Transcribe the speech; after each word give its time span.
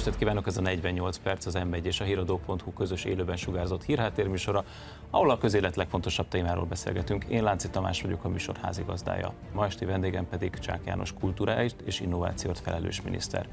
estét 0.00 0.18
kívánok, 0.18 0.46
ez 0.46 0.56
a 0.56 0.60
48 0.60 1.18
perc, 1.18 1.46
az 1.46 1.58
M1 1.58 1.84
és 1.84 2.00
a 2.00 2.04
híradó.hu 2.04 2.72
közös 2.72 3.04
élőben 3.04 3.36
sugárzott 3.36 3.84
hírháttérműsora, 3.84 4.64
ahol 5.10 5.30
a 5.30 5.38
közélet 5.38 5.76
legfontosabb 5.76 6.28
témáról 6.28 6.64
beszélgetünk. 6.64 7.24
Én 7.24 7.42
Lánci 7.42 7.70
Tamás 7.70 8.02
vagyok, 8.02 8.24
a 8.24 8.28
műsor 8.28 8.56
házigazdája. 8.62 9.32
Ma 9.52 9.66
esti 9.66 9.84
vendégem 9.84 10.28
pedig 10.28 10.58
Csák 10.58 10.80
János 10.84 11.12
kultúráit 11.12 11.80
és 11.84 12.00
innovációt 12.00 12.58
felelős 12.58 13.02
miniszter. 13.02 13.48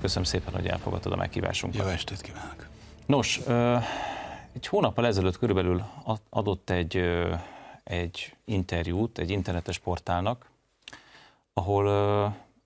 Köszönöm 0.00 0.24
szépen, 0.24 0.54
hogy 0.54 0.66
elfogadtad 0.66 1.12
a 1.12 1.16
meghívásunkat. 1.16 1.80
Jó 1.80 1.88
estét 1.88 2.20
kívánok! 2.20 2.66
Nos, 3.06 3.40
egy 4.52 4.66
hónappal 4.66 5.06
ezelőtt 5.06 5.38
körülbelül 5.38 5.82
adott 6.30 6.70
egy, 6.70 7.02
egy 7.84 8.36
interjút 8.44 9.18
egy 9.18 9.30
internetes 9.30 9.78
portálnak, 9.78 10.50
ahol 11.52 11.86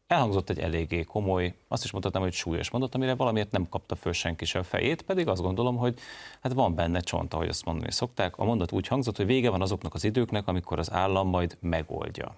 elhangzott 0.07 0.51
egy 0.51 0.59
eléggé 0.59 1.03
komoly, 1.03 1.55
azt 1.69 1.85
is 1.85 1.91
mondhatnám, 1.91 2.23
hogy 2.23 2.33
súlyos 2.33 2.71
mondat, 2.71 2.95
amire 2.95 3.15
valamiért 3.15 3.51
nem 3.51 3.69
kapta 3.69 3.95
föl 3.95 4.13
senki 4.13 4.45
sem 4.45 4.63
fejét, 4.63 5.03
pedig 5.03 5.29
azt 5.29 5.43
gondolom, 5.43 5.77
hogy 5.77 5.99
hát 6.41 6.53
van 6.53 6.75
benne 6.75 7.01
csont, 7.01 7.35
ahogy 7.35 7.49
azt 7.49 7.65
mondani 7.65 7.93
szokták. 7.93 8.39
A 8.39 8.45
mondat 8.45 8.73
úgy 8.73 8.87
hangzott, 8.87 9.17
hogy 9.17 9.27
vége 9.27 9.51
van 9.51 9.63
azoknak 9.63 9.95
az 9.95 10.05
időknek, 10.05 10.47
amikor 10.47 10.79
az 10.79 10.93
állam 10.93 11.29
majd 11.29 11.57
megoldja. 11.61 12.37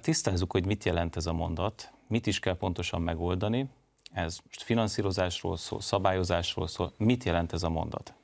Tisztázzuk, 0.00 0.52
hogy 0.52 0.66
mit 0.66 0.84
jelent 0.84 1.16
ez 1.16 1.26
a 1.26 1.32
mondat, 1.32 1.92
mit 2.06 2.26
is 2.26 2.38
kell 2.38 2.56
pontosan 2.56 3.02
megoldani. 3.02 3.68
Ez 4.12 4.38
most 4.44 4.62
finanszírozásról 4.62 5.56
szól, 5.56 5.80
szabályozásról 5.80 6.66
szól. 6.66 6.92
Mit 6.96 7.24
jelent 7.24 7.52
ez 7.52 7.62
a 7.62 7.68
mondat? 7.68 8.14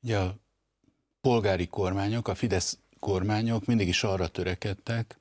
Ja, 0.00 0.22
a 0.22 0.34
polgári 1.20 1.66
kormányok, 1.66 2.28
a 2.28 2.34
Fidesz 2.34 2.78
kormányok 3.04 3.64
mindig 3.64 3.88
is 3.88 4.04
arra 4.04 4.26
törekedtek, 4.26 5.18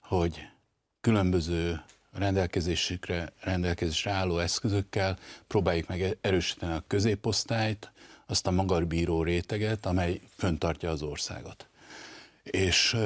hogy 0.00 0.48
különböző 1.00 1.82
rendelkezésükre, 2.12 3.32
rendelkezésre 3.40 4.10
álló 4.10 4.38
eszközökkel 4.38 5.18
próbáljuk 5.46 5.88
meg 5.88 6.16
erősíteni 6.20 6.72
a 6.72 6.84
középosztályt, 6.86 7.92
azt 8.26 8.46
a 8.46 8.50
magarbíró 8.50 9.22
réteget, 9.22 9.86
amely 9.86 10.20
föntartja 10.36 10.90
az 10.90 11.02
országot. 11.02 11.68
És 12.42 12.96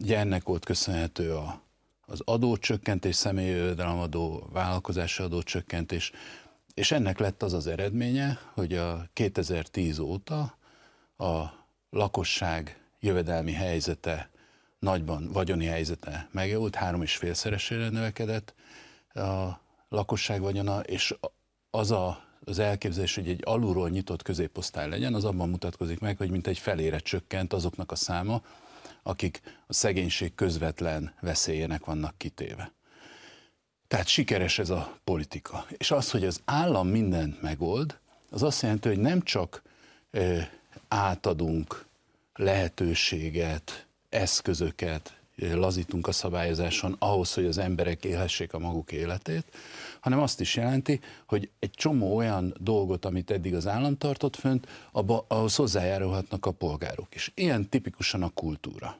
ugye 0.00 0.18
ennek 0.18 0.42
volt 0.44 0.64
köszönhető 0.64 1.34
a, 1.34 1.62
az 2.06 2.20
adócsökkentés, 2.24 3.16
személyi 3.16 3.50
jövedelemadó, 3.50 4.48
vállalkozási 4.52 5.22
adócsökkentés, 5.22 6.12
és 6.74 6.90
ennek 6.90 7.18
lett 7.18 7.42
az 7.42 7.52
az 7.52 7.66
eredménye, 7.66 8.38
hogy 8.54 8.76
a 8.76 9.08
2010 9.12 9.98
óta 9.98 10.56
a 11.16 11.42
lakosság 11.90 12.81
jövedelmi 13.02 13.52
helyzete, 13.52 14.30
nagyban 14.78 15.32
vagyoni 15.32 15.64
helyzete 15.64 16.28
megjavult, 16.30 16.74
három 16.74 17.02
és 17.02 17.16
félszeresére 17.16 17.88
növekedett 17.88 18.54
a 19.14 19.60
lakosság 19.88 20.40
vagyona, 20.40 20.80
és 20.80 21.14
az 21.70 21.90
a, 21.90 22.24
az 22.44 22.58
elképzelés, 22.58 23.14
hogy 23.14 23.28
egy 23.28 23.40
alulról 23.44 23.88
nyitott 23.88 24.22
középosztály 24.22 24.88
legyen, 24.88 25.14
az 25.14 25.24
abban 25.24 25.48
mutatkozik 25.48 25.98
meg, 25.98 26.16
hogy 26.16 26.30
mint 26.30 26.46
egy 26.46 26.58
felére 26.58 26.98
csökkent 26.98 27.52
azoknak 27.52 27.92
a 27.92 27.94
száma, 27.94 28.42
akik 29.02 29.40
a 29.66 29.72
szegénység 29.72 30.34
közvetlen 30.34 31.14
veszélyének 31.20 31.84
vannak 31.84 32.18
kitéve. 32.18 32.72
Tehát 33.88 34.06
sikeres 34.06 34.58
ez 34.58 34.70
a 34.70 34.98
politika. 35.04 35.66
És 35.76 35.90
az, 35.90 36.10
hogy 36.10 36.24
az 36.24 36.40
állam 36.44 36.88
mindent 36.88 37.42
megold, 37.42 37.98
az 38.30 38.42
azt 38.42 38.62
jelenti, 38.62 38.88
hogy 38.88 38.98
nem 38.98 39.22
csak 39.22 39.62
ö, 40.10 40.38
átadunk 40.88 41.86
lehetőséget, 42.42 43.86
eszközöket 44.08 45.16
lazítunk 45.36 46.06
a 46.06 46.12
szabályozáson 46.12 46.96
ahhoz, 46.98 47.34
hogy 47.34 47.44
az 47.44 47.58
emberek 47.58 48.04
élhessék 48.04 48.52
a 48.52 48.58
maguk 48.58 48.92
életét, 48.92 49.44
hanem 50.00 50.18
azt 50.18 50.40
is 50.40 50.56
jelenti, 50.56 51.00
hogy 51.26 51.50
egy 51.58 51.70
csomó 51.70 52.16
olyan 52.16 52.54
dolgot, 52.60 53.04
amit 53.04 53.30
eddig 53.30 53.54
az 53.54 53.66
állam 53.66 53.98
tartott 53.98 54.36
fönt, 54.36 54.68
abba, 54.92 55.24
ahhoz 55.28 55.56
hozzájárulhatnak 55.56 56.46
a 56.46 56.50
polgárok 56.50 57.14
is. 57.14 57.32
Ilyen 57.34 57.68
tipikusan 57.68 58.22
a 58.22 58.28
kultúra. 58.28 58.96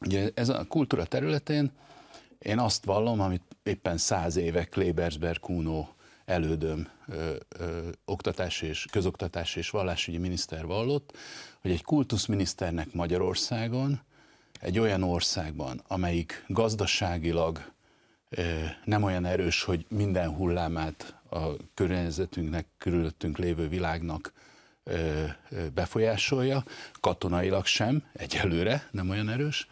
Ugye 0.00 0.30
ez 0.34 0.48
a 0.48 0.64
kultúra 0.68 1.04
területén 1.04 1.72
én 2.38 2.58
azt 2.58 2.84
vallom, 2.84 3.20
amit 3.20 3.42
éppen 3.62 3.98
száz 3.98 4.36
éve 4.36 4.64
Klebersberg 4.64 5.40
Kuno 5.40 5.86
elődöm 6.24 6.88
ö, 7.08 7.34
ö, 7.58 7.88
oktatási 8.04 8.66
és 8.66 8.86
közoktatási 8.90 9.58
és 9.58 9.70
vallásügyi 9.70 10.18
miniszter 10.18 10.66
vallott, 10.66 11.16
hogy 11.60 11.70
egy 11.70 11.82
kultuszminiszternek 11.82 12.92
Magyarországon, 12.92 14.00
egy 14.60 14.78
olyan 14.78 15.02
országban, 15.02 15.82
amelyik 15.88 16.44
gazdaságilag 16.48 17.72
ö, 18.28 18.42
nem 18.84 19.02
olyan 19.02 19.24
erős, 19.24 19.62
hogy 19.62 19.86
minden 19.88 20.30
hullámát 20.30 21.14
a 21.30 21.46
környezetünknek, 21.74 22.66
körülöttünk 22.78 23.38
lévő 23.38 23.68
világnak 23.68 24.32
ö, 24.84 25.24
befolyásolja, 25.74 26.64
katonailag 27.00 27.66
sem, 27.66 28.04
egyelőre 28.12 28.88
nem 28.90 29.10
olyan 29.10 29.28
erős, 29.28 29.68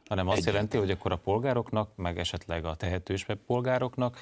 hanem 0.08 0.28
azt 0.28 0.38
Egyetlen. 0.38 0.54
jelenti, 0.54 0.78
hogy 0.78 0.92
akkor 0.92 1.12
a 1.12 1.18
polgároknak, 1.18 1.96
meg 1.96 2.20
esetleg 2.20 2.66
a 2.66 2.76
tehetősebb 2.76 3.40
polgároknak, 3.46 4.20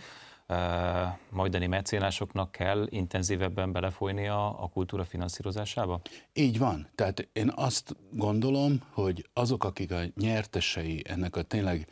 majdani 1.29 1.67
mecénásoknak 1.67 2.51
kell 2.51 2.87
intenzívebben 2.89 3.71
belefolyni 3.71 4.27
a, 4.27 4.63
a 4.63 4.69
kultúra 4.69 5.03
finanszírozásába? 5.03 6.01
Így 6.33 6.57
van. 6.57 6.87
Tehát 6.95 7.27
én 7.33 7.51
azt 7.55 7.95
gondolom, 8.11 8.81
hogy 8.91 9.29
azok, 9.33 9.63
akik 9.63 9.91
a 9.91 10.01
nyertesei 10.15 11.01
ennek 11.07 11.35
a 11.35 11.41
tényleg 11.41 11.87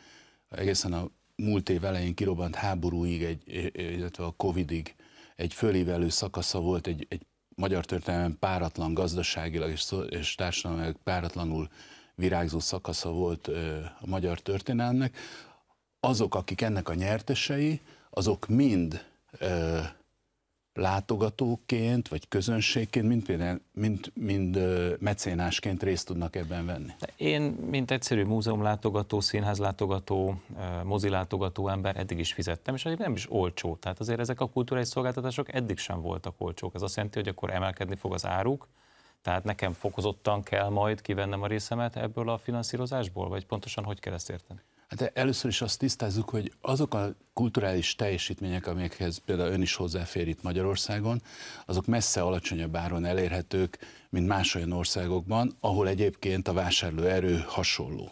egészen 0.49 0.93
a 0.93 1.07
múlt 1.35 1.69
év 1.69 1.83
elején 1.83 2.13
kirobbant 2.13 2.55
háborúig, 2.55 3.23
egy, 3.23 3.71
illetve 3.73 4.23
a 4.23 4.31
Covidig 4.31 4.95
egy 5.35 5.53
fölívelő 5.53 6.09
szakasza 6.09 6.59
volt, 6.59 6.87
egy, 6.87 7.05
egy 7.09 7.25
magyar 7.55 7.85
történelem 7.85 8.37
páratlan 8.39 8.93
gazdaságilag 8.93 9.69
és, 9.69 9.93
és 10.09 10.35
társadalmilag 10.35 10.95
páratlanul 11.03 11.69
virágzó 12.15 12.59
szakasza 12.59 13.09
volt 13.09 13.47
a 13.99 14.05
magyar 14.05 14.39
történelmnek, 14.39 15.17
azok, 15.99 16.35
akik 16.35 16.61
ennek 16.61 16.89
a 16.89 16.93
nyertesei, 16.93 17.81
azok 18.09 18.47
mind 18.47 19.05
ö, 19.31 19.79
látogatóként, 20.73 22.07
vagy 22.07 22.27
közönségként, 22.27 23.07
mint, 23.07 23.25
például, 23.25 23.61
mint, 23.73 24.11
mind 24.15 24.59
mecénásként 24.99 25.83
részt 25.83 26.05
tudnak 26.05 26.35
ebben 26.35 26.65
venni? 26.65 26.91
Én, 27.15 27.41
mint 27.41 27.91
egyszerű 27.91 28.23
múzeumlátogató, 28.23 29.19
színházlátogató, 29.19 30.41
mozilátogató 30.83 31.67
ember 31.67 31.97
eddig 31.97 32.19
is 32.19 32.33
fizettem, 32.33 32.75
és 32.75 32.83
nem 32.97 33.13
is 33.13 33.31
olcsó. 33.31 33.75
Tehát 33.75 33.99
azért 33.99 34.19
ezek 34.19 34.39
a 34.39 34.49
kulturális 34.49 34.89
szolgáltatások 34.89 35.53
eddig 35.53 35.77
sem 35.77 36.01
voltak 36.01 36.35
olcsók. 36.37 36.75
Ez 36.75 36.81
azt 36.81 36.95
jelenti, 36.95 37.19
hogy 37.19 37.27
akkor 37.27 37.49
emelkedni 37.49 37.95
fog 37.95 38.13
az 38.13 38.25
áruk, 38.25 38.67
tehát 39.21 39.43
nekem 39.43 39.73
fokozottan 39.73 40.43
kell 40.43 40.69
majd 40.69 41.01
kivennem 41.01 41.41
a 41.41 41.47
részemet 41.47 41.95
ebből 41.95 42.29
a 42.29 42.37
finanszírozásból, 42.37 43.29
vagy 43.29 43.45
pontosan 43.45 43.83
hogy 43.83 43.99
kell 43.99 44.13
ezt 44.13 44.29
érteni? 44.29 44.59
Hát 44.99 45.11
először 45.13 45.49
is 45.49 45.61
azt 45.61 45.79
tisztázzuk, 45.79 46.29
hogy 46.29 46.51
azok 46.61 46.93
a 46.93 47.15
kulturális 47.33 47.95
teljesítmények, 47.95 48.67
amikhez 48.67 49.17
például 49.25 49.51
ön 49.51 49.61
is 49.61 49.75
hozzáfér 49.75 50.27
itt 50.27 50.43
Magyarországon, 50.43 51.21
azok 51.65 51.85
messze 51.85 52.21
alacsonyabb 52.21 52.75
áron 52.75 53.05
elérhetők, 53.05 53.77
mint 54.09 54.27
más 54.27 54.55
olyan 54.55 54.71
országokban, 54.71 55.57
ahol 55.59 55.87
egyébként 55.87 56.47
a 56.47 56.53
vásárlóerő 56.53 57.43
hasonló. 57.47 58.11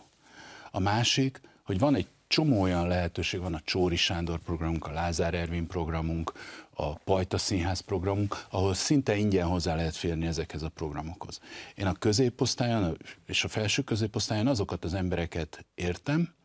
A 0.71 0.79
másik, 0.79 1.41
hogy 1.63 1.79
van 1.79 1.95
egy 1.95 2.07
csomó 2.27 2.61
olyan 2.61 2.87
lehetőség, 2.87 3.39
van 3.39 3.53
a 3.53 3.61
Csóri 3.63 3.95
Sándor 3.95 4.39
programunk, 4.39 4.87
a 4.87 4.91
Lázár 4.91 5.33
Ervin 5.33 5.67
programunk, 5.67 6.31
a 6.73 6.93
Pajta 6.93 7.37
Színház 7.37 7.79
programunk, 7.79 8.45
ahol 8.49 8.73
szinte 8.73 9.15
ingyen 9.15 9.47
hozzá 9.47 9.75
lehet 9.75 9.95
férni 9.95 10.25
ezekhez 10.25 10.61
a 10.61 10.69
programokhoz. 10.69 11.39
Én 11.75 11.85
a 11.85 11.93
középosztályon 11.93 12.97
és 13.25 13.43
a 13.43 13.47
felső 13.47 13.81
középosztályon 13.81 14.47
azokat 14.47 14.83
az 14.83 14.93
embereket 14.93 15.65
értem, 15.75 16.39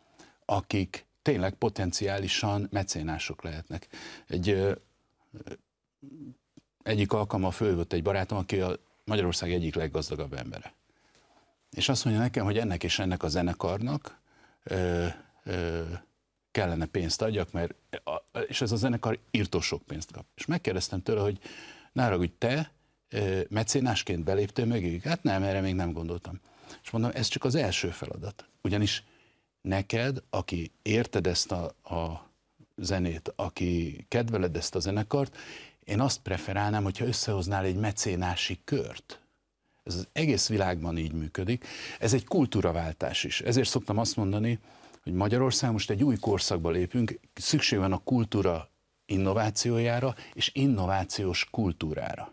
akik 0.46 1.06
tényleg 1.22 1.54
potenciálisan 1.54 2.68
mecénások 2.70 3.42
lehetnek. 3.42 3.88
Egy, 4.26 4.76
egyik 6.82 7.12
alkalommal 7.12 7.50
fölvött 7.50 7.92
egy 7.92 8.02
barátom, 8.02 8.38
aki 8.38 8.60
a 8.60 8.76
Magyarország 9.04 9.52
egyik 9.52 9.74
leggazdagabb 9.74 10.32
embere. 10.32 10.74
És 11.70 11.88
azt 11.88 12.04
mondja 12.04 12.22
nekem, 12.22 12.44
hogy 12.44 12.58
ennek 12.58 12.84
és 12.84 12.98
ennek 12.98 13.22
a 13.22 13.28
zenekarnak 13.28 14.20
ö, 14.62 15.06
ö, 15.44 15.82
kellene 16.50 16.86
pénzt 16.86 17.22
adjak, 17.22 17.52
mert, 17.52 17.74
és 18.48 18.60
ez 18.60 18.72
a 18.72 18.76
zenekar 18.76 19.18
írtó 19.30 19.60
sok 19.60 19.82
pénzt 19.82 20.12
kap. 20.12 20.24
És 20.34 20.46
megkérdeztem 20.46 21.02
tőle, 21.02 21.20
hogy 21.20 21.38
nára, 21.92 22.16
hogy 22.16 22.32
te 22.32 22.70
mecénásként 23.48 24.24
beléptél 24.24 24.64
mögéjük? 24.64 25.02
Hát 25.02 25.22
nem, 25.22 25.42
erre 25.42 25.60
még 25.60 25.74
nem 25.74 25.92
gondoltam. 25.92 26.40
És 26.82 26.90
mondom, 26.90 27.10
ez 27.14 27.26
csak 27.26 27.44
az 27.44 27.54
első 27.54 27.88
feladat. 27.88 28.44
Ugyanis 28.62 29.04
neked, 29.66 30.22
aki 30.30 30.70
érted 30.82 31.26
ezt 31.26 31.52
a, 31.52 31.64
a 31.84 32.30
zenét, 32.76 33.32
aki 33.36 34.04
kedveled 34.08 34.56
ezt 34.56 34.74
a 34.74 34.80
zenekart, 34.80 35.36
én 35.84 36.00
azt 36.00 36.20
preferálnám, 36.20 36.82
hogyha 36.82 37.06
összehoznál 37.06 37.64
egy 37.64 37.76
mecénási 37.76 38.60
kört. 38.64 39.20
Ez 39.84 39.94
az 39.94 40.08
egész 40.12 40.48
világban 40.48 40.98
így 40.98 41.12
működik. 41.12 41.66
Ez 41.98 42.12
egy 42.12 42.24
kultúraváltás 42.24 43.24
is. 43.24 43.40
Ezért 43.40 43.68
szoktam 43.68 43.98
azt 43.98 44.16
mondani, 44.16 44.58
hogy 45.02 45.12
Magyarország 45.12 45.72
most 45.72 45.90
egy 45.90 46.04
új 46.04 46.16
korszakba 46.16 46.70
lépünk, 46.70 47.18
szükség 47.34 47.78
van 47.78 47.92
a 47.92 48.02
kultúra 48.04 48.70
innovációjára 49.06 50.14
és 50.32 50.50
innovációs 50.54 51.48
kultúrára. 51.50 52.32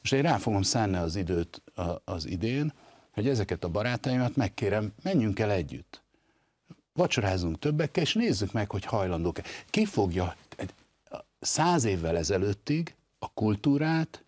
Most 0.00 0.12
én 0.12 0.22
rá 0.22 0.36
fogom 0.36 0.62
szánni 0.62 0.96
az 0.96 1.16
időt 1.16 1.62
az 2.04 2.26
idén, 2.26 2.72
hogy 3.10 3.28
ezeket 3.28 3.64
a 3.64 3.68
barátaimat 3.68 4.36
megkérem, 4.36 4.92
menjünk 5.02 5.38
el 5.38 5.50
együtt 5.50 6.02
vacsorázunk 6.92 7.58
többekkel, 7.58 8.02
és 8.02 8.14
nézzük 8.14 8.52
meg, 8.52 8.70
hogy 8.70 8.84
hajlandók-e. 8.84 9.42
Ki 9.70 9.84
fogja 9.84 10.36
száz 11.40 11.84
évvel 11.84 12.16
ezelőttig 12.16 12.94
a 13.18 13.32
kultúrát 13.32 14.24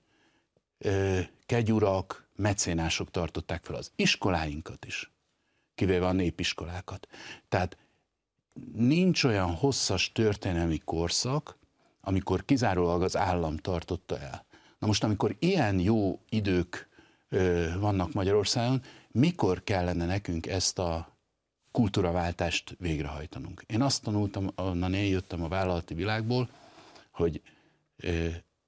kegyurak, 1.46 2.26
mecénások 2.36 3.10
tartották 3.10 3.64
fel 3.64 3.76
az 3.76 3.90
iskoláinkat 3.96 4.84
is, 4.84 5.12
kivéve 5.74 6.06
a 6.06 6.12
népiskolákat. 6.12 7.08
Tehát 7.48 7.76
nincs 8.74 9.24
olyan 9.24 9.54
hosszas 9.54 10.12
történelmi 10.12 10.78
korszak, 10.78 11.58
amikor 12.00 12.44
kizárólag 12.44 13.02
az 13.02 13.16
állam 13.16 13.56
tartotta 13.56 14.18
el. 14.18 14.44
Na 14.78 14.86
most, 14.86 15.04
amikor 15.04 15.36
ilyen 15.38 15.78
jó 15.78 16.20
idők 16.28 16.88
ö, 17.28 17.68
vannak 17.78 18.12
Magyarországon, 18.12 18.82
mikor 19.10 19.64
kellene 19.64 20.06
nekünk 20.06 20.46
ezt 20.46 20.78
a 20.78 21.11
kultúraváltást 21.72 22.76
végrehajtanunk. 22.78 23.64
Én 23.66 23.82
azt 23.82 24.02
tanultam, 24.02 24.50
onnan 24.54 24.94
én 24.94 25.10
jöttem 25.10 25.42
a 25.42 25.48
vállalati 25.48 25.94
világból, 25.94 26.48
hogy 27.10 27.42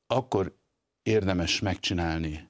akkor 0.06 0.54
érdemes 1.02 1.60
megcsinálni 1.60 2.48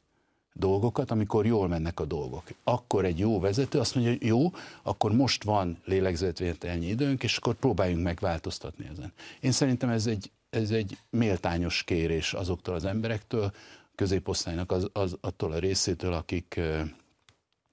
dolgokat, 0.53 1.11
amikor 1.11 1.47
jól 1.47 1.69
mennek 1.69 2.01
a 2.01 2.05
dolgok. 2.05 2.45
Akkor 2.65 3.05
egy 3.05 3.19
jó 3.19 3.41
vezető 3.41 3.79
azt 3.79 3.95
mondja, 3.95 4.13
hogy 4.13 4.27
jó, 4.27 4.53
akkor 4.83 5.13
most 5.13 5.45
van 5.45 5.79
lélegzetvételnyi 5.85 6.87
időnk, 6.87 7.23
és 7.23 7.37
akkor 7.37 7.55
próbáljunk 7.55 8.03
meg 8.03 8.19
változtatni 8.21 8.89
ezen. 8.93 9.13
Én 9.41 9.53
szerintem 9.53 9.89
ez 9.89 10.07
egy, 10.07 10.31
ez 10.51 10.71
egy 10.71 10.99
méltányos 11.11 11.83
kérés 11.83 12.33
azoktól 12.33 12.75
az 12.75 12.85
emberektől, 12.85 13.53
középosztálynak 13.95 14.73
az, 14.73 14.89
az, 14.93 15.17
attól 15.21 15.53
a 15.53 15.59
részétől, 15.59 16.13
akik 16.13 16.61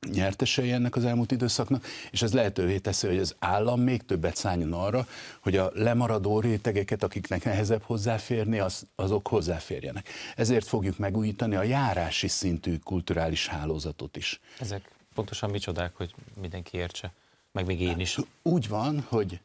nyertesei 0.09 0.71
ennek 0.71 0.95
az 0.95 1.05
elmúlt 1.05 1.31
időszaknak, 1.31 1.85
és 2.11 2.21
ez 2.21 2.33
lehetővé 2.33 2.77
teszi, 2.77 3.07
hogy 3.07 3.17
az 3.17 3.35
állam 3.39 3.81
még 3.81 4.05
többet 4.05 4.35
szálljon 4.35 4.73
arra, 4.73 5.07
hogy 5.39 5.55
a 5.55 5.71
lemaradó 5.73 6.39
rétegeket, 6.39 7.03
akiknek 7.03 7.43
nehezebb 7.43 7.81
hozzáférni, 7.81 8.59
az, 8.59 8.87
azok 8.95 9.27
hozzáférjenek. 9.27 10.09
Ezért 10.35 10.67
fogjuk 10.67 10.97
megújítani 10.97 11.55
a 11.55 11.63
járási 11.63 12.27
szintű 12.27 12.77
kulturális 12.77 13.47
hálózatot 13.47 14.17
is. 14.17 14.39
Ezek 14.59 14.89
pontosan 15.13 15.49
micsodák, 15.49 15.95
hogy 15.95 16.15
mindenki 16.41 16.77
értse, 16.77 17.11
meg 17.51 17.65
még 17.65 17.81
én 17.81 17.99
is. 17.99 18.17
Úgy 18.41 18.67
van, 18.67 19.05
hogy 19.07 19.39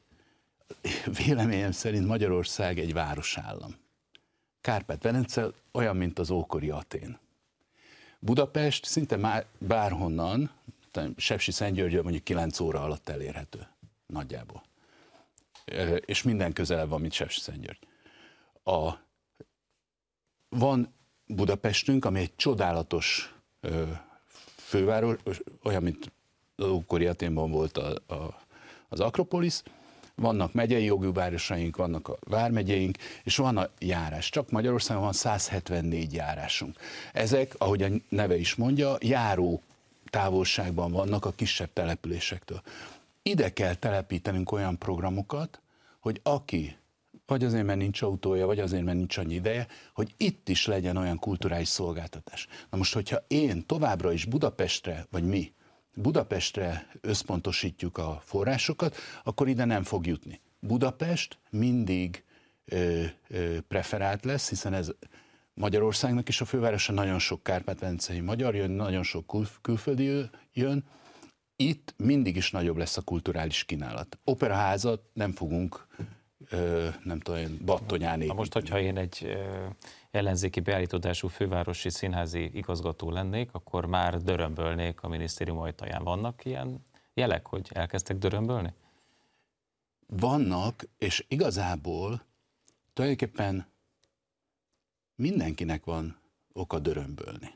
véleményem 1.26 1.72
szerint 1.72 2.06
Magyarország 2.06 2.78
egy 2.78 2.92
városállam. 2.92 3.74
Kárpát-Velence 4.60 5.46
olyan, 5.72 5.96
mint 5.96 6.18
az 6.18 6.30
ókori 6.30 6.70
Atén 6.70 7.18
Budapest 8.26 8.84
szinte 8.84 9.16
már 9.16 9.46
bárhonnan, 9.58 10.50
Sepsi 11.16 11.50
Szentgyörgyön 11.50 12.02
mondjuk 12.02 12.24
9 12.24 12.60
óra 12.60 12.82
alatt 12.82 13.08
elérhető, 13.08 13.68
nagyjából. 14.06 14.62
És 16.00 16.22
minden 16.22 16.52
közel 16.52 16.86
van, 16.86 17.00
mint 17.00 17.12
Sepsi 17.12 17.40
Szentgyörgy. 17.40 17.78
A, 18.64 18.92
van 20.48 20.94
Budapestünk, 21.26 22.04
ami 22.04 22.20
egy 22.20 22.36
csodálatos 22.36 23.34
főváros, 24.56 25.16
olyan, 25.62 25.82
mint 25.82 26.12
ókori 26.62 27.06
Aténban 27.06 27.50
volt 27.50 27.76
a, 27.76 28.14
a, 28.14 28.40
az 28.88 29.00
Akropolis, 29.00 29.62
vannak 30.16 30.52
megyei 30.52 30.84
jogú 30.84 31.12
városaink, 31.12 31.76
vannak 31.76 32.08
a 32.08 32.16
vármegyeink, 32.20 32.96
és 33.24 33.36
van 33.36 33.56
a 33.56 33.68
járás. 33.78 34.30
Csak 34.30 34.50
Magyarországon 34.50 35.02
van 35.02 35.12
174 35.12 36.12
járásunk. 36.12 36.78
Ezek, 37.12 37.54
ahogy 37.58 37.82
a 37.82 37.88
neve 38.08 38.36
is 38.36 38.54
mondja, 38.54 38.96
járó 39.00 39.62
távolságban 40.10 40.92
vannak 40.92 41.24
a 41.24 41.32
kisebb 41.32 41.72
településektől. 41.72 42.62
Ide 43.22 43.52
kell 43.52 43.74
telepítenünk 43.74 44.52
olyan 44.52 44.78
programokat, 44.78 45.60
hogy 46.00 46.20
aki 46.22 46.76
vagy 47.26 47.44
azért, 47.44 47.64
mert 47.64 47.78
nincs 47.78 48.02
autója, 48.02 48.46
vagy 48.46 48.60
azért, 48.60 48.84
mert 48.84 48.96
nincs 48.96 49.16
annyi 49.16 49.34
ideje, 49.34 49.66
hogy 49.92 50.14
itt 50.16 50.48
is 50.48 50.66
legyen 50.66 50.96
olyan 50.96 51.18
kulturális 51.18 51.68
szolgáltatás. 51.68 52.48
Na 52.70 52.78
most, 52.78 52.94
hogyha 52.94 53.24
én 53.28 53.66
továbbra 53.66 54.12
is 54.12 54.24
Budapestre, 54.24 55.06
vagy 55.10 55.24
mi 55.24 55.52
Budapestre 55.98 56.86
összpontosítjuk 57.00 57.98
a 57.98 58.20
forrásokat, 58.24 58.96
akkor 59.24 59.48
ide 59.48 59.64
nem 59.64 59.82
fog 59.82 60.06
jutni. 60.06 60.40
Budapest 60.60 61.38
mindig 61.50 62.24
ö, 62.64 63.04
ö, 63.28 63.60
preferált 63.68 64.24
lesz, 64.24 64.48
hiszen 64.48 64.72
ez 64.72 64.90
Magyarországnak 65.54 66.28
is 66.28 66.40
a 66.40 66.44
fővárosa, 66.44 66.92
nagyon 66.92 67.18
sok 67.18 67.42
kárpát 67.42 67.96
magyar 68.22 68.54
jön, 68.54 68.70
nagyon 68.70 69.02
sok 69.02 69.26
kül, 69.26 69.46
külföldi 69.62 70.30
jön, 70.52 70.84
itt 71.56 71.94
mindig 71.96 72.36
is 72.36 72.50
nagyobb 72.50 72.76
lesz 72.76 72.96
a 72.96 73.02
kulturális 73.02 73.64
kínálat. 73.64 74.18
Operaházat 74.24 75.02
nem 75.12 75.32
fogunk, 75.32 75.86
ö, 76.48 76.88
nem 77.02 77.20
tudom, 77.20 77.58
battonyán 77.64 78.16
építeni. 78.16 78.38
Most, 78.38 78.52
hogyha 78.52 78.80
én 78.80 78.96
egy 78.96 79.36
ellenzéki 80.10 80.60
beállítódású 80.60 81.28
fővárosi 81.28 81.90
színházi 81.90 82.50
igazgató 82.56 83.10
lennék, 83.10 83.48
akkor 83.52 83.86
már 83.86 84.22
dörömbölnék 84.22 85.02
a 85.02 85.08
minisztérium 85.08 85.58
ajtaján. 85.58 86.04
Vannak 86.04 86.44
ilyen 86.44 86.86
jelek, 87.14 87.46
hogy 87.46 87.70
elkezdtek 87.72 88.18
dörömbölni? 88.18 88.74
Vannak, 90.06 90.88
és 90.98 91.24
igazából 91.28 92.22
tulajdonképpen 92.92 93.66
mindenkinek 95.14 95.84
van 95.84 96.20
oka 96.52 96.78
dörömbölni. 96.78 97.54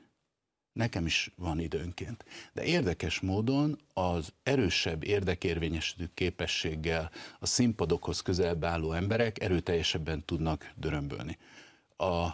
Nekem 0.73 1.07
is 1.07 1.31
van 1.37 1.61
időnként. 1.61 2.25
De 2.53 2.65
érdekes 2.65 3.21
módon 3.21 3.79
az 3.95 4.33
erősebb 4.43 5.05
érdekérvényesítő 5.05 6.11
képességgel 6.15 7.11
a 7.39 7.47
színpadokhoz 7.47 8.21
közelbe 8.21 8.67
álló 8.67 8.93
emberek 8.93 9.41
erőteljesebben 9.41 10.25
tudnak 10.25 10.73
dörömbölni. 10.77 11.39
A 11.97 12.29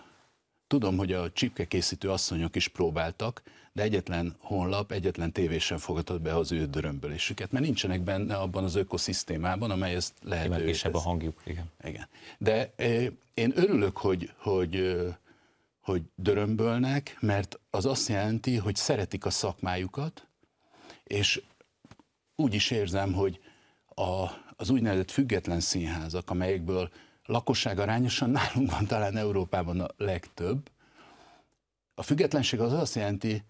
tudom, 0.67 0.97
hogy 0.97 1.13
a 1.13 1.33
csipkekészítő 1.33 2.11
asszonyok 2.11 2.57
is 2.57 2.69
próbáltak, 2.69 3.43
de 3.73 3.83
egyetlen 3.83 4.37
honlap, 4.39 4.93
egyetlen 4.93 5.33
tévé 5.33 5.59
sem 5.59 5.79
fogadott 5.79 6.21
be 6.21 6.37
az 6.37 6.53
ő 6.53 6.67
dörömbölésüket, 6.67 7.53
mert 7.53 7.65
nincsenek 7.65 8.01
benne 8.01 8.37
abban 8.37 8.65
az 8.65 8.75
ökoszisztémában, 8.75 9.71
amely 9.71 9.95
ezt 9.95 10.15
lehetővé 10.23 10.71
teszi. 10.71 10.89
a 10.93 10.99
hangjuk, 10.99 11.43
igen. 11.47 11.71
igen. 11.85 12.09
De 12.39 12.73
én 13.35 13.53
örülök, 13.55 13.97
hogy, 13.97 14.33
hogy, 14.37 14.97
hogy 15.87 16.03
dörömbölnek, 16.15 17.17
mert 17.21 17.61
az 17.71 17.87
azt 17.87 18.09
jelenti, 18.09 18.57
hogy 18.57 18.77
szeretik 18.77 19.25
a 19.25 19.31
szakmájukat, 19.31 20.27
és 21.05 21.43
úgy 22.37 22.55
is 22.55 22.71
érzem, 22.71 23.13
hogy 23.13 23.41
a, 23.85 24.29
az 24.57 24.71
úgynevezett 24.71 25.11
független 25.11 25.61
színházak, 25.61 26.31
amelyekből 26.31 26.91
lakosság 27.25 27.79
arányosan 27.79 28.31
nálunk 28.39 28.71
van 28.71 28.87
talán 28.87 29.17
Európában 29.17 29.81
a 29.81 29.89
legtöbb, 29.97 30.71
a 31.95 32.03
függetlenség 32.03 32.61
az 32.61 32.73
azt 32.73 32.95
jelenti 32.95 33.45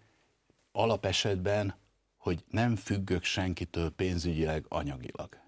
alapesetben, 0.72 1.74
hogy 2.16 2.44
nem 2.50 2.76
függök 2.76 3.24
senkitől 3.24 3.90
pénzügyileg, 3.90 4.64
anyagilag 4.68 5.45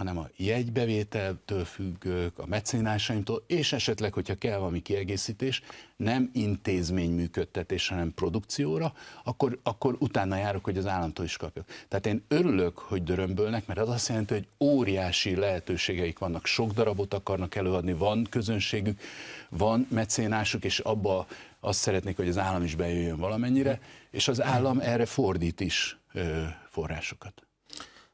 hanem 0.00 0.18
a 0.18 0.28
jegybevételtől 0.36 1.64
függők, 1.64 2.38
a 2.38 2.46
mecénásaimtól, 2.46 3.44
és 3.46 3.72
esetleg, 3.72 4.12
hogyha 4.12 4.34
kell 4.34 4.58
valami 4.58 4.82
kiegészítés, 4.82 5.62
nem 5.96 6.30
intézmény 6.32 7.10
működtetés, 7.10 7.88
hanem 7.88 8.14
produkcióra, 8.14 8.92
akkor, 9.24 9.58
akkor 9.62 9.96
utána 9.98 10.36
járok, 10.36 10.64
hogy 10.64 10.78
az 10.78 10.86
államtól 10.86 11.24
is 11.24 11.36
kapjak. 11.36 11.66
Tehát 11.88 12.06
én 12.06 12.24
örülök, 12.28 12.78
hogy 12.78 13.02
dörömbölnek, 13.02 13.66
mert 13.66 13.80
az 13.80 13.88
azt 13.88 14.08
jelenti, 14.08 14.34
hogy 14.34 14.48
óriási 14.60 15.34
lehetőségeik 15.34 16.18
vannak, 16.18 16.46
sok 16.46 16.72
darabot 16.72 17.14
akarnak 17.14 17.54
előadni, 17.54 17.92
van 17.92 18.26
közönségük, 18.30 19.00
van 19.48 19.86
mecénásuk, 19.90 20.64
és 20.64 20.78
abba 20.78 21.26
azt 21.60 21.78
szeretnék, 21.78 22.16
hogy 22.16 22.28
az 22.28 22.38
állam 22.38 22.62
is 22.62 22.74
bejöjjön 22.74 23.18
valamennyire, 23.18 23.80
és 24.10 24.28
az 24.28 24.42
állam 24.42 24.78
erre 24.78 25.06
fordít 25.06 25.60
is 25.60 25.98
ö, 26.12 26.44
forrásokat. 26.70 27.42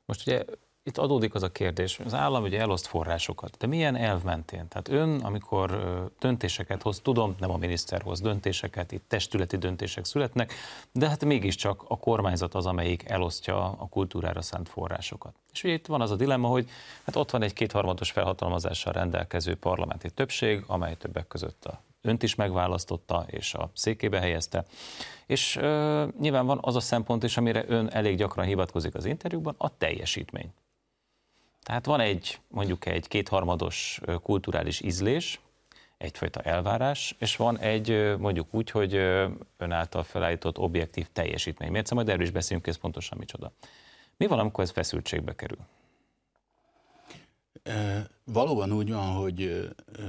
Most 0.05 0.27
ugye 0.27 0.45
itt 0.87 0.99
adódik 0.99 1.35
az 1.35 1.43
a 1.43 1.53
kérdés, 1.53 1.99
az 2.05 2.15
állam 2.15 2.43
ugye 2.43 2.61
eloszt 2.61 2.87
forrásokat, 2.87 3.57
de 3.59 3.67
milyen 3.67 3.97
elv 3.97 4.23
mentén? 4.23 4.69
Tehát 4.69 4.89
ön, 4.89 5.21
amikor 5.21 5.81
döntéseket 6.21 6.83
hoz, 6.83 7.01
tudom, 7.01 7.35
nem 7.39 7.51
a 7.51 7.57
miniszter 7.57 8.03
hoz 8.03 8.21
döntéseket, 8.21 8.93
itt 8.93 9.05
testületi 9.09 9.57
döntések 9.57 10.05
születnek, 10.05 10.53
de 10.93 11.09
hát 11.09 11.25
mégiscsak 11.25 11.85
a 11.89 11.99
kormányzat 11.99 12.55
az, 12.55 12.67
amelyik 12.67 13.09
elosztja 13.09 13.65
a 13.65 13.87
kultúrára 13.91 14.43
szánt 14.43 14.69
forrásokat. 14.69 15.35
És 15.53 15.65
ugye 15.65 15.73
itt 15.73 15.87
van 15.87 16.01
az 16.01 16.11
a 16.11 16.17
dilemma, 16.17 16.49
hogy 16.49 16.69
hát 17.05 17.17
ott 17.17 17.31
van 17.31 17.43
egy 17.43 17.53
kétharmados 17.53 18.11
felhatalmazással 18.11 18.93
rendelkező 18.93 19.55
parlamenti 19.55 20.11
többség, 20.11 20.65
amely 20.67 20.97
többek 20.97 21.27
között 21.27 21.65
a 21.65 21.83
önt 22.03 22.23
is 22.23 22.35
megválasztotta, 22.35 23.25
és 23.27 23.55
a 23.55 23.71
székébe 23.75 24.21
helyezte. 24.21 24.65
És 25.27 25.57
ö, 25.57 26.05
nyilván 26.21 26.47
van 26.47 26.59
az 26.61 26.77
a 26.77 26.81
szempont 26.81 27.23
is, 27.23 27.37
amire 27.37 27.65
ön 27.69 27.89
elég 27.89 28.17
gyakran 28.17 28.47
hivatkozik 28.47 28.95
az 28.95 29.05
interjúban, 29.05 29.55
a 29.59 29.77
teljesítmény. 29.77 30.53
Tehát 31.67 31.87
van 31.87 32.01
egy, 32.01 32.41
mondjuk 32.49 32.87
egy 32.87 33.09
kétharmados 33.09 34.01
kulturális 34.23 34.81
ízlés, 34.81 35.41
egyfajta 35.99 36.41
elvárás, 36.41 37.15
és 37.19 37.37
van 37.37 37.59
egy, 37.59 38.17
mondjuk 38.19 38.55
úgy, 38.55 38.71
hogy 38.71 38.95
ön 39.57 39.71
által 39.71 40.03
felállított 40.03 40.59
objektív 40.59 41.07
teljesítmény. 41.13 41.71
Miért 41.71 41.95
majd 41.95 42.09
erről 42.09 42.23
is 42.23 42.31
beszélünk, 42.31 42.67
ez 42.67 42.77
pontosan 42.77 43.19
micsoda. 43.19 43.53
Mi 44.17 44.27
van, 44.27 44.39
amikor 44.39 44.65
ez 44.65 44.71
feszültségbe 44.71 45.35
kerül? 45.35 45.59
E, 47.63 48.07
valóban 48.25 48.73
úgy 48.73 48.93
van, 48.93 49.13
hogy 49.13 49.43
e, 49.43 50.05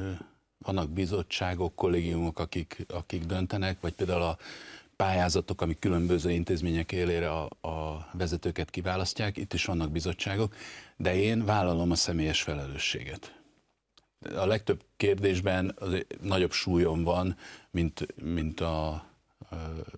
vannak 0.58 0.90
bizottságok, 0.90 1.76
kollégiumok, 1.76 2.40
akik, 2.40 2.86
akik 2.88 3.26
döntenek, 3.26 3.82
vagy 3.82 3.94
például 3.94 4.22
a 4.22 4.38
pályázatok, 4.98 5.62
amik 5.62 5.80
különböző 5.80 6.32
intézmények 6.32 6.92
élére 6.92 7.32
a, 7.32 7.68
a 7.68 8.08
vezetőket 8.14 8.70
kiválasztják, 8.70 9.38
itt 9.38 9.54
is 9.54 9.66
vannak 9.66 9.92
bizottságok, 9.92 10.56
de 10.96 11.16
én 11.16 11.46
vállalom 11.46 11.92
a 11.92 11.96
személyes 11.96 12.42
felelősséget. 12.42 13.36
A 14.36 14.46
legtöbb 14.46 14.84
kérdésben 14.98 15.76
az 15.80 16.06
nagyobb 16.22 16.52
súlyom 16.52 17.04
van, 17.04 17.38
mint, 17.72 18.22
mint 18.24 18.60
a, 18.60 19.06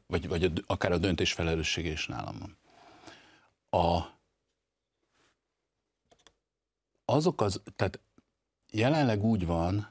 vagy, 0.08 0.28
vagy 0.28 0.44
a, 0.44 0.50
akár 0.68 0.92
a 0.92 0.98
döntés 0.98 1.34
felelőssége 1.34 1.92
is 1.92 2.08
nálam 2.08 2.38
van. 2.40 2.58
A, 3.82 4.18
azok 7.06 7.42
az, 7.42 7.62
tehát 7.76 8.00
jelenleg 8.72 9.24
úgy 9.24 9.46
van, 9.46 9.90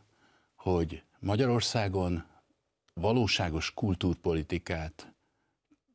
hogy 0.55 1.03
Magyarországon 1.19 2.25
valóságos 3.00 3.75
kultúrpolitikát 3.75 5.12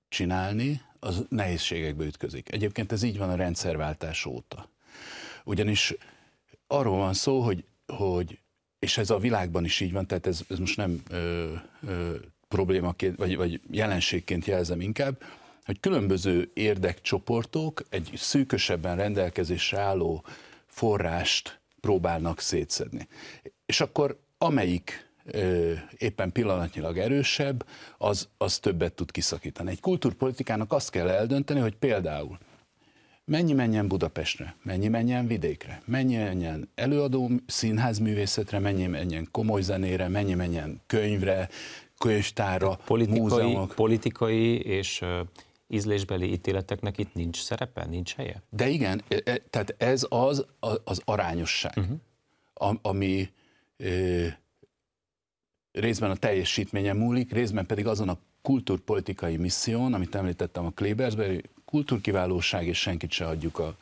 csinálni, 0.09 0.81
az 0.99 1.25
nehézségekbe 1.29 2.05
ütközik. 2.05 2.51
Egyébként 2.51 2.91
ez 2.91 3.03
így 3.03 3.17
van 3.17 3.29
a 3.29 3.35
rendszerváltás 3.35 4.25
óta. 4.25 4.69
Ugyanis 5.43 5.93
arról 6.67 6.97
van 6.97 7.13
szó, 7.13 7.41
hogy, 7.41 7.63
hogy 7.87 8.39
és 8.79 8.97
ez 8.97 9.09
a 9.09 9.17
világban 9.17 9.65
is 9.65 9.79
így 9.79 9.91
van, 9.91 10.07
tehát 10.07 10.27
ez, 10.27 10.41
ez 10.49 10.57
most 10.57 10.77
nem 10.77 11.01
ö, 11.09 11.53
ö, 11.87 12.15
problémaként, 12.47 13.17
vagy, 13.17 13.35
vagy 13.35 13.61
jelenségként 13.71 14.45
jelzem 14.45 14.81
inkább, 14.81 15.23
hogy 15.65 15.79
különböző 15.79 16.51
érdekcsoportok 16.53 17.83
egy 17.89 18.11
szűkösebben 18.15 18.95
rendelkezésre 18.95 19.79
álló 19.79 20.23
forrást 20.65 21.59
próbálnak 21.79 22.39
szétszedni. 22.39 23.07
És 23.65 23.81
akkor 23.81 24.19
amelyik 24.37 25.11
éppen 25.97 26.31
pillanatnyilag 26.31 26.97
erősebb, 26.97 27.65
az, 27.97 28.27
az 28.37 28.59
többet 28.59 28.93
tud 28.93 29.11
kiszakítani. 29.11 29.69
Egy 29.69 29.79
kultúrpolitikának 29.79 30.71
azt 30.73 30.89
kell 30.89 31.09
eldönteni, 31.09 31.59
hogy 31.59 31.75
például 31.75 32.37
mennyi 33.25 33.53
menjen 33.53 33.87
Budapestre, 33.87 34.55
mennyi 34.63 34.87
menjen 34.87 35.27
vidékre, 35.27 35.81
mennyi 35.85 36.15
menjen 36.15 36.69
előadó 36.75 37.29
színházművészetre, 37.45 38.59
mennyi 38.59 38.87
menjen 38.87 39.27
komoly 39.31 39.61
zenére, 39.61 40.07
mennyi 40.07 40.33
menjen 40.33 40.81
könyvre, 40.87 41.49
könyvtára, 41.97 42.75
politikai, 42.85 43.19
múzeumok. 43.19 43.75
Politikai 43.75 44.61
és 44.61 45.03
ízlésbeli 45.67 46.31
ítéleteknek 46.31 46.97
itt 46.97 47.13
nincs 47.13 47.41
szerepe, 47.41 47.85
nincs 47.85 48.15
helye? 48.15 48.41
De 48.49 48.67
igen, 48.67 49.01
e, 49.07 49.21
e, 49.25 49.37
tehát 49.49 49.75
ez 49.77 50.05
az 50.09 50.45
az 50.83 51.01
arányosság, 51.05 51.77
uh-huh. 51.77 52.77
ami 52.81 53.29
részben 55.73 56.11
a 56.11 56.15
teljesítménye 56.15 56.93
múlik, 56.93 57.31
részben 57.31 57.65
pedig 57.65 57.87
azon 57.87 58.09
a 58.09 58.17
kultúrpolitikai 58.41 59.37
misszión, 59.37 59.93
amit 59.93 60.15
említettem 60.15 60.65
a 60.65 60.71
Klebersben, 60.71 61.43
kultúrkiválóság, 61.65 62.67
és 62.67 62.79
senkit 62.79 63.11
se 63.11 63.25
adjuk 63.25 63.59
a, 63.59 63.77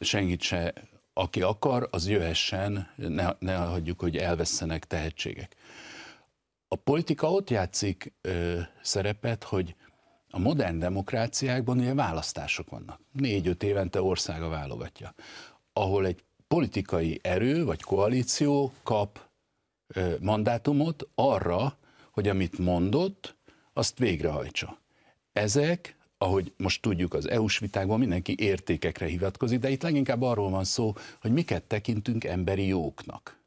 senkit 0.00 0.40
se, 0.40 0.72
aki 1.12 1.42
akar, 1.42 1.88
az 1.90 2.08
jöhessen, 2.08 2.88
ne, 2.96 3.28
ne 3.38 3.54
hagyjuk, 3.54 4.00
hogy 4.00 4.16
elvesztenek 4.16 4.84
tehetségek. 4.84 5.56
A 6.68 6.76
politika 6.76 7.32
ott 7.32 7.50
játszik 7.50 8.12
ö, 8.20 8.60
szerepet, 8.82 9.44
hogy 9.44 9.74
a 10.30 10.38
modern 10.38 10.78
demokráciákban 10.78 11.78
ugye 11.78 11.94
választások 11.94 12.70
vannak. 12.70 13.00
Négy-öt 13.12 13.62
évente 13.62 14.02
országa 14.02 14.48
válogatja. 14.48 15.14
Ahol 15.72 16.06
egy 16.06 16.24
politikai 16.48 17.18
erő 17.22 17.64
vagy 17.64 17.82
koalíció 17.82 18.72
kap 18.82 19.29
mandátumot 20.20 21.08
arra, 21.14 21.78
hogy 22.10 22.28
amit 22.28 22.58
mondott, 22.58 23.36
azt 23.72 23.98
végrehajtsa. 23.98 24.78
Ezek, 25.32 25.96
ahogy 26.18 26.52
most 26.56 26.82
tudjuk 26.82 27.14
az 27.14 27.28
EU-s 27.28 27.58
vitákban, 27.58 27.98
mindenki 27.98 28.34
értékekre 28.38 29.06
hivatkozik, 29.06 29.58
de 29.58 29.70
itt 29.70 29.82
leginkább 29.82 30.22
arról 30.22 30.50
van 30.50 30.64
szó, 30.64 30.94
hogy 31.20 31.32
miket 31.32 31.62
tekintünk 31.62 32.24
emberi 32.24 32.66
jóknak. 32.66 33.38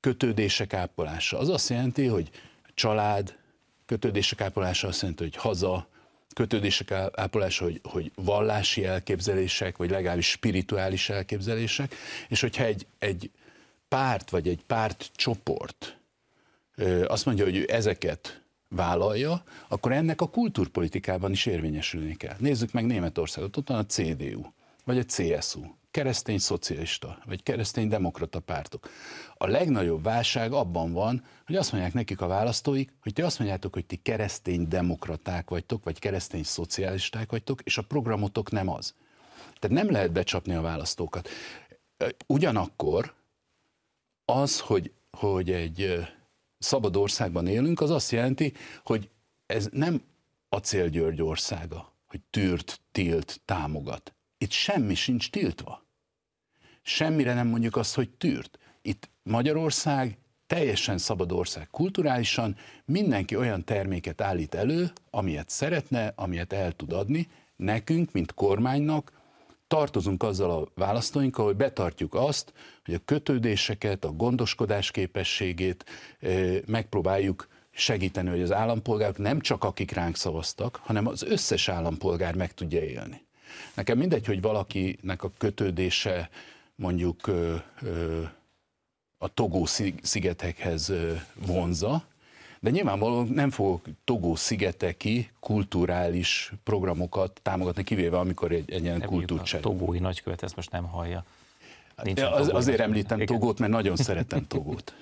Kötődések 0.00 0.72
ápolása. 0.72 1.38
Az 1.38 1.48
azt 1.48 1.68
jelenti, 1.68 2.06
hogy 2.06 2.30
család, 2.74 3.38
kötődések 3.86 4.40
ápolása 4.40 4.88
azt 4.88 5.00
jelenti, 5.00 5.22
hogy 5.22 5.36
haza, 5.36 5.88
kötődések 6.34 6.90
ápolása, 6.90 7.64
hogy, 7.64 7.80
hogy 7.82 8.12
vallási 8.14 8.84
elképzelések, 8.84 9.76
vagy 9.76 9.90
legalábbis 9.90 10.30
spirituális 10.30 11.08
elképzelések, 11.08 11.94
és 12.28 12.40
hogyha 12.40 12.64
egy, 12.64 12.86
egy 12.98 13.30
párt 13.88 14.30
vagy 14.30 14.48
egy 14.48 14.62
párt 14.66 15.10
csoport 15.14 15.98
azt 17.06 17.24
mondja, 17.24 17.44
hogy 17.44 17.56
ő 17.56 17.64
ezeket 17.68 18.42
vállalja, 18.68 19.42
akkor 19.68 19.92
ennek 19.92 20.20
a 20.20 20.30
kultúrpolitikában 20.30 21.30
is 21.30 21.46
érvényesülni 21.46 22.16
kell. 22.16 22.36
Nézzük 22.38 22.72
meg 22.72 22.86
Németországot, 22.86 23.56
ott 23.56 23.68
van 23.68 23.78
a 23.78 23.86
CDU, 23.86 24.42
vagy 24.84 24.98
a 24.98 25.04
CSU, 25.04 25.62
keresztény 25.90 26.38
szocialista, 26.38 27.18
vagy 27.24 27.42
keresztény 27.42 27.88
demokrata 27.88 28.40
pártok. 28.40 28.88
A 29.34 29.46
legnagyobb 29.46 30.02
válság 30.02 30.52
abban 30.52 30.92
van, 30.92 31.24
hogy 31.46 31.56
azt 31.56 31.72
mondják 31.72 31.94
nekik 31.94 32.20
a 32.20 32.26
választóik, 32.26 32.92
hogy 33.02 33.12
ti 33.12 33.22
azt 33.22 33.38
mondjátok, 33.38 33.72
hogy 33.72 33.86
ti 33.86 33.96
keresztény 33.96 34.68
demokraták 34.68 35.50
vagytok, 35.50 35.84
vagy 35.84 35.98
keresztény 35.98 36.42
szocialisták 36.42 37.30
vagytok, 37.30 37.62
és 37.62 37.78
a 37.78 37.82
programotok 37.82 38.50
nem 38.50 38.68
az. 38.68 38.94
Tehát 39.58 39.76
nem 39.76 39.90
lehet 39.90 40.12
becsapni 40.12 40.54
a 40.54 40.60
választókat. 40.60 41.28
Ugyanakkor 42.26 43.14
az, 44.26 44.60
hogy, 44.60 44.92
hogy 45.10 45.50
egy 45.50 46.06
szabad 46.58 46.96
országban 46.96 47.46
élünk, 47.46 47.80
az 47.80 47.90
azt 47.90 48.10
jelenti, 48.10 48.52
hogy 48.84 49.10
ez 49.46 49.68
nem 49.72 50.02
Acél 50.48 50.88
György 50.88 51.22
országa, 51.22 51.92
hogy 52.06 52.20
tűrt, 52.30 52.80
tilt, 52.92 53.40
támogat. 53.44 54.14
Itt 54.38 54.50
semmi 54.50 54.94
sincs 54.94 55.30
tiltva. 55.30 55.84
Semmire 56.82 57.34
nem 57.34 57.46
mondjuk 57.46 57.76
azt, 57.76 57.94
hogy 57.94 58.10
tűrt. 58.10 58.58
Itt 58.82 59.08
Magyarország 59.22 60.18
teljesen 60.46 60.98
szabad 60.98 61.32
ország 61.32 61.68
kulturálisan, 61.70 62.56
mindenki 62.84 63.36
olyan 63.36 63.64
terméket 63.64 64.20
állít 64.20 64.54
elő, 64.54 64.92
amilyet 65.10 65.48
szeretne, 65.48 66.12
amilyet 66.16 66.52
el 66.52 66.72
tud 66.72 66.92
adni, 66.92 67.28
nekünk, 67.56 68.12
mint 68.12 68.34
kormánynak, 68.34 69.12
tartozunk 69.66 70.22
azzal 70.22 70.50
a 70.50 70.68
választóinkkal, 70.74 71.44
hogy 71.44 71.56
betartjuk 71.56 72.14
azt, 72.14 72.52
hogy 72.84 72.94
a 72.94 73.04
kötődéseket, 73.04 74.04
a 74.04 74.12
gondoskodás 74.12 74.90
képességét 74.90 75.84
megpróbáljuk 76.66 77.48
segíteni, 77.70 78.28
hogy 78.28 78.42
az 78.42 78.52
állampolgárok 78.52 79.18
nem 79.18 79.40
csak 79.40 79.64
akik 79.64 79.90
ránk 79.90 80.16
szavaztak, 80.16 80.80
hanem 80.82 81.06
az 81.06 81.22
összes 81.22 81.68
állampolgár 81.68 82.34
meg 82.34 82.54
tudja 82.54 82.82
élni. 82.82 83.24
Nekem 83.74 83.98
mindegy, 83.98 84.26
hogy 84.26 84.40
valakinek 84.40 85.22
a 85.22 85.32
kötődése 85.38 86.30
mondjuk 86.74 87.30
a 89.18 89.28
Togó 89.34 89.66
szigetekhez 90.02 90.92
vonza, 91.34 92.06
de 92.66 92.72
nyilvánvalóan 92.72 93.26
nem 93.26 93.50
fogok 93.50 93.86
Togó 94.04 94.34
szigeteki 94.34 95.30
kulturális 95.40 96.52
programokat 96.64 97.40
támogatni, 97.42 97.84
kivéve 97.84 98.18
amikor 98.18 98.52
egy, 98.52 98.70
egy 98.70 98.82
ilyen 98.82 99.00
kultúrcsere. 99.00 99.62
A 99.62 99.62
togói 99.62 99.98
nagykövet 99.98 100.42
ezt 100.42 100.56
most 100.56 100.70
nem 100.70 100.84
hallja. 100.84 101.24
Nincs 102.02 102.20
az, 102.20 102.48
azért 102.48 102.80
említem 102.80 103.20
Igen. 103.20 103.38
Togót, 103.38 103.58
mert 103.58 103.72
nagyon 103.72 103.96
szeretem 104.06 104.46
Togót. 104.46 104.94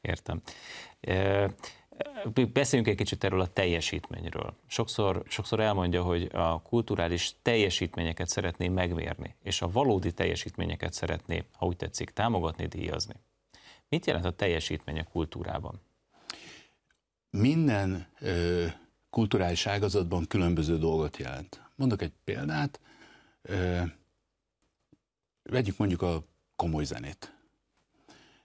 Értem. 0.00 0.40
E, 1.00 1.50
beszéljünk 2.52 2.90
egy 2.90 2.96
kicsit 2.96 3.24
erről 3.24 3.40
a 3.40 3.46
teljesítményről. 3.46 4.54
Sokszor, 4.66 5.22
sokszor 5.28 5.60
elmondja, 5.60 6.02
hogy 6.02 6.30
a 6.32 6.62
kulturális 6.62 7.34
teljesítményeket 7.42 8.28
szeretné 8.28 8.68
megmérni, 8.68 9.34
és 9.42 9.62
a 9.62 9.70
valódi 9.70 10.12
teljesítményeket 10.12 10.92
szeretné, 10.92 11.44
ha 11.52 11.66
úgy 11.66 11.76
tetszik, 11.76 12.10
támogatni, 12.10 12.66
díjazni. 12.66 13.14
Mit 13.88 14.06
jelent 14.06 14.24
a 14.24 14.30
teljesítmény 14.30 14.98
a 14.98 15.04
kultúrában? 15.12 15.80
Minden 17.36 18.06
ö, 18.20 18.66
kulturális 19.10 19.66
ágazatban 19.66 20.26
különböző 20.26 20.78
dolgot 20.78 21.16
jelent. 21.16 21.60
Mondok 21.74 22.02
egy 22.02 22.12
példát. 22.24 22.80
Ö, 23.42 23.82
vegyük 25.42 25.76
mondjuk 25.76 26.02
a 26.02 26.24
komoly 26.56 26.84
zenét. 26.84 27.34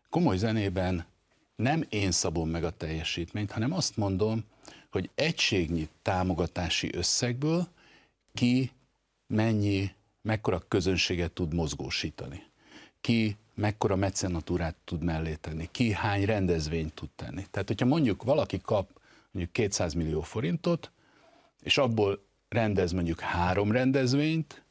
Komoly 0.09 0.37
zenében 0.37 1.05
nem 1.55 1.85
én 1.89 2.11
szabom 2.11 2.49
meg 2.49 2.63
a 2.63 2.69
teljesítményt, 2.77 3.51
hanem 3.51 3.73
azt 3.73 3.97
mondom, 3.97 4.43
hogy 4.91 5.09
egységnyi 5.15 5.89
támogatási 6.01 6.89
összegből 6.93 7.67
ki 8.33 8.71
mennyi, 9.27 9.91
mekkora 10.21 10.59
közönséget 10.67 11.31
tud 11.31 11.53
mozgósítani. 11.53 12.43
Ki 13.01 13.37
mekkora 13.61 13.95
mecenatúrát 13.95 14.75
tud 14.83 15.03
mellé 15.03 15.35
tenni, 15.35 15.67
ki 15.71 15.91
hány 15.91 16.25
rendezvényt 16.25 16.93
tud 16.93 17.09
tenni. 17.15 17.45
Tehát, 17.51 17.67
hogyha 17.67 17.85
mondjuk 17.85 18.23
valaki 18.23 18.61
kap 18.61 18.89
mondjuk 19.31 19.53
200 19.53 19.93
millió 19.93 20.21
forintot, 20.21 20.91
és 21.61 21.77
abból 21.77 22.23
rendez 22.49 22.91
mondjuk 22.91 23.19
három 23.19 23.71
rendezvényt, 23.71 24.63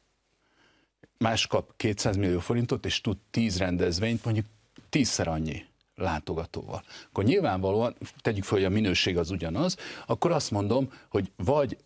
más 1.17 1.47
kap 1.47 1.73
200 1.77 2.15
millió 2.15 2.39
forintot, 2.39 2.85
és 2.85 3.01
tud 3.01 3.17
10 3.31 3.57
rendezvényt, 3.57 4.23
mondjuk 4.23 4.45
tízszer 4.89 5.27
annyi 5.27 5.65
látogatóval. 5.95 6.83
Akkor 7.09 7.23
nyilvánvalóan, 7.23 7.95
tegyük 8.21 8.43
fel, 8.43 8.57
hogy 8.57 8.65
a 8.65 8.69
minőség 8.69 9.17
az 9.17 9.31
ugyanaz, 9.31 9.77
akkor 10.05 10.31
azt 10.31 10.51
mondom, 10.51 10.91
hogy 11.09 11.31
vagy 11.35 11.77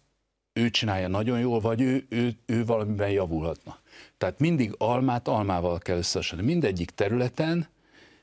ő 0.58 0.70
csinálja 0.70 1.08
nagyon 1.08 1.40
jól, 1.40 1.60
vagy 1.60 1.82
ő, 1.82 2.06
ő, 2.10 2.36
ő 2.46 2.66
valamiben 2.66 3.10
javulhatna. 3.10 3.80
Tehát 4.18 4.40
mindig 4.40 4.76
almát 4.78 5.28
almával 5.28 5.80
kell 5.80 5.98
összehasonlítani. 5.98 6.54
Mindegyik 6.54 6.92
területen 6.92 7.68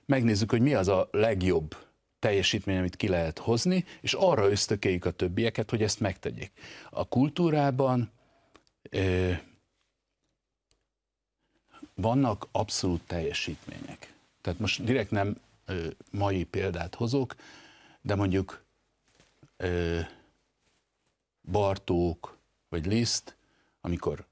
megnézzük, 0.06 0.50
hogy 0.50 0.60
mi 0.60 0.74
az 0.74 0.88
a 0.88 1.08
legjobb 1.10 1.76
teljesítmény, 2.18 2.78
amit 2.78 2.96
ki 2.96 3.08
lehet 3.08 3.38
hozni, 3.38 3.84
és 4.00 4.12
arra 4.12 4.50
ösztökéljük 4.50 5.04
a 5.04 5.10
többieket, 5.10 5.70
hogy 5.70 5.82
ezt 5.82 6.00
megtegyék. 6.00 6.52
A 6.90 7.08
kultúrában 7.08 8.10
ö, 8.90 9.32
vannak 11.94 12.48
abszolút 12.52 13.00
teljesítmények. 13.06 14.14
Tehát 14.40 14.58
most 14.58 14.84
direkt 14.84 15.10
nem 15.10 15.36
ö, 15.66 15.86
mai 16.10 16.44
példát 16.44 16.94
hozok, 16.94 17.34
de 18.00 18.14
mondjuk 18.14 18.64
ö, 19.56 20.00
Bartók 21.50 22.36
vagy 22.68 22.86
Liszt, 22.86 23.36
amikor 23.80 24.24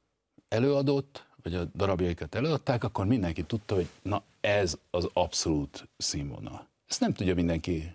előadott, 0.49 1.25
vagy 1.43 1.55
a 1.55 1.65
darabjaikat 1.65 2.35
előadták, 2.35 2.85
akkor 2.85 3.07
mindenki 3.07 3.43
tudta, 3.43 3.75
hogy 3.75 3.89
na 4.03 4.23
ez 4.41 4.79
az 4.91 5.09
abszolút 5.13 5.89
színvonal. 5.97 6.67
Ezt 6.89 7.01
nem 7.01 7.13
tudja 7.13 7.35
mindenki 7.35 7.93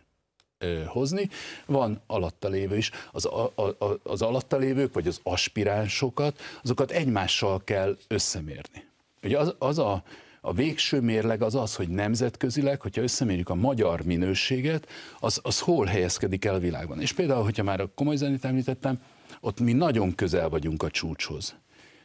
ö, 0.57 0.83
hozni. 0.83 1.29
Van 1.65 2.01
alatta 2.07 2.47
lévő 2.47 2.77
is. 2.77 2.91
Az, 3.11 3.25
a, 3.25 3.51
a, 3.55 3.99
az 4.03 4.21
alatta 4.21 4.57
lévők, 4.57 4.93
vagy 4.93 5.07
az 5.07 5.19
aspiránsokat, 5.23 6.39
azokat 6.63 6.91
egymással 6.91 7.63
kell 7.63 7.97
összemérni. 8.07 8.85
Ugye 9.23 9.39
az, 9.39 9.55
az 9.57 9.79
a, 9.79 10.03
a 10.45 10.53
végső 10.53 11.01
mérleg 11.01 11.41
az 11.41 11.55
az, 11.55 11.75
hogy 11.75 11.89
nemzetközileg, 11.89 12.81
hogyha 12.81 13.01
összemérjük 13.01 13.49
a 13.49 13.55
magyar 13.55 14.01
minőséget, 14.01 14.87
az, 15.19 15.39
az 15.43 15.59
hol 15.59 15.85
helyezkedik 15.85 16.45
el 16.45 16.53
a 16.53 16.59
világban. 16.59 17.01
És 17.01 17.13
például, 17.13 17.43
hogyha 17.43 17.63
már 17.63 17.79
a 17.79 17.91
komoly 17.95 18.15
zenét 18.15 18.45
említettem, 18.45 18.99
ott 19.41 19.59
mi 19.59 19.73
nagyon 19.73 20.15
közel 20.15 20.49
vagyunk 20.49 20.83
a 20.83 20.89
csúcshoz. 20.89 21.55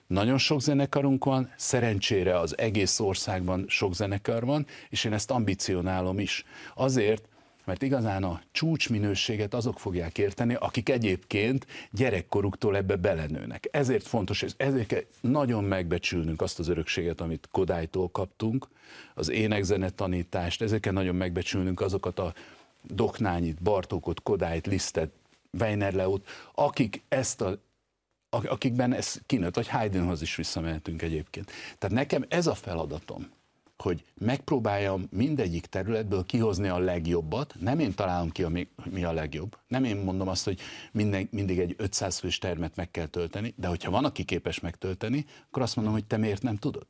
Nagyon 0.07 0.38
sok 0.38 0.61
zenekarunk 0.61 1.24
van, 1.24 1.53
szerencsére 1.57 2.38
az 2.38 2.59
egész 2.59 3.00
országban 3.00 3.64
sok 3.68 3.94
zenekar 3.94 4.44
van, 4.44 4.66
és 4.88 5.05
én 5.05 5.12
ezt 5.12 5.31
ambicionálom 5.31 6.18
is. 6.18 6.44
Azért, 6.74 7.29
mert 7.64 7.83
igazán 7.83 8.25
a 8.25 8.40
csúcsminőséget 8.53 9.55
azok 9.55 9.79
fogják 9.79 10.18
érteni, 10.18 10.55
akik 10.55 10.88
egyébként 10.88 11.66
gyerekkoruktól 11.90 12.77
ebbe 12.77 12.96
belenőnek. 12.96 13.68
Ezért 13.70 14.07
fontos, 14.07 14.42
és 14.42 14.53
ezért 14.57 14.87
kell 14.87 15.03
nagyon 15.20 15.64
megbecsülnünk 15.64 16.42
azt 16.42 16.59
az 16.59 16.68
örökséget, 16.68 17.20
amit 17.20 17.49
Kodálytól 17.51 18.09
kaptunk, 18.09 18.68
az 19.14 19.29
énekzene 19.29 19.90
tanítást, 19.90 20.62
ezért 20.62 20.83
kell 20.83 20.92
nagyon 20.92 21.14
megbecsülnünk 21.14 21.81
azokat 21.81 22.18
a 22.18 22.35
Doknányit, 22.83 23.62
Bartókot, 23.62 24.23
Kodályt, 24.23 24.66
Lisztet, 24.66 25.11
Weiner 25.59 25.92
Leót, 25.92 26.29
akik 26.55 27.03
ezt 27.09 27.40
a 27.40 27.59
akikben 28.31 28.92
ez 28.92 29.20
kinőtt, 29.27 29.55
vagy 29.55 29.68
Haydnhoz 29.68 30.23
is 30.23 30.37
visszamehetünk 30.37 31.03
egyébként. 31.03 31.53
Tehát 31.79 31.96
nekem 31.96 32.25
ez 32.29 32.46
a 32.46 32.55
feladatom, 32.55 33.31
hogy 33.81 34.05
megpróbáljam 34.14 35.09
mindegyik 35.11 35.66
területből 35.66 36.25
kihozni 36.25 36.69
a 36.69 36.79
legjobbat, 36.79 37.55
nem 37.61 37.79
én 37.79 37.95
találom 37.95 38.31
ki, 38.31 38.43
ami, 38.43 38.69
mi 38.90 39.05
a 39.05 39.12
legjobb, 39.12 39.57
nem 39.69 39.85
én 39.85 39.97
mondom 39.97 40.29
azt, 40.29 40.45
hogy 40.45 40.61
minden, 40.93 41.29
mindig 41.31 41.59
egy 41.59 41.75
500 41.79 42.19
fős 42.19 42.38
termet 42.38 42.77
meg 42.77 42.90
kell 42.90 43.07
tölteni, 43.07 43.55
de 43.57 43.69
hogyha 43.69 43.90
van, 43.90 44.05
aki 44.05 44.25
képes 44.25 44.61
megtölteni, 44.61 45.27
akkor 45.49 45.62
azt 45.62 45.77
mondom, 45.77 45.95
hogy 45.95 46.05
te 46.05 46.16
miért 46.16 46.43
nem 46.43 46.57
tudod? 46.57 46.87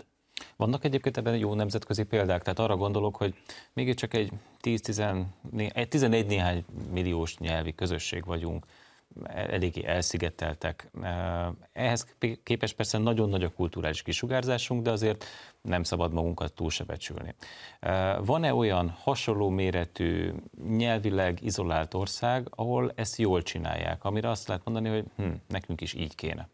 Vannak 0.57 0.85
egyébként 0.85 1.16
ebben 1.16 1.37
jó 1.37 1.55
nemzetközi 1.55 2.03
példák, 2.03 2.42
tehát 2.42 2.59
arra 2.59 2.76
gondolok, 2.76 3.16
hogy 3.16 3.35
mégiscsak 3.72 4.14
egy 4.14 4.33
10-14 4.62 6.26
néhány 6.26 6.64
milliós 6.90 7.38
nyelvi 7.38 7.74
közösség 7.74 8.24
vagyunk, 8.24 8.66
eléggé 9.25 9.85
elszigeteltek. 9.85 10.90
Ehhez 11.73 12.07
képest 12.42 12.77
persze 12.77 12.99
nagyon 12.99 13.29
nagy 13.29 13.44
a 13.44 13.53
kulturális 13.53 14.03
kisugárzásunk, 14.03 14.83
de 14.83 14.90
azért 14.90 15.25
nem 15.62 15.83
szabad 15.83 16.12
magunkat 16.12 16.53
túl 16.53 16.70
se 16.70 16.85
becsülni. 16.85 17.35
Van-e 18.25 18.55
olyan 18.55 18.88
hasonló 18.88 19.49
méretű, 19.49 20.33
nyelvileg 20.68 21.38
izolált 21.42 21.94
ország, 21.94 22.46
ahol 22.51 22.92
ezt 22.94 23.16
jól 23.16 23.42
csinálják, 23.42 24.05
amire 24.05 24.31
azt 24.31 24.49
lehet 24.49 24.64
mondani, 24.64 24.88
hogy 24.88 25.05
hm, 25.16 25.31
nekünk 25.49 25.81
is 25.81 25.94
így 25.94 26.14
kéne? 26.14 26.49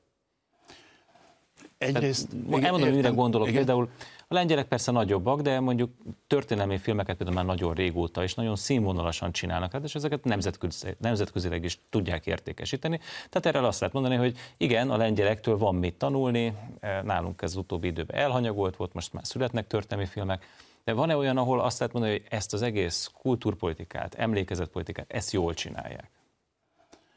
Egyrészt... 1.78 2.28
Tehát, 2.28 2.64
elmondom, 2.64 2.88
hogy 2.88 2.96
mire 2.96 3.08
gondolok. 3.08 3.48
Igen. 3.48 3.64
Például 3.64 3.90
a 4.28 4.34
lengyelek 4.34 4.66
persze 4.66 4.92
nagyobbak, 4.92 5.40
de 5.40 5.60
mondjuk 5.60 5.90
történelmi 6.26 6.78
filmeket 6.78 7.16
például 7.16 7.36
már 7.36 7.46
nagyon 7.46 7.74
régóta 7.74 8.22
és 8.22 8.34
nagyon 8.34 8.56
színvonalasan 8.56 9.32
csinálnak, 9.32 9.72
hát, 9.72 9.84
és 9.84 9.94
ezeket 9.94 10.24
nemzetközi, 10.24 10.94
nemzetközileg 10.98 11.64
is 11.64 11.78
tudják 11.90 12.26
értékesíteni. 12.26 13.00
Tehát 13.28 13.56
erre 13.56 13.66
azt 13.66 13.80
lehet 13.80 13.94
mondani, 13.94 14.16
hogy 14.16 14.36
igen, 14.56 14.90
a 14.90 14.96
lengyelektől 14.96 15.58
van 15.58 15.74
mit 15.74 15.94
tanulni, 15.94 16.54
e, 16.80 17.02
nálunk 17.02 17.42
ez 17.42 17.50
az 17.50 17.56
utóbbi 17.56 17.86
időben 17.86 18.16
elhanyagolt 18.16 18.76
volt, 18.76 18.94
most 18.94 19.12
már 19.12 19.26
születnek 19.26 19.66
történelmi 19.66 20.10
filmek, 20.10 20.44
de 20.84 20.92
van-e 20.92 21.16
olyan, 21.16 21.36
ahol 21.36 21.60
azt 21.60 21.78
lehet 21.78 21.94
mondani, 21.94 22.16
hogy 22.18 22.26
ezt 22.30 22.52
az 22.52 22.62
egész 22.62 23.10
kultúrpolitikát, 23.14 24.14
emlékezetpolitikát, 24.14 25.12
ezt 25.12 25.32
jól 25.32 25.54
csinálják? 25.54 26.10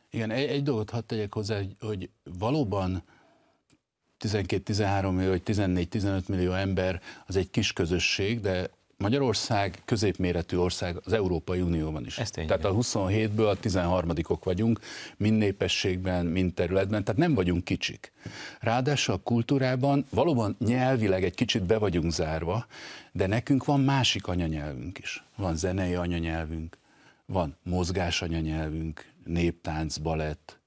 Igen, 0.10 0.32
egy, 0.32 0.50
egy 0.50 0.64
dolgot 0.64 0.90
hadd 0.90 1.06
tegyek 1.06 1.34
hozzá, 1.34 1.58
hogy, 1.58 1.76
hogy 1.80 2.10
valóban 2.40 3.04
12-13 4.20 5.16
millió 5.16 5.30
vagy 5.30 5.42
14-15 5.46 6.26
millió 6.28 6.52
ember 6.52 7.02
az 7.28 7.36
egy 7.36 7.50
kis 7.50 7.74
közösség, 7.74 8.40
de 8.40 8.70
Magyarország 9.00 9.82
középméretű 9.86 10.58
ország 10.58 11.02
az 11.04 11.14
Európai 11.14 11.62
Unióban 11.62 12.06
is. 12.06 12.18
Ezt 12.18 12.34
tehát 12.34 12.66
a 12.66 12.74
27-ből 12.74 13.50
a 13.50 13.56
13 13.56 14.12
vagyunk, 14.44 14.80
mind 15.18 15.38
népességben, 15.38 16.26
mind 16.26 16.54
területben, 16.54 17.04
tehát 17.04 17.20
nem 17.20 17.34
vagyunk 17.34 17.64
kicsik. 17.64 18.12
Ráadásul 18.60 19.14
a 19.14 19.18
kultúrában 19.18 20.06
valóban 20.10 20.56
nyelvileg 20.60 21.24
egy 21.24 21.36
kicsit 21.36 21.64
be 21.64 21.78
vagyunk 21.78 22.12
zárva, 22.12 22.66
de 23.12 23.28
nekünk 23.28 23.66
van 23.66 23.82
másik 23.82 24.28
anyanyelvünk 24.28 24.98
is. 24.98 25.24
Van 25.36 25.56
zenei 25.56 25.94
anyanyelvünk, 25.94 26.78
van 27.26 27.58
mozgás 27.64 28.22
anyanyelvünk, 28.22 29.06
néptánc, 29.26 29.98
balett, 29.98 30.59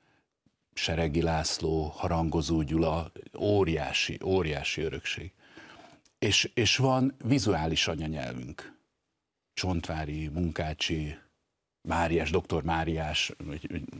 Seregi 0.75 1.23
László, 1.23 1.93
Harangozó 1.97 2.63
Gyula, 2.63 3.13
óriási, 3.39 4.19
óriási 4.25 4.83
örökség. 4.83 5.31
És, 6.19 6.51
és 6.55 6.77
van 6.77 7.15
vizuális 7.25 7.89
anyanyelvünk. 7.89 8.73
Csontvári, 9.55 10.29
Munkácsi, 10.29 11.19
Máriás, 11.89 12.31
doktor 12.31 12.63
Máriás, 12.63 13.33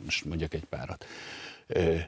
most 0.05 0.25
mondjak 0.25 0.55
egy 0.55 0.65
párat, 0.65 1.05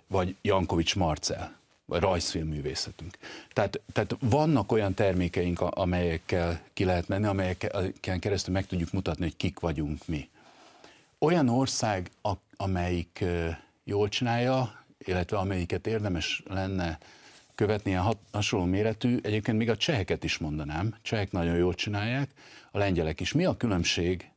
vagy 0.07 0.37
Jankovics 0.42 0.96
Marcel, 0.96 1.57
vagy 1.85 2.00
rajzfilmművészetünk. 2.00 3.18
Tehát, 3.53 3.81
tehát 3.92 4.16
vannak 4.20 4.72
olyan 4.72 4.94
termékeink, 4.94 5.61
amelyekkel 5.61 6.61
ki 6.72 6.85
lehet 6.85 7.09
menni, 7.09 7.27
amelyeken 7.27 8.20
keresztül 8.20 8.55
meg 8.55 8.66
tudjuk 8.66 8.92
mutatni, 8.92 9.22
hogy 9.22 9.37
kik 9.37 9.61
vagyunk 9.61 10.07
mi. 10.07 10.29
Olyan 11.18 11.48
ország, 11.48 12.11
amelyik 12.57 13.24
jól 13.84 14.08
csinálja, 14.08 14.84
illetve 14.98 15.38
amelyiket 15.38 15.86
érdemes 15.86 16.42
lenne 16.46 16.98
követni 17.54 17.90
ilyen 17.90 18.16
hasonló 18.32 18.66
méretű, 18.66 19.18
egyébként 19.22 19.58
még 19.58 19.70
a 19.70 19.76
cseheket 19.76 20.24
is 20.24 20.38
mondanám, 20.38 20.98
csehek 21.02 21.30
nagyon 21.30 21.56
jól 21.56 21.74
csinálják, 21.74 22.30
a 22.70 22.78
lengyelek 22.78 23.20
is. 23.20 23.32
Mi 23.32 23.44
a 23.44 23.56
különbség 23.56 24.30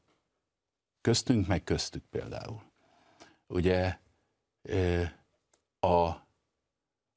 köztünk, 1.01 1.47
meg 1.47 1.63
köztük 1.63 2.03
például? 2.03 2.61
Ugye 3.47 3.97
a, 5.79 6.05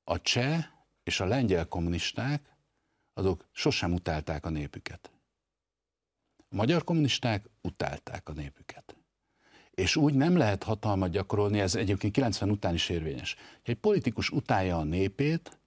a 0.04 0.20
cseh 0.22 0.66
és 1.02 1.20
a 1.20 1.24
lengyel 1.24 1.66
kommunisták, 1.66 2.56
azok 3.12 3.48
sosem 3.52 3.92
utálták 3.92 4.44
a 4.44 4.50
népüket. 4.50 5.10
A 6.48 6.54
magyar 6.54 6.84
kommunisták 6.84 7.44
utálták 7.60 8.28
a 8.28 8.32
népüket. 8.32 8.99
És 9.80 9.96
úgy 9.96 10.14
nem 10.14 10.36
lehet 10.36 10.62
hatalmat 10.62 11.10
gyakorolni, 11.10 11.60
ez 11.60 11.74
egyébként 11.74 12.12
90 12.12 12.50
után 12.50 12.74
is 12.74 12.88
érvényes. 12.88 13.34
Ha 13.34 13.70
egy 13.70 13.76
politikus 13.76 14.30
utálja 14.30 14.76
a 14.76 14.84
népét, 14.84 15.58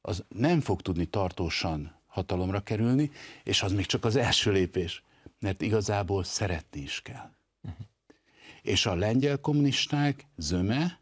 az 0.00 0.24
nem 0.28 0.60
fog 0.60 0.82
tudni 0.82 1.04
tartósan 1.04 1.94
hatalomra 2.06 2.60
kerülni, 2.60 3.10
és 3.42 3.62
az 3.62 3.72
még 3.72 3.86
csak 3.86 4.04
az 4.04 4.16
első 4.16 4.52
lépés, 4.52 5.02
mert 5.38 5.62
igazából 5.62 6.24
szeretni 6.24 6.80
is 6.80 7.02
kell. 7.02 7.30
Uh-huh. 7.62 7.86
És 8.62 8.86
a 8.86 8.94
lengyel 8.94 9.38
kommunisták 9.38 10.26
zöme 10.36 10.98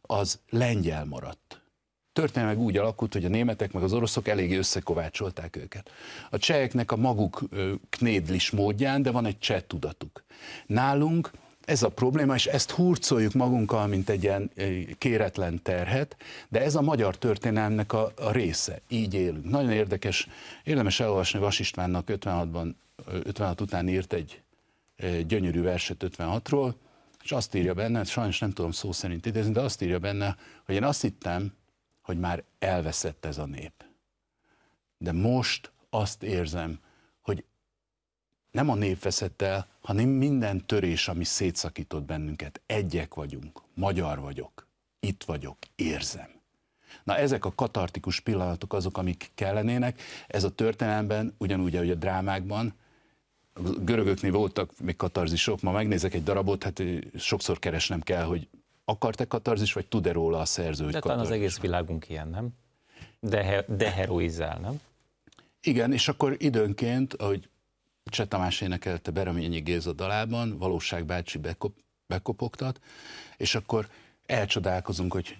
az 0.00 0.40
lengyel 0.50 1.04
maradt. 1.04 1.62
Történelmek 2.12 2.58
úgy 2.58 2.76
alakult, 2.76 3.12
hogy 3.12 3.24
a 3.24 3.28
németek 3.28 3.72
meg 3.72 3.82
az 3.82 3.92
oroszok 3.92 4.28
elég 4.28 4.56
összekovácsolták 4.56 5.56
őket. 5.56 5.90
A 6.30 6.38
cseheknek 6.38 6.92
a 6.92 6.96
maguk 6.96 7.42
knédlis 7.88 8.50
módján, 8.50 9.02
de 9.02 9.10
van 9.10 9.26
egy 9.26 9.38
cseh 9.38 9.60
tudatuk. 9.66 10.24
Nálunk 10.66 11.30
ez 11.68 11.82
a 11.82 11.88
probléma, 11.88 12.34
és 12.34 12.46
ezt 12.46 12.70
hurcoljuk 12.70 13.32
magunkkal, 13.32 13.86
mint 13.86 14.08
egy 14.08 14.22
ilyen 14.22 14.50
kéretlen 14.98 15.62
terhet, 15.62 16.16
de 16.48 16.62
ez 16.62 16.74
a 16.74 16.80
magyar 16.80 17.16
történelmnek 17.16 17.92
a, 17.92 18.12
a 18.16 18.30
része. 18.30 18.80
Így 18.88 19.14
élünk. 19.14 19.50
Nagyon 19.50 19.70
érdekes, 19.70 20.28
érdemes 20.64 21.00
elolvasni 21.00 21.38
Vas 21.38 21.58
Istvánnak 21.58 22.08
56-ban, 22.08 22.74
56 23.06 23.60
után 23.60 23.88
írt 23.88 24.12
egy 24.12 24.42
gyönyörű 25.26 25.62
verset 25.62 26.04
56-ról, 26.16 26.74
és 27.22 27.32
azt 27.32 27.54
írja 27.54 27.74
benne, 27.74 28.04
sajnos 28.04 28.38
nem 28.38 28.52
tudom 28.52 28.70
szó 28.70 28.92
szerint 28.92 29.26
idézni, 29.26 29.52
de 29.52 29.60
azt 29.60 29.82
írja 29.82 29.98
benne, 29.98 30.36
hogy 30.64 30.74
én 30.74 30.84
azt 30.84 31.00
hittem, 31.00 31.52
hogy 32.02 32.18
már 32.18 32.42
elveszett 32.58 33.24
ez 33.24 33.38
a 33.38 33.46
nép. 33.46 33.72
De 34.98 35.12
most 35.12 35.72
azt 35.90 36.22
érzem, 36.22 36.78
nem 38.50 38.70
a 38.70 38.74
nép 38.74 39.02
veszett 39.02 39.42
el, 39.42 39.66
hanem 39.80 40.08
minden 40.08 40.66
törés, 40.66 41.08
ami 41.08 41.24
szétszakított 41.24 42.02
bennünket. 42.02 42.60
Egyek 42.66 43.14
vagyunk, 43.14 43.62
magyar 43.74 44.20
vagyok, 44.20 44.66
itt 45.00 45.24
vagyok, 45.24 45.56
érzem. 45.76 46.28
Na 47.04 47.16
ezek 47.16 47.44
a 47.44 47.52
katartikus 47.54 48.20
pillanatok 48.20 48.72
azok, 48.72 48.98
amik 48.98 49.30
kellenének. 49.34 50.00
Ez 50.26 50.44
a 50.44 50.54
történelemben, 50.54 51.34
ugyanúgy, 51.38 51.76
ahogy 51.76 51.90
a 51.90 51.94
drámákban, 51.94 52.74
a 53.52 53.60
görögöknél 53.60 54.32
voltak 54.32 54.70
még 54.80 54.96
katarzisok, 54.96 55.60
ma 55.60 55.72
megnézek 55.72 56.14
egy 56.14 56.22
darabot, 56.22 56.62
hát 56.62 56.82
sokszor 57.16 57.58
keresnem 57.58 58.00
kell, 58.00 58.24
hogy 58.24 58.48
akart-e 58.84 59.24
katarzis, 59.24 59.72
vagy 59.72 59.86
tud-e 59.86 60.12
róla 60.12 60.38
a 60.38 60.44
szerző, 60.44 60.84
hogy 60.84 60.92
De 60.92 61.00
talán 61.00 61.18
az 61.18 61.30
egész 61.30 61.58
világunk 61.58 62.08
ilyen, 62.08 62.28
nem? 62.28 62.48
De, 63.20 63.64
de 63.68 63.90
heroizál, 63.90 64.58
nem? 64.58 64.80
Igen, 65.60 65.92
és 65.92 66.08
akkor 66.08 66.36
időnként, 66.38 67.14
ahogy 67.14 67.48
Cseh 68.08 68.26
Tamás 68.26 68.60
énekelte 68.60 69.10
Bereményi 69.10 69.60
Géza 69.60 69.92
dalában, 69.92 70.58
Valóság 70.58 71.04
bácsi 71.04 71.38
bekop, 71.38 71.74
bekopogtat, 72.06 72.80
és 73.36 73.54
akkor 73.54 73.88
elcsodálkozunk, 74.26 75.12
hogy 75.12 75.36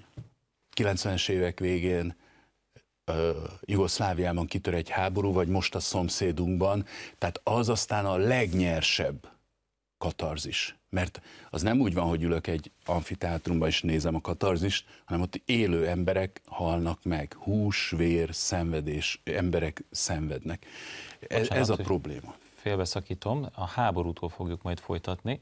90-es 0.76 1.28
évek 1.28 1.59
végén 1.59 2.16
uh, 3.07 3.14
Jugoszláviában 3.61 4.46
kitör 4.46 4.74
egy 4.74 4.88
háború, 4.88 5.33
vagy 5.33 5.48
most 5.48 5.74
a 5.74 5.81
szomszédunkban, 5.81 6.87
tehát 7.18 7.40
az 7.44 7.68
aztán 7.68 8.07
a 8.07 8.16
legnyersebb 8.16 9.31
katarzis. 9.98 10.76
Mert 10.90 11.20
az 11.50 11.62
nem 11.62 11.81
úgy 11.81 11.94
van, 11.94 12.09
hogy 12.09 12.22
ülök 12.22 12.46
egy 12.46 12.70
amfiteátrumban 12.85 13.68
és 13.68 13.83
nézem 13.83 14.14
a 14.14 14.20
katarzist, 14.20 14.87
hanem 15.04 15.22
ott 15.22 15.42
élő 15.44 15.87
emberek 15.87 16.40
halnak 16.44 17.04
meg. 17.04 17.35
Hús, 17.35 17.90
vér, 17.96 18.28
szenvedés, 18.33 19.20
emberek 19.24 19.85
szenvednek. 19.90 20.66
Ez, 21.28 21.48
ez 21.48 21.68
a 21.68 21.76
probléma 21.76 22.35
félbeszakítom, 22.68 23.46
a 23.54 23.66
háborútól 23.66 24.28
fogjuk 24.28 24.62
majd 24.62 24.78
folytatni. 24.78 25.40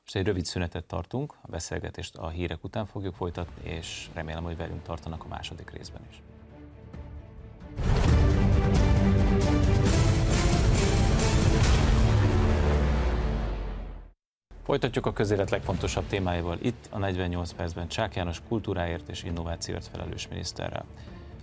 Most 0.00 0.16
egy 0.16 0.24
rövid 0.26 0.44
szünetet 0.44 0.84
tartunk, 0.84 1.34
a 1.42 1.50
beszélgetést 1.50 2.16
a 2.16 2.28
hírek 2.28 2.64
után 2.64 2.86
fogjuk 2.86 3.14
folytatni, 3.14 3.70
és 3.70 4.08
remélem, 4.14 4.42
hogy 4.42 4.56
velünk 4.56 4.82
tartanak 4.82 5.24
a 5.24 5.28
második 5.28 5.70
részben 5.70 6.00
is. 6.10 6.22
Folytatjuk 14.64 15.06
a 15.06 15.12
közélet 15.12 15.50
legfontosabb 15.50 16.06
témáival 16.06 16.58
itt 16.62 16.86
a 16.90 16.98
48 16.98 17.52
percben 17.52 17.88
Csák 17.88 18.14
János 18.14 18.40
kultúráért 18.48 19.08
és 19.08 19.22
innovációért 19.22 19.86
felelős 19.86 20.28
miniszterrel. 20.28 20.84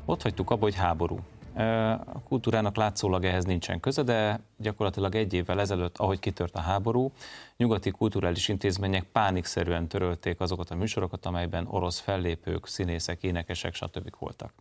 Ott 0.06 0.22
hagytuk 0.22 0.50
abba, 0.50 0.63
hogy 0.63 0.76
háború. 0.76 1.20
A 1.60 2.22
kultúrának 2.24 2.76
látszólag 2.76 3.26
ehhez 3.26 3.45
nincsen 3.45 3.80
köze, 3.80 4.04
de 4.04 4.39
gyakorlatilag 4.58 5.15
egy 5.15 5.34
évvel 5.34 5.60
ezelőtt, 5.60 5.98
ahogy 5.98 6.19
kitört 6.19 6.56
a 6.56 6.60
háború, 6.60 7.12
nyugati 7.58 7.91
kulturális 7.91 8.48
intézmények 8.48 9.04
pánikszerűen 9.04 9.88
törölték 9.88 10.39
azokat 10.39 10.69
a 10.69 10.76
műsorokat, 10.76 11.26
amelyben 11.26 11.67
orosz 11.67 12.00
fellépők, 12.00 12.67
színészek, 12.67 13.24
énekesek, 13.24 13.74
stb. 13.74 14.10
voltak. 14.19 14.54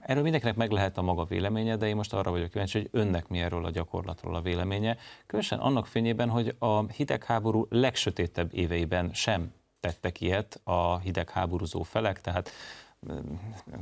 Erről 0.00 0.22
mindenkinek 0.22 0.56
meg 0.56 0.70
lehet 0.70 0.98
a 0.98 1.02
maga 1.02 1.24
véleménye, 1.24 1.76
de 1.76 1.86
én 1.86 1.96
most 1.96 2.12
arra 2.12 2.30
vagyok 2.30 2.50
kíváncsi, 2.50 2.78
hogy 2.78 2.88
önnek 2.92 3.28
mi 3.28 3.40
erről 3.40 3.64
a 3.64 3.70
gyakorlatról 3.70 4.34
a 4.34 4.40
véleménye. 4.40 4.96
Különösen 5.26 5.58
annak 5.58 5.86
fényében, 5.86 6.28
hogy 6.28 6.56
a 6.58 6.86
hidegháború 6.86 7.66
legsötétebb 7.70 8.54
éveiben 8.54 9.10
sem 9.12 9.52
tettek 9.80 10.20
ilyet 10.20 10.60
a 10.64 10.98
hidegháborúzó 10.98 11.82
felek, 11.82 12.20
tehát 12.20 12.50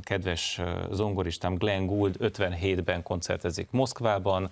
kedves 0.01 0.61
zongoristám 0.91 1.55
Glenn 1.55 1.85
Gould 1.85 2.15
57-ben 2.19 3.03
koncertezik 3.03 3.71
Moszkvában, 3.71 4.51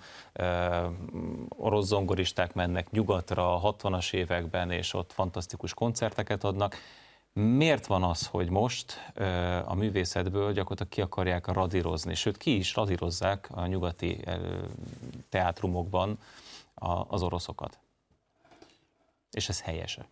orosz 1.48 1.86
zongoristák 1.86 2.54
mennek 2.54 2.90
nyugatra 2.90 3.54
a 3.54 3.74
60-as 3.74 4.12
években, 4.12 4.70
és 4.70 4.94
ott 4.94 5.12
fantasztikus 5.12 5.74
koncerteket 5.74 6.44
adnak. 6.44 6.76
Miért 7.32 7.86
van 7.86 8.02
az, 8.02 8.26
hogy 8.26 8.50
most 8.50 9.12
a 9.64 9.74
művészetből 9.74 10.52
gyakorlatilag 10.52 10.92
ki 10.92 11.00
akarják 11.00 11.46
radírozni, 11.46 12.14
sőt 12.14 12.36
ki 12.36 12.56
is 12.56 12.74
radírozzák 12.74 13.48
a 13.50 13.66
nyugati 13.66 14.20
teátrumokban 15.28 16.18
az 17.08 17.22
oroszokat? 17.22 17.78
És 19.30 19.48
ez 19.48 19.60
helyese? 19.60 20.08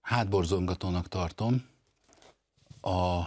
Hátborzongatónak 0.00 1.08
tartom. 1.08 1.66
A 2.80 3.22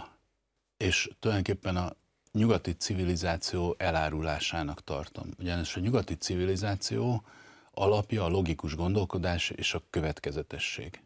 és 0.82 1.10
tulajdonképpen 1.18 1.76
a 1.76 1.96
nyugati 2.32 2.72
civilizáció 2.72 3.74
elárulásának 3.78 4.84
tartom. 4.84 5.30
Ugyanis 5.38 5.76
a 5.76 5.80
nyugati 5.80 6.14
civilizáció 6.14 7.24
alapja 7.70 8.24
a 8.24 8.28
logikus 8.28 8.74
gondolkodás 8.74 9.50
és 9.50 9.74
a 9.74 9.82
következetesség. 9.90 11.02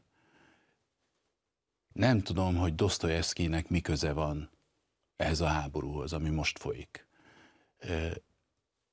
Nem 1.92 2.22
tudom, 2.22 2.56
hogy 2.56 2.74
Dostoyevskynek 2.74 3.68
mi 3.68 3.80
köze 3.80 4.12
van 4.12 4.50
ehhez 5.16 5.40
a 5.40 5.46
háborúhoz, 5.46 6.12
ami 6.12 6.28
most 6.30 6.58
folyik. 6.58 7.06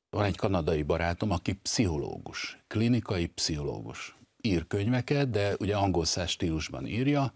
van 0.09 0.23
egy 0.23 0.37
kanadai 0.37 0.83
barátom, 0.83 1.31
aki 1.31 1.53
pszichológus, 1.53 2.57
klinikai 2.67 3.27
pszichológus. 3.27 4.15
Ír 4.41 4.67
könyveket, 4.67 5.29
de 5.29 5.55
ugye 5.59 5.75
angol 5.75 6.05
száz 6.05 6.29
stílusban 6.29 6.87
írja, 6.87 7.33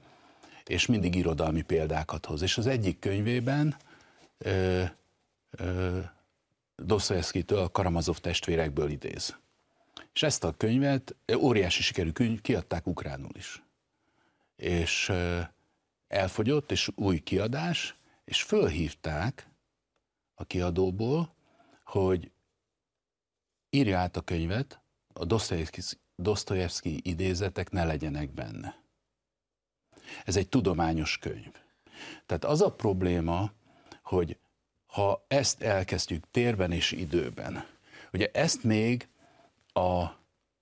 és 0.69 0.85
mindig 0.85 1.15
irodalmi 1.15 1.61
példákat 1.61 2.25
hoz. 2.25 2.41
És 2.41 2.57
az 2.57 2.67
egyik 2.67 2.99
könyvében 2.99 3.75
ö, 4.37 4.83
ö, 5.49 5.99
Dostoyevsky-től 6.75 7.59
a 7.59 7.69
Karamazov 7.69 8.17
testvérekből 8.17 8.89
idéz. 8.89 9.37
És 10.13 10.23
ezt 10.23 10.43
a 10.43 10.57
könyvet, 10.57 11.15
óriási 11.37 11.81
sikerű 11.81 12.11
könyv, 12.11 12.41
kiadták 12.41 12.87
ukránul 12.87 13.35
is. 13.35 13.63
És 14.55 15.09
ö, 15.09 15.41
elfogyott, 16.07 16.71
és 16.71 16.91
új 16.95 17.19
kiadás, 17.19 17.95
és 18.25 18.43
fölhívták 18.43 19.47
a 20.33 20.43
kiadóból, 20.43 21.35
hogy 21.83 22.31
írja 23.69 23.99
át 23.99 24.17
a 24.17 24.21
könyvet, 24.21 24.79
a 25.13 25.25
Dostoyevsky 26.15 26.99
idézetek 27.03 27.69
ne 27.71 27.83
legyenek 27.83 28.33
benne. 28.33 28.84
Ez 30.25 30.35
egy 30.35 30.49
tudományos 30.49 31.17
könyv. 31.17 31.51
Tehát 32.25 32.45
az 32.45 32.61
a 32.61 32.71
probléma, 32.71 33.51
hogy 34.03 34.37
ha 34.85 35.25
ezt 35.27 35.61
elkezdjük 35.61 36.23
térben 36.31 36.71
és 36.71 36.91
időben, 36.91 37.65
ugye 38.13 38.29
ezt 38.33 38.63
még 38.63 39.07
a 39.73 40.05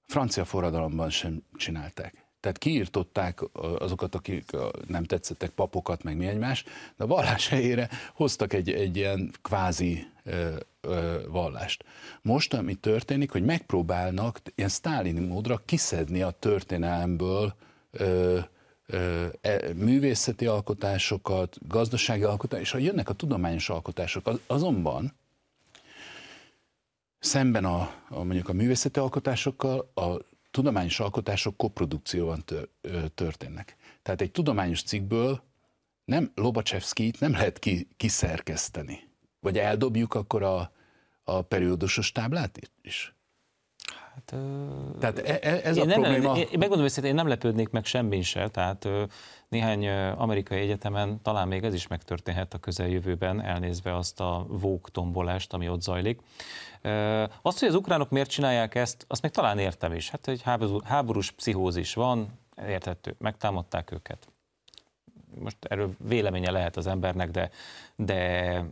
francia 0.07 0.45
forradalomban 0.45 1.09
sem 1.09 1.43
csinálták. 1.55 2.23
Tehát 2.39 2.57
kiírtották 2.57 3.41
azokat, 3.77 4.15
akik 4.15 4.51
nem 4.87 5.03
tetszettek, 5.03 5.49
papokat, 5.49 6.03
meg 6.03 6.17
mi 6.17 6.27
egymás, 6.27 6.63
de 6.97 7.03
a 7.03 7.07
vallás 7.07 7.47
helyére 7.47 7.89
hoztak 8.13 8.53
egy, 8.53 8.69
egy 8.69 8.97
ilyen 8.97 9.31
kvázi 9.41 10.07
ö, 10.23 10.55
ö, 10.81 11.21
vallást. 11.27 11.85
Most, 12.21 12.53
ami 12.53 12.73
történik, 12.73 13.31
hogy 13.31 13.43
megpróbálnak 13.43 14.41
ilyen 14.55 14.69
sztálini 14.69 15.19
módra 15.19 15.61
kiszedni 15.65 16.21
a 16.21 16.31
történelemből 16.31 17.55
ö, 17.91 18.39
művészeti 19.75 20.45
alkotásokat, 20.45 21.67
gazdasági 21.67 22.23
alkotásokat, 22.23 22.65
és 22.65 22.71
ha 22.71 22.77
jönnek 22.77 23.09
a 23.09 23.13
tudományos 23.13 23.69
alkotások, 23.69 24.27
az, 24.27 24.39
azonban 24.47 25.13
szemben 27.19 27.65
a, 27.65 27.79
a 28.09 28.23
mondjuk 28.23 28.49
a 28.49 28.53
művészeti 28.53 28.99
alkotásokkal 28.99 29.91
a 29.93 30.17
tudományos 30.51 30.99
alkotások 30.99 31.57
koprodukcióban 31.57 32.43
történnek. 33.15 33.75
Tehát 34.01 34.21
egy 34.21 34.31
tudományos 34.31 34.83
cikkből 34.83 35.43
nem 36.05 36.31
Lobacsevszkit 36.35 37.19
nem 37.19 37.31
lehet 37.31 37.59
ki, 37.59 37.87
kiszerkeszteni. 37.97 39.09
Vagy 39.39 39.57
eldobjuk 39.57 40.13
akkor 40.13 40.43
a, 40.43 40.71
a 41.23 41.41
periódusos 41.41 42.11
táblát 42.11 42.59
is? 42.81 43.12
Hát. 44.13 44.35
Tehát 44.99 45.19
e, 45.19 45.39
e, 45.41 45.59
ez 45.63 45.77
én 45.77 45.83
a 45.83 45.85
nem, 45.85 46.01
probléma... 46.01 46.35
Én, 46.35 46.47
én 46.51 46.57
megmondom 46.59 46.85
őszintén, 46.85 47.09
én 47.09 47.15
nem 47.15 47.27
lepődnék 47.27 47.69
meg 47.69 47.85
semmi 47.85 48.21
se, 48.21 48.49
tehát 48.49 48.87
néhány 49.47 49.87
amerikai 50.17 50.59
egyetemen 50.59 51.21
talán 51.21 51.47
még 51.47 51.63
ez 51.63 51.73
is 51.73 51.87
megtörténhet 51.87 52.53
a 52.53 52.57
közeljövőben, 52.57 53.41
elnézve 53.41 53.95
azt 53.95 54.19
a 54.19 54.45
vók 54.47 54.91
tombolást, 54.91 55.53
ami 55.53 55.69
ott 55.69 55.81
zajlik. 55.81 56.21
Azt, 57.41 57.59
hogy 57.59 57.67
az 57.67 57.75
ukránok 57.75 58.09
miért 58.09 58.29
csinálják 58.29 58.75
ezt, 58.75 59.05
azt 59.07 59.21
még 59.21 59.31
talán 59.31 59.59
értem 59.59 59.93
is. 59.93 60.09
Hát 60.09 60.27
egy 60.27 60.43
háborús 60.83 61.31
pszichózis 61.31 61.93
van, 61.93 62.39
érthető, 62.67 63.15
megtámadták 63.17 63.91
őket. 63.91 64.27
Most 65.39 65.57
erről 65.59 65.89
véleménye 65.97 66.51
lehet 66.51 66.77
az 66.77 66.87
embernek, 66.87 67.31
de, 67.31 67.49
de 67.95 68.65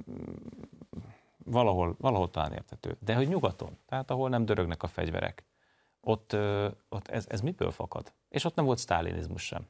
valahol, 1.46 1.96
valahol 2.00 2.30
talán 2.30 2.54
érthető. 2.54 2.98
De 3.00 3.16
hogy 3.16 3.28
nyugaton, 3.28 3.78
tehát 3.86 4.12
ahol 4.12 4.30
nem 4.30 4.46
dörögnek 4.46 4.84
a 4.84 4.88
fegyverek, 4.88 5.44
ott, 6.02 6.36
ott 6.90 7.08
ez, 7.08 7.26
ez 7.30 7.42
miből 7.42 7.72
fakad? 7.72 8.14
És 8.30 8.44
ott 8.44 8.56
nem 8.56 8.66
volt 8.66 8.78
sztálinizmus 8.78 9.42
sem. 9.42 9.68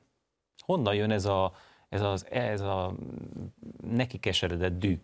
Honnan 0.66 0.96
jön 0.96 1.12
ez 1.12 1.26
a, 1.26 1.54
ez, 1.90 2.02
az, 2.02 2.26
ez 2.30 2.62
a 2.62 2.94
neki 3.84 4.20
keseredett 4.20 4.80
dű, 4.80 5.00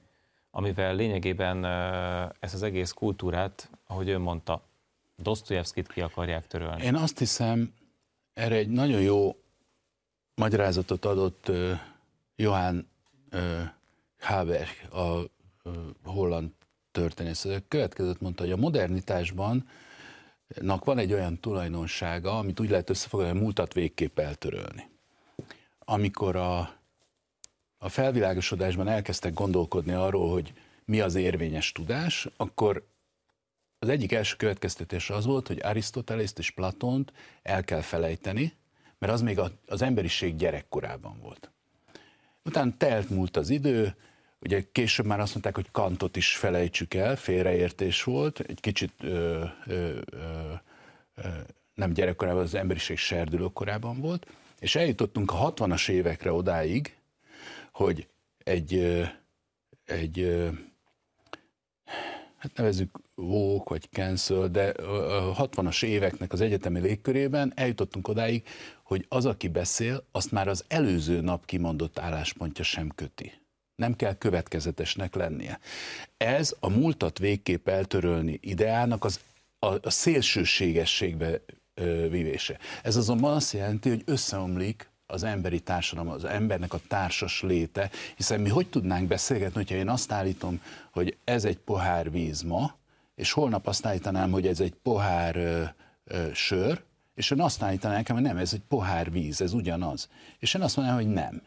amivel 0.51 0.95
lényegében 0.95 1.65
ezt 2.39 2.53
az 2.53 2.63
egész 2.63 2.91
kultúrát, 2.91 3.69
ahogy 3.88 4.10
ön 4.10 4.21
mondta, 4.21 4.62
Dostoyevskit 5.15 5.88
ki 5.88 6.01
akarják 6.01 6.47
törölni? 6.47 6.84
Én 6.84 6.95
azt 6.95 7.19
hiszem, 7.19 7.73
erre 8.34 8.56
egy 8.56 8.69
nagyon 8.69 9.01
jó 9.01 9.36
magyarázatot 10.36 11.06
adott 11.06 11.49
uh, 11.49 11.71
Johann 12.36 12.80
Haber, 14.19 14.67
a 14.91 15.21
holland 16.03 16.51
történész. 17.01 17.45
A 17.45 17.60
következőt 17.67 18.21
mondta, 18.21 18.43
hogy 18.43 18.51
a 18.51 18.57
modernitásban 18.57 19.69
van 20.83 20.97
egy 20.97 21.13
olyan 21.13 21.39
tulajdonsága, 21.39 22.38
amit 22.38 22.60
úgy 22.60 22.69
lehet 22.69 22.89
összefoglalni, 22.89 23.33
hogy 23.33 23.43
múltat 23.43 23.73
végképp 23.73 24.19
eltörölni. 24.19 24.89
Amikor 25.79 26.36
a 26.36 26.77
a 27.77 27.89
felvilágosodásban 27.89 28.88
elkezdtek 28.88 29.33
gondolkodni 29.33 29.93
arról, 29.93 30.31
hogy 30.31 30.53
mi 30.86 30.99
az 30.99 31.15
érvényes 31.15 31.71
tudás, 31.71 32.27
akkor 32.38 32.88
az 33.79 33.89
egyik 33.89 34.12
első 34.12 34.36
következtetés 34.36 35.10
az 35.10 35.25
volt, 35.25 35.47
hogy 35.47 35.60
Arisztotelészt 35.63 36.39
és 36.39 36.51
Platont 36.51 37.13
el 37.43 37.63
kell 37.63 37.81
felejteni, 37.81 38.53
mert 38.99 39.13
az 39.13 39.21
még 39.21 39.39
az 39.65 39.81
emberiség 39.81 40.36
gyerekkorában 40.36 41.19
volt. 41.21 41.51
Utána 42.43 42.73
telt 42.77 43.10
múlt 43.10 43.38
az 43.38 43.49
idő, 43.49 43.95
ugye 44.39 44.63
később 44.71 45.06
már 45.06 45.19
azt 45.19 45.32
mondták, 45.32 45.56
hogy 45.56 45.71
Kantot 45.71 46.15
is 46.15 46.36
felejtsük 46.36 46.93
el, 46.93 47.15
félreértés 47.15 48.04
volt, 48.04 48.39
egy 48.39 48.60
kicsit 48.60 48.93
ö, 49.02 49.43
ö, 49.65 50.00
ö, 50.06 50.54
ö, 51.15 51.28
nem 51.73 51.93
gyerekkorában, 51.93 52.41
az 52.41 52.56
emberiség 52.56 52.97
serdülőkorában 52.97 54.00
volt, 54.00 54.28
és 54.60 54.76
eljutottunk 54.76 55.32
a 55.32 55.54
60-as 55.54 55.89
évekre 55.89 56.32
odáig, 56.32 56.95
hogy 57.71 58.08
egy, 58.38 58.73
egy 59.86 60.41
hát 62.38 62.52
nevezük 62.56 63.00
woke 63.15 63.69
vagy 63.69 63.88
cancel, 63.91 64.47
de 64.47 64.69
a 64.69 65.47
60-as 65.50 65.84
éveknek 65.84 66.34
az 66.34 66.41
egyetemi 66.41 66.80
légkörében 66.80 67.52
eljutottunk 67.56 68.08
odáig, 68.08 68.47
hogy 68.84 69.06
az, 69.10 69.26
aki 69.26 69.47
beszél, 69.47 70.04
azt 70.12 70.32
már 70.32 70.47
az 70.47 70.63
előző 70.67 71.21
nap 71.21 71.45
kimondott 71.45 72.00
álláspontja 72.00 72.63
sem 72.63 72.89
köti. 72.95 73.32
Nem 73.78 73.96
kell 73.96 74.13
következetesnek 74.13 75.16
lennie. 75.16 75.60
Ez 76.18 76.56
a 76.60 76.70
múltat 76.70 77.18
végképp 77.20 77.68
eltörölni 77.68 78.40
ideának 78.42 79.04
az, 79.04 79.20
a, 79.60 79.68
a 79.68 79.90
szélsőségességbe 79.90 81.42
ö, 81.74 82.10
vívése. 82.10 82.58
Ez 82.84 82.96
azonban 82.96 83.34
azt 83.34 83.54
jelenti, 83.54 83.90
hogy 83.90 84.02
összeomlik 84.06 84.90
az 85.06 85.24
emberi 85.24 85.60
társadalom, 85.60 86.12
az 86.12 86.26
embernek 86.26 86.74
a 86.74 86.80
társas 86.88 87.42
léte, 87.42 87.90
hiszen 88.16 88.40
mi 88.40 88.50
hogy 88.50 88.70
tudnánk 88.70 89.08
beszélgetni, 89.08 89.56
hogyha 89.56 89.76
én 89.76 89.90
azt 89.90 90.12
állítom, 90.12 90.62
hogy 90.92 91.18
ez 91.24 91.46
egy 91.46 91.58
pohár 91.58 92.12
víz 92.12 92.42
ma, 92.42 92.76
és 93.16 93.32
holnap 93.32 93.68
azt 93.68 93.86
állítanám, 93.86 94.32
hogy 94.32 94.48
ez 94.48 94.60
egy 94.60 94.74
pohár 94.74 95.36
ö, 95.36 95.63
ö, 96.04 96.34
sör, 96.34 96.84
és 97.16 97.32
ön 97.32 97.42
azt 97.42 97.62
állítaná 97.62 97.96
nekem, 97.96 98.16
hogy 98.16 98.26
nem, 98.26 98.38
ez 98.38 98.54
egy 98.54 98.63
pohár 98.68 99.12
víz, 99.12 99.42
ez 99.42 99.54
ugyanaz. 99.54 100.10
És 100.40 100.54
én 100.54 100.62
azt 100.62 100.76
mondanám, 100.76 101.02
hogy 101.02 101.13
nem. 101.13 101.42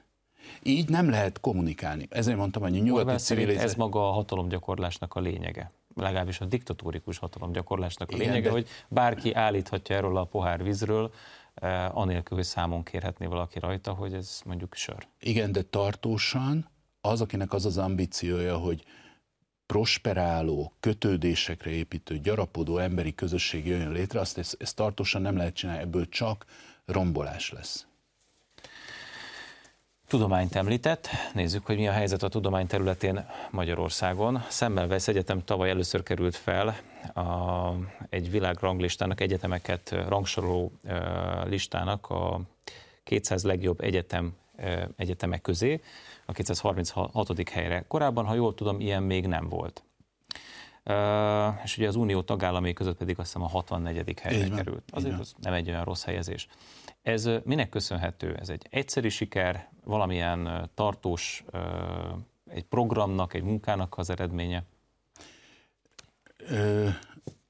Így 0.62 0.88
nem 0.88 1.10
lehet 1.10 1.40
kommunikálni. 1.40 2.06
Ezért 2.10 2.36
mondtam, 2.36 2.62
hogy 2.62 2.76
a 2.76 2.80
nyugati 2.82 3.22
civilizáció... 3.22 3.68
Ez 3.68 3.74
maga 3.74 4.08
a 4.08 4.12
hatalomgyakorlásnak 4.12 5.14
a 5.14 5.20
lényege 5.20 5.72
legalábbis 5.94 6.40
a 6.40 6.44
diktatórikus 6.44 7.18
hatalomgyakorlásnak 7.18 8.10
a 8.10 8.16
lényege, 8.16 8.38
Igen, 8.38 8.42
de... 8.42 8.50
hogy 8.50 8.68
bárki 8.88 9.32
állíthatja 9.32 9.96
erről 9.96 10.16
a 10.16 10.24
pohár 10.24 10.62
vízről, 10.62 11.10
Eh, 11.60 11.96
anélkül, 11.96 12.36
hogy 12.36 12.46
számon 12.46 12.82
kérhetné 12.82 13.26
valaki 13.26 13.58
rajta, 13.58 13.92
hogy 13.92 14.14
ez 14.14 14.40
mondjuk 14.44 14.74
sör. 14.74 15.06
Igen, 15.20 15.52
de 15.52 15.62
tartósan 15.62 16.68
az, 17.00 17.20
akinek 17.20 17.52
az 17.52 17.66
az 17.66 17.78
ambíciója, 17.78 18.56
hogy 18.56 18.84
prosperáló, 19.66 20.72
kötődésekre 20.80 21.70
építő, 21.70 22.18
gyarapodó 22.18 22.78
emberi 22.78 23.14
közösség 23.14 23.66
jöjjön 23.66 23.92
létre, 23.92 24.20
azt 24.20 24.38
ezt, 24.38 24.56
ezt 24.58 24.76
tartósan 24.76 25.22
nem 25.22 25.36
lehet 25.36 25.54
csinálni, 25.54 25.82
ebből 25.82 26.08
csak 26.08 26.44
rombolás 26.84 27.50
lesz. 27.50 27.86
Tudományt 30.10 30.54
említett, 30.54 31.08
nézzük, 31.34 31.66
hogy 31.66 31.76
mi 31.76 31.88
a 31.88 31.92
helyzet 31.92 32.22
a 32.22 32.28
tudomány 32.28 32.66
területén 32.66 33.26
Magyarországon. 33.50 34.42
Semmelweis 34.48 35.08
Egyetem 35.08 35.44
tavaly 35.44 35.70
először 35.70 36.02
került 36.02 36.36
fel 36.36 36.76
a, 37.14 37.70
egy 38.08 38.30
világranglistának, 38.30 39.20
egyetemeket 39.20 39.96
rangsoroló 40.08 40.72
listának 41.44 42.10
a 42.10 42.40
200 43.04 43.44
legjobb 43.44 43.80
egyetem, 43.80 44.32
egyetemek 44.96 45.40
közé, 45.40 45.80
a 46.26 46.32
236. 46.32 47.48
helyre. 47.48 47.84
Korábban, 47.88 48.24
ha 48.24 48.34
jól 48.34 48.54
tudom, 48.54 48.80
ilyen 48.80 49.02
még 49.02 49.26
nem 49.26 49.48
volt. 49.48 49.82
Uh, 50.84 51.62
és 51.64 51.76
ugye 51.76 51.88
az 51.88 51.96
unió 51.96 52.22
tagállamai 52.22 52.72
között 52.72 52.96
pedig 52.96 53.18
azt 53.18 53.26
hiszem 53.26 53.42
a 53.42 53.48
64. 53.48 54.20
helyre 54.20 54.48
került. 54.48 54.82
Azért 54.90 55.18
az 55.20 55.34
nem 55.40 55.52
egy 55.52 55.68
olyan 55.68 55.84
rossz 55.84 56.04
helyezés. 56.04 56.48
Ez 57.02 57.28
minek 57.44 57.68
köszönhető? 57.68 58.36
Ez 58.40 58.48
egy 58.48 58.66
egyszerű 58.70 59.08
siker, 59.08 59.68
valamilyen 59.84 60.70
tartós, 60.74 61.44
egy 62.50 62.64
programnak, 62.64 63.34
egy 63.34 63.42
munkának 63.42 63.98
az 63.98 64.10
eredménye? 64.10 64.64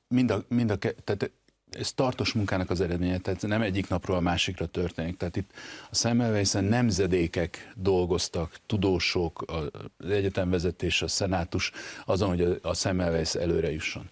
mind 0.09 0.31
a, 0.31 0.45
mind 0.49 0.71
a, 0.71 0.77
tehát 0.77 1.31
ez 1.71 1.93
tartós 1.93 2.33
munkának 2.33 2.71
az 2.71 2.81
eredménye, 2.81 3.19
tehát 3.19 3.43
nem 3.43 3.63
egyik 3.63 3.89
napról 3.89 4.17
a 4.17 4.21
másikra 4.21 4.67
történik. 4.67 5.17
Tehát 5.17 5.37
itt 5.37 5.51
a 5.91 5.95
Semmelweisen 5.95 6.65
nemzedékek 6.65 7.73
dolgoztak, 7.77 8.57
tudósok, 8.67 9.45
az 9.99 10.11
egyetemvezetés, 10.11 11.03
a 11.03 11.09
szenátus 11.09 11.73
azon, 12.07 12.29
hogy 12.29 12.59
a 12.63 12.75
Semmelweis 12.75 13.35
előre 13.35 13.73
jusson. 13.73 14.11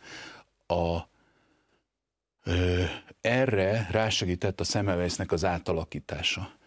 A, 0.67 0.99
erre 3.21 3.89
rásegített 3.91 4.61
a 4.61 4.65
Semmelweisnek 4.65 5.33
az 5.33 5.45
átalakítása 5.45 6.59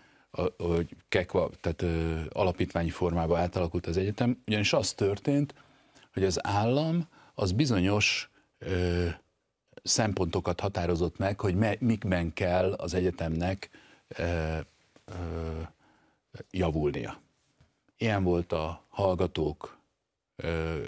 hogy 0.58 0.96
kekva, 1.10 1.50
tehát 1.62 1.82
ö, 1.82 2.22
alapítványi 2.30 2.90
formában 2.90 3.40
átalakult 3.40 3.88
az 3.88 3.98
egyetem, 3.98 4.42
ugyanis 4.48 4.74
az 4.74 4.94
történt, 4.94 5.54
hogy 6.14 6.24
az 6.24 6.46
állam 6.48 7.08
az 7.34 7.52
bizonyos 7.52 8.30
szempontokat 9.84 10.60
határozott 10.60 11.18
meg, 11.18 11.40
hogy 11.40 11.56
me, 11.56 11.76
mikben 11.80 12.34
kell 12.34 12.74
az 12.74 12.94
egyetemnek 12.94 13.70
javulnia. 16.50 17.22
Ilyen 17.98 18.24
volt 18.24 18.52
a 18.52 18.86
hallgatók, 18.90 19.80
ö, 20.36 20.88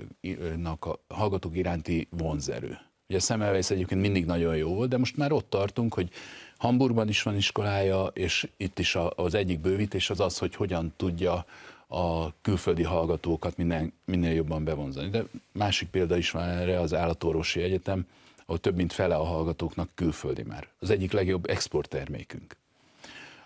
a 0.79 0.99
hallgatók 1.07 1.55
iránti 1.55 2.07
vonzerő. 2.09 2.77
Ugye 3.09 3.19
Semmelweis 3.19 3.69
egyébként 3.69 4.01
mindig 4.01 4.25
nagyon 4.25 4.55
jó 4.55 4.73
volt, 4.73 4.89
de 4.89 4.97
most 4.97 5.17
már 5.17 5.31
ott 5.31 5.49
tartunk, 5.49 5.93
hogy 5.93 6.09
Hamburgban 6.57 7.07
is 7.09 7.23
van 7.23 7.35
iskolája, 7.35 8.05
és 8.05 8.47
itt 8.57 8.79
is 8.79 8.97
az 9.15 9.33
egyik 9.33 9.59
bővítés 9.59 10.09
az 10.09 10.19
az, 10.19 10.37
hogy 10.37 10.55
hogyan 10.55 10.93
tudja 10.95 11.45
a 11.87 12.41
külföldi 12.41 12.83
hallgatókat 12.83 13.57
minden, 13.57 13.93
minél 14.05 14.33
jobban 14.33 14.63
bevonzani. 14.63 15.09
De 15.09 15.23
másik 15.51 15.89
példa 15.89 16.17
is 16.17 16.31
van 16.31 16.49
erre, 16.49 16.79
az 16.79 16.93
Állatorvosi 16.93 17.61
Egyetem, 17.61 18.05
ahol 18.45 18.59
több 18.59 18.75
mint 18.75 18.93
fele 18.93 19.15
a 19.15 19.23
hallgatóknak 19.23 19.89
külföldi 19.95 20.43
már. 20.43 20.67
Az 20.79 20.89
egyik 20.89 21.11
legjobb 21.11 21.49
exporttermékünk. 21.49 22.55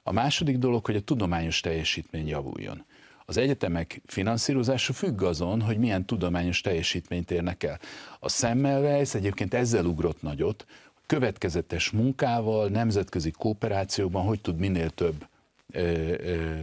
A 0.03 0.11
második 0.11 0.57
dolog, 0.57 0.85
hogy 0.85 0.95
a 0.95 1.01
tudományos 1.01 1.59
teljesítmény 1.59 2.27
javuljon. 2.27 2.85
Az 3.29 3.37
egyetemek 3.37 4.01
finanszírozása 4.05 4.93
függ 4.93 5.21
azon, 5.21 5.61
hogy 5.61 5.77
milyen 5.77 6.05
tudományos 6.05 6.61
teljesítményt 6.61 7.31
érnek 7.31 7.63
el. 7.63 7.79
A 8.19 8.29
Semmelweis 8.29 9.13
egyébként 9.13 9.53
ezzel 9.53 9.85
ugrott 9.85 10.21
nagyot, 10.21 10.65
következetes 11.05 11.89
munkával, 11.89 12.67
nemzetközi 12.67 13.31
kooperációban 13.31 14.23
hogy 14.23 14.41
tud 14.41 14.57
minél 14.57 14.89
több 14.89 15.25
ö, 15.71 15.81
ö, 15.81 16.55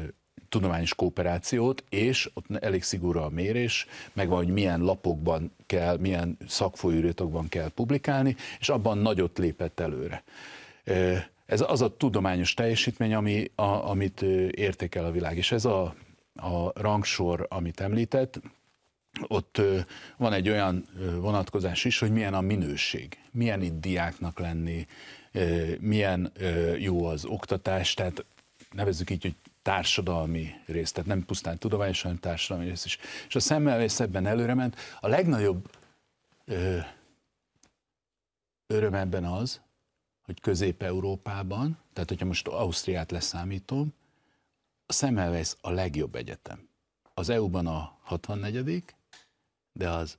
tudományos 0.48 0.94
kooperációt, 0.94 1.84
és 1.88 2.30
ott 2.34 2.56
elég 2.60 2.82
szigorú 2.82 3.18
a 3.18 3.28
mérés, 3.28 3.86
meg 4.12 4.28
van, 4.28 4.36
hogy 4.36 4.52
milyen 4.52 4.80
lapokban 4.80 5.52
kell, 5.66 5.96
milyen 5.96 6.36
szakfolyóiratokban 6.46 7.48
kell 7.48 7.68
publikálni, 7.68 8.36
és 8.60 8.68
abban 8.68 8.98
nagyot 8.98 9.38
lépett 9.38 9.80
előre. 9.80 10.24
Ez 11.46 11.60
az 11.60 11.82
a 11.82 11.96
tudományos 11.96 12.54
teljesítmény, 12.54 13.14
ami, 13.14 13.50
a, 13.54 13.62
amit 13.62 14.22
értékel 14.50 15.04
a 15.04 15.10
világ, 15.10 15.36
és 15.36 15.52
ez 15.52 15.64
a, 15.64 15.94
a 16.34 16.80
rangsor, 16.80 17.46
amit 17.50 17.80
említett, 17.80 18.40
ott 19.26 19.60
van 20.16 20.32
egy 20.32 20.48
olyan 20.48 20.86
vonatkozás 21.20 21.84
is, 21.84 21.98
hogy 21.98 22.12
milyen 22.12 22.34
a 22.34 22.40
minőség, 22.40 23.18
milyen 23.30 23.62
itt 23.62 23.80
diáknak 23.80 24.38
lenni, 24.38 24.86
milyen 25.78 26.32
jó 26.78 27.04
az 27.04 27.24
oktatás, 27.24 27.94
tehát 27.94 28.24
nevezzük 28.70 29.10
így, 29.10 29.22
hogy 29.22 29.34
társadalmi 29.62 30.50
rész, 30.66 30.92
tehát 30.92 31.08
nem 31.08 31.24
pusztán 31.24 31.58
tudományos, 31.58 32.02
hanem 32.02 32.18
társadalmi 32.18 32.68
rész 32.68 32.84
is. 32.84 32.98
És 33.28 33.34
a 33.34 33.40
szemmelvész 33.40 34.00
ebben 34.00 34.26
előre 34.26 34.54
ment. 34.54 34.76
A 35.00 35.08
legnagyobb 35.08 35.70
ö, 36.44 36.78
öröm 38.66 38.94
ebben 38.94 39.24
az, 39.24 39.60
hogy 40.22 40.40
Közép-Európában, 40.40 41.78
tehát 41.92 42.08
hogyha 42.08 42.26
most 42.26 42.48
Ausztriát 42.48 43.10
leszámítom, 43.10 43.94
a 44.86 44.92
Semmelweis 44.92 45.54
a 45.60 45.70
legjobb 45.70 46.14
egyetem. 46.14 46.68
Az 47.14 47.28
EU-ban 47.28 47.66
a 47.66 47.98
64 48.02 48.84
de 49.72 49.90
az, 49.90 50.18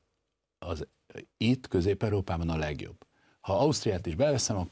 az 0.59 0.87
itt 1.37 1.67
Közép-Európában 1.67 2.49
a 2.49 2.57
legjobb. 2.57 3.05
Ha 3.39 3.59
Ausztriát 3.59 4.05
is 4.05 4.15
beveszem, 4.15 4.69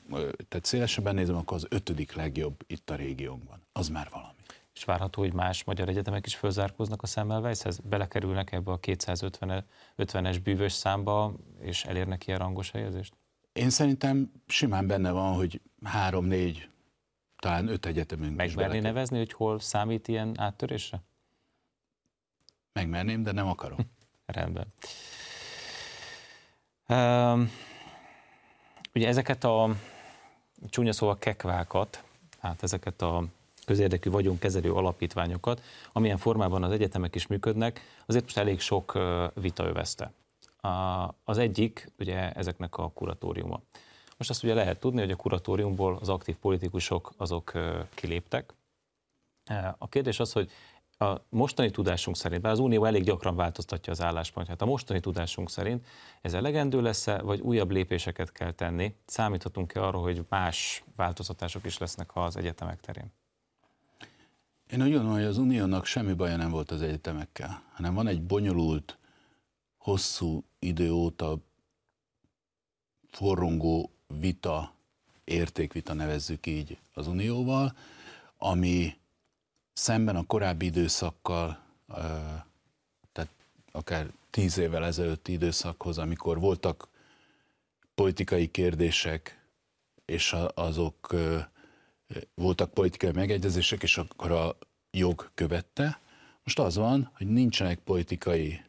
tehát 0.47 0.65
szélesebben 0.65 1.15
nézem, 1.15 1.35
akkor 1.35 1.57
az 1.57 1.65
ötödik 1.69 2.13
legjobb 2.13 2.63
itt 2.67 2.89
a 2.89 2.95
régiónkban. 2.95 3.61
Az 3.71 3.89
már 3.89 4.09
valami 4.11 4.43
és 4.73 4.83
várható, 4.83 5.21
hogy 5.21 5.33
más 5.33 5.63
magyar 5.63 5.89
egyetemek 5.89 6.25
is 6.25 6.35
fölzárkóznak 6.35 7.01
a 7.01 7.05
Semmelweishez, 7.07 7.79
belekerülnek 7.79 8.51
ebbe 8.51 8.71
a 8.71 8.79
250-es 8.79 10.39
bűvös 10.43 10.71
számba, 10.71 11.33
és 11.59 11.83
elérnek 11.83 12.27
ilyen 12.27 12.39
rangos 12.39 12.71
helyezést? 12.71 13.13
Én 13.53 13.69
szerintem 13.69 14.31
simán 14.47 14.87
benne 14.87 15.11
van, 15.11 15.33
hogy 15.35 15.61
három-négy, 15.83 16.69
talán 17.43 17.67
öt 17.67 17.85
egyetemünk 17.85 18.35
Megmerni 18.35 18.79
nevezni, 18.79 19.17
hogy 19.17 19.33
hol 19.33 19.59
számít 19.59 20.07
ilyen 20.07 20.39
áttörésre? 20.39 21.01
Megmerném, 22.73 23.23
de 23.23 23.31
nem 23.31 23.47
akarom. 23.47 23.77
Rendben. 24.25 24.67
Um, 26.87 27.51
ugye 28.95 29.07
ezeket 29.07 29.43
a 29.43 29.75
csúnya 30.69 30.93
szóval 30.93 31.17
kekvákat, 31.17 32.03
hát 32.39 32.63
ezeket 32.63 33.01
a 33.01 33.25
közérdekű 33.65 34.09
vagyonkezelő 34.09 34.73
alapítványokat, 34.73 35.61
amilyen 35.91 36.17
formában 36.17 36.63
az 36.63 36.71
egyetemek 36.71 37.15
is 37.15 37.27
működnek, 37.27 37.81
azért 38.05 38.23
most 38.23 38.37
elég 38.37 38.59
sok 38.59 38.99
vita 39.33 39.65
övezte. 39.65 40.11
Az 41.23 41.37
egyik 41.37 41.91
ugye 41.99 42.31
ezeknek 42.31 42.77
a 42.77 42.91
kuratóriuma. 42.91 43.61
Most 44.23 44.35
azt 44.35 44.43
ugye 44.43 44.53
lehet 44.53 44.79
tudni, 44.79 44.99
hogy 44.99 45.11
a 45.11 45.15
kuratóriumból 45.15 45.97
az 46.01 46.09
aktív 46.09 46.35
politikusok 46.35 47.13
azok 47.17 47.51
kiléptek. 47.93 48.53
A 49.77 49.87
kérdés 49.87 50.19
az, 50.19 50.31
hogy 50.31 50.51
a 50.97 51.15
mostani 51.29 51.71
tudásunk 51.71 52.15
szerint, 52.15 52.41
bár 52.41 52.51
az 52.51 52.59
Unió 52.59 52.85
elég 52.85 53.03
gyakran 53.03 53.35
változtatja 53.35 53.91
az 53.91 54.01
álláspontját, 54.01 54.61
a 54.61 54.65
mostani 54.65 54.99
tudásunk 54.99 55.49
szerint 55.49 55.85
ez 56.21 56.33
elegendő 56.33 56.81
lesz-e, 56.81 57.21
vagy 57.21 57.39
újabb 57.39 57.71
lépéseket 57.71 58.31
kell 58.31 58.51
tenni? 58.51 58.95
Számíthatunk-e 59.05 59.85
arra, 59.85 59.97
hogy 59.97 60.25
más 60.29 60.83
változtatások 60.95 61.65
is 61.65 61.77
lesznek 61.77 62.09
az 62.13 62.37
egyetemek 62.37 62.79
terén? 62.79 63.11
Én 64.71 64.81
úgy 64.81 64.91
gondolom, 64.91 65.13
hogy 65.13 65.23
az 65.23 65.37
uniónak 65.37 65.85
semmi 65.85 66.13
baja 66.13 66.35
nem 66.35 66.51
volt 66.51 66.71
az 66.71 66.81
egyetemekkel, 66.81 67.63
hanem 67.73 67.93
van 67.93 68.07
egy 68.07 68.21
bonyolult, 68.21 68.97
hosszú 69.77 70.43
idő 70.59 70.91
óta 70.91 71.37
forrongó 73.11 73.91
vita, 74.19 74.73
értékvita 75.23 75.93
nevezzük 75.93 76.45
így 76.45 76.77
az 76.93 77.07
unióval, 77.07 77.75
ami 78.37 78.97
szemben 79.73 80.15
a 80.15 80.25
korábbi 80.25 80.65
időszakkal, 80.65 81.59
tehát 83.11 83.29
akár 83.71 84.11
tíz 84.29 84.57
évvel 84.57 84.85
ezelőtti 84.85 85.31
időszakhoz, 85.31 85.97
amikor 85.97 86.39
voltak 86.39 86.87
politikai 87.95 88.47
kérdések, 88.47 89.41
és 90.05 90.35
azok 90.53 91.15
voltak 92.33 92.73
politikai 92.73 93.11
megegyezések, 93.11 93.83
és 93.83 93.97
akkor 93.97 94.31
a 94.31 94.57
jog 94.91 95.31
követte. 95.33 95.99
Most 96.43 96.59
az 96.59 96.75
van, 96.75 97.11
hogy 97.13 97.27
nincsenek 97.27 97.79
politikai 97.79 98.61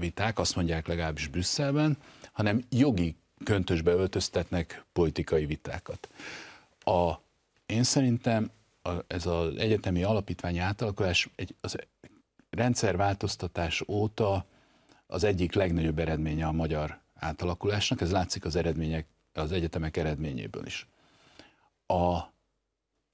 viták, 0.00 0.38
azt 0.38 0.56
mondják 0.56 0.86
legalábbis 0.86 1.28
Brüsszelben, 1.28 1.98
hanem 2.32 2.64
jogi 2.70 3.16
köntösbe 3.44 3.90
öltöztetnek 3.90 4.84
politikai 4.92 5.46
vitákat. 5.46 6.08
A, 6.80 7.14
én 7.66 7.82
szerintem 7.82 8.50
a, 8.82 8.90
ez 9.06 9.26
az 9.26 9.56
egyetemi 9.56 10.02
alapítványi 10.02 10.58
átalakulás 10.58 11.28
egy, 11.34 11.54
az 11.60 11.76
rendszerváltoztatás 12.50 13.82
óta 13.88 14.44
az 15.06 15.24
egyik 15.24 15.54
legnagyobb 15.54 15.98
eredménye 15.98 16.46
a 16.46 16.52
magyar 16.52 16.98
átalakulásnak, 17.14 18.00
ez 18.00 18.10
látszik 18.10 18.44
az 18.44 18.56
eredmények, 18.56 19.06
az 19.32 19.52
egyetemek 19.52 19.96
eredményéből 19.96 20.66
is. 20.66 20.86
A, 21.86 22.20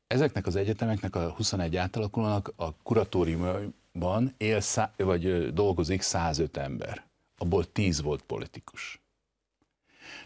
ezeknek 0.07 0.47
az 0.47 0.57
egyetemeknek, 0.57 1.17
a 1.17 1.31
21 1.31 1.77
átalakulónak 1.77 2.53
a 2.57 2.75
kuratóriumban 2.75 4.35
él 4.37 4.61
szá, 4.61 4.93
vagy 4.97 5.53
dolgozik 5.53 6.03
105 6.03 6.57
ember. 6.57 7.05
Abból 7.37 7.73
10 7.73 8.03
volt 8.03 8.23
politikus. 8.23 9.02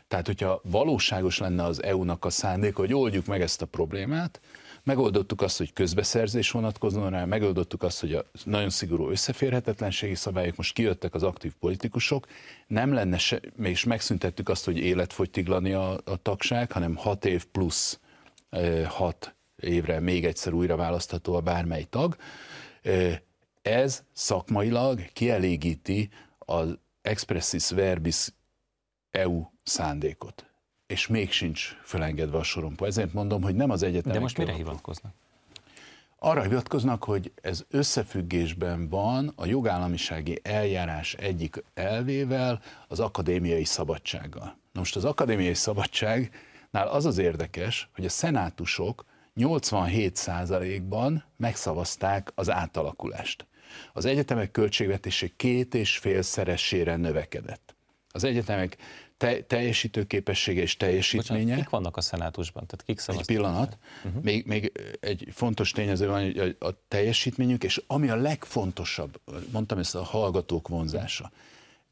Tehát, 0.09 0.26
hogyha 0.26 0.61
valóságos 0.64 1.38
lenne 1.38 1.64
az 1.64 1.82
EU-nak 1.82 2.24
a 2.24 2.30
szándék, 2.30 2.74
hogy 2.74 2.94
oldjuk 2.94 3.26
meg 3.26 3.40
ezt 3.40 3.62
a 3.62 3.66
problémát, 3.66 4.40
megoldottuk 4.82 5.42
azt, 5.42 5.59
hogy 5.59 5.72
közbeszerzés 5.72 6.50
vonatkozóan 6.50 7.11
rá, 7.11 7.24
megoldottuk 7.24 7.82
azt, 7.82 8.00
hogy 8.00 8.12
a 8.12 8.24
nagyon 8.44 8.70
szigorú 8.70 9.11
összeférhetetlenségi 9.11 10.14
szabályok 10.14 10.57
most 10.57 10.74
kijöttek 10.74 11.14
az 11.14 11.22
aktív 11.22 11.52
politikusok, 11.61 12.26
nem 12.66 12.92
lenne 12.92 13.18
se, 13.18 13.40
és 13.62 13.84
megszüntettük 13.84 14.48
azt, 14.48 14.64
hogy 14.64 14.78
életfogytiglani 14.78 15.72
a, 15.72 15.90
a 16.04 16.16
tagság, 16.22 16.72
hanem 16.72 16.96
6 16.96 17.24
év 17.24 17.44
plusz 17.44 18.00
6 18.88 19.34
évre 19.57 20.00
még 20.00 20.24
egyszer 20.24 20.52
újra 20.52 20.76
választható 20.76 21.34
a 21.34 21.40
bármely 21.40 21.84
tag. 21.90 22.16
Ez 23.62 24.02
szakmailag 24.12 25.12
kielégíti 25.12 26.09
az 26.38 26.78
expressis 27.02 27.70
verbis 27.70 28.28
EU 29.11 29.44
szándékot. 29.69 30.47
és 30.87 31.07
még 31.07 31.33
sincs 31.33 31.77
felengedve 31.83 32.39
a 32.39 32.43
sorompó. 32.43 32.85
Ezért 32.85 33.12
mondom, 33.12 33.43
hogy 33.43 33.55
nem 33.55 33.71
az 33.71 33.83
egyetemek. 33.83 34.17
De 34.17 34.23
most 34.23 34.39
mire 34.39 34.53
hivatkoznak? 34.53 35.12
Arra 36.19 36.43
hivatkoznak, 36.43 37.05
hogy 37.05 37.33
ez 37.43 37.64
összefüggésben 37.71 38.89
van 38.89 39.33
a 39.37 39.47
jogállamisági 39.47 40.41
eljárás 40.43 41.14
egyik 41.14 41.64
elvével, 41.75 42.62
az 42.89 43.01
akadémiai 43.01 43.64
szabadsággal. 43.64 44.57
most 44.73 44.97
az 44.97 45.05
akadémiai 45.05 45.55
szabadságnál 45.55 46.89
az 46.89 47.05
az 47.05 47.19
érdekes, 47.19 47.89
hogy 47.95 48.05
a 48.05 48.09
szenátusok 48.09 49.05
87%-ban 49.37 51.25
megszavazták 51.37 52.33
az 52.35 52.51
átalakulást. 52.51 53.47
Az 53.93 54.05
egyetemek 54.05 54.51
költségvetése 54.51 55.29
két 55.37 55.75
és 55.75 55.99
félszeresére 55.99 56.97
növekedett. 56.97 57.75
Az 58.09 58.25
egyetemek 58.25 58.77
te, 59.17 59.43
teljesítőképessége 59.43 60.62
és 60.62 60.77
teljesítménye. 60.77 61.43
Bocsánat, 61.43 61.61
kik 61.61 61.71
vannak 61.71 61.97
a 61.97 62.01
szenátusban? 62.01 62.67
Tehát 62.67 62.85
kik 62.85 63.19
Egy 63.19 63.27
pillanat. 63.27 63.79
Uh-huh. 64.05 64.23
Még, 64.23 64.47
még 64.47 64.73
egy 65.01 65.29
fontos 65.33 65.71
tényező 65.71 66.07
van, 66.07 66.23
hogy 66.23 66.57
a, 66.59 66.67
a 66.67 66.71
teljesítményük, 66.89 67.64
és 67.64 67.83
ami 67.87 68.09
a 68.09 68.17
legfontosabb, 68.17 69.21
mondtam 69.53 69.79
ezt 69.79 69.95
a 69.95 70.03
hallgatók 70.03 70.69
vonzása. 70.69 71.31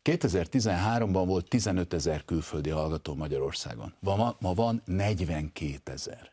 2013-ban 0.05 1.23
volt 1.27 1.49
15 1.49 1.95
ezer 1.95 2.25
külföldi 2.25 2.71
hallgató 2.71 3.15
Magyarországon. 3.15 3.95
Ma, 3.99 4.37
ma 4.41 4.55
van 4.55 4.83
42 4.85 5.93
ezer. 5.93 6.33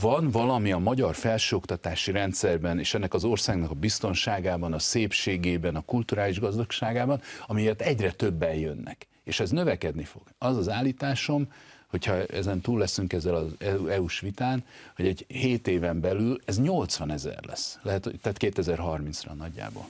Van 0.00 0.30
valami 0.30 0.72
a 0.72 0.78
magyar 0.78 1.14
felsőoktatási 1.14 2.12
rendszerben, 2.12 2.78
és 2.78 2.94
ennek 2.94 3.14
az 3.14 3.24
országnak 3.24 3.70
a 3.70 3.74
biztonságában, 3.74 4.72
a 4.72 4.78
szépségében, 4.78 5.76
a 5.76 5.80
kulturális 5.80 6.40
gazdagságában, 6.40 7.20
amiért 7.46 7.82
egyre 7.82 8.12
többen 8.12 8.54
jönnek 8.54 9.08
és 9.24 9.40
ez 9.40 9.50
növekedni 9.50 10.04
fog. 10.04 10.22
Az 10.38 10.56
az 10.56 10.68
állításom, 10.68 11.52
hogyha 11.86 12.24
ezen 12.24 12.60
túl 12.60 12.78
leszünk 12.78 13.12
ezzel 13.12 13.34
az 13.34 13.52
EU-s 13.88 14.20
vitán, 14.20 14.64
hogy 14.96 15.06
egy 15.06 15.24
7 15.28 15.68
éven 15.68 16.00
belül 16.00 16.40
ez 16.44 16.60
80 16.60 17.10
ezer 17.10 17.44
lesz. 17.46 17.78
Lehet, 17.82 18.02
tehát 18.22 18.36
2030-ra 18.40 19.32
nagyjából. 19.32 19.88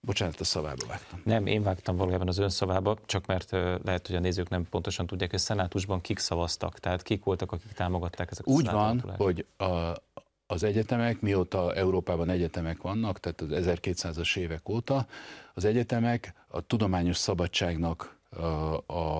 Bocsánat, 0.00 0.40
a 0.40 0.44
szavába 0.44 0.86
vágtam. 0.86 1.20
Nem, 1.24 1.46
én 1.46 1.62
vágtam 1.62 1.96
valójában 1.96 2.28
az 2.28 2.38
ön 2.38 2.48
szavába, 2.48 2.98
csak 3.06 3.26
mert 3.26 3.50
lehet, 3.84 4.06
hogy 4.06 4.16
a 4.16 4.20
nézők 4.20 4.48
nem 4.48 4.68
pontosan 4.70 5.06
tudják, 5.06 5.30
hogy 5.30 5.38
a 5.38 5.42
szenátusban 5.42 6.00
kik 6.00 6.18
szavaztak, 6.18 6.78
tehát 6.78 7.02
kik 7.02 7.24
voltak, 7.24 7.52
akik 7.52 7.72
támogatták 7.72 8.30
ezeket 8.30 8.54
Úgy 8.54 8.70
van, 8.70 9.14
hogy 9.16 9.46
a, 9.56 9.92
az 10.46 10.62
egyetemek, 10.62 11.20
mióta 11.20 11.74
Európában 11.74 12.30
egyetemek 12.30 12.82
vannak, 12.82 13.20
tehát 13.20 13.40
az 13.40 13.48
1200-as 13.50 14.36
évek 14.36 14.68
óta, 14.68 15.06
az 15.54 15.64
egyetemek 15.64 16.34
a 16.56 16.60
tudományos 16.60 17.16
szabadságnak, 17.16 18.18
a, 18.30 18.44
a, 18.86 19.18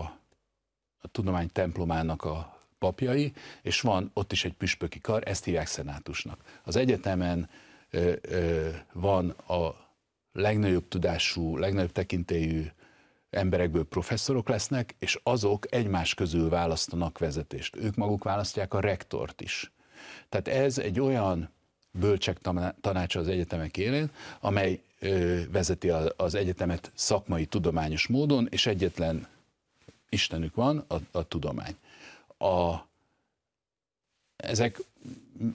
a 0.98 1.08
tudomány 1.12 1.48
templomának 1.52 2.24
a 2.24 2.60
papjai, 2.78 3.32
és 3.62 3.80
van 3.80 4.10
ott 4.14 4.32
is 4.32 4.44
egy 4.44 4.52
püspöki 4.52 5.00
kar, 5.00 5.22
ezt 5.28 5.44
hívják 5.44 5.66
szenátusnak. 5.66 6.40
Az 6.64 6.76
egyetemen 6.76 7.48
ö, 7.90 8.12
ö, 8.20 8.68
van 8.92 9.30
a 9.30 9.74
legnagyobb 10.32 10.88
tudású, 10.88 11.56
legnagyobb 11.56 11.92
tekintélyű 11.92 12.64
emberekből 13.30 13.84
professzorok 13.84 14.48
lesznek, 14.48 14.94
és 14.98 15.20
azok 15.22 15.72
egymás 15.74 16.14
közül 16.14 16.48
választanak 16.48 17.18
vezetést. 17.18 17.76
Ők 17.76 17.94
maguk 17.94 18.24
választják 18.24 18.74
a 18.74 18.80
rektort 18.80 19.40
is. 19.40 19.72
Tehát 20.28 20.48
ez 20.48 20.78
egy 20.78 21.00
olyan 21.00 21.50
bölcsek 21.90 22.38
tanácsa 22.80 23.20
az 23.20 23.28
egyetemek 23.28 23.76
élén, 23.76 24.10
amely 24.40 24.80
vezeti 25.50 25.90
az 26.16 26.34
egyetemet 26.34 26.90
szakmai, 26.94 27.46
tudományos 27.46 28.06
módon, 28.06 28.46
és 28.50 28.66
egyetlen 28.66 29.26
Istenük 30.08 30.54
van, 30.54 30.84
a, 30.88 30.96
a 31.10 31.22
tudomány. 31.28 31.76
A, 32.38 32.74
ezek 34.36 34.80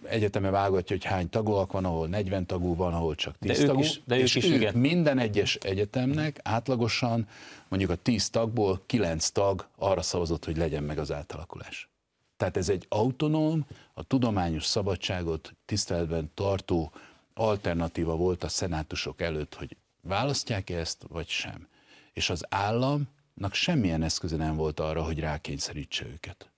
egyeteme 0.04 0.50
válogatja, 0.50 0.96
hogy 0.96 1.06
hány 1.06 1.30
tagúak 1.30 1.72
van, 1.72 1.86
ahol 1.86 2.08
40 2.08 2.46
tagú 2.46 2.76
van, 2.76 2.94
ahol 2.94 3.16
csak 3.16 3.38
10 3.40 3.60
de 3.60 3.66
tagú. 3.66 3.80
Is, 3.80 4.02
de 4.06 4.18
és 4.18 4.36
ők 4.36 4.44
is, 4.44 4.50
ők 4.50 4.56
igen. 4.56 4.76
minden 4.76 5.20
egyes 5.20 5.56
egyetemnek 5.56 6.40
átlagosan 6.44 7.28
mondjuk 7.68 7.92
a 7.92 7.96
10 7.96 8.30
tagból 8.30 8.82
9 8.86 9.30
tag 9.30 9.68
arra 9.78 10.02
szavazott, 10.02 10.46
hogy 10.46 10.58
legyen 10.58 10.84
meg 10.84 10.98
az 10.98 11.12
átalakulás. 11.12 11.90
Tehát 12.38 12.58
ez 12.58 12.70
egy 12.70 12.86
autonóm, 12.90 13.66
a 13.94 14.04
tudományos 14.04 14.66
szabadságot 14.66 15.54
tiszteletben 15.66 16.32
tartó 16.34 16.92
alternatíva 17.34 18.16
volt 18.16 18.44
a 18.44 18.48
szenátusok 18.48 19.22
előtt, 19.22 19.56
hogy 19.56 19.78
választják 20.02 20.70
ezt, 20.70 21.06
vagy 21.08 21.28
sem. 21.28 21.68
És 22.14 22.30
az 22.30 22.46
államnak 22.50 23.54
semmilyen 23.54 24.04
eszköze 24.04 24.36
nem 24.36 24.56
volt 24.56 24.80
arra, 24.80 25.04
hogy 25.04 25.20
rákényszerítse 25.20 26.06
őket. 26.06 26.50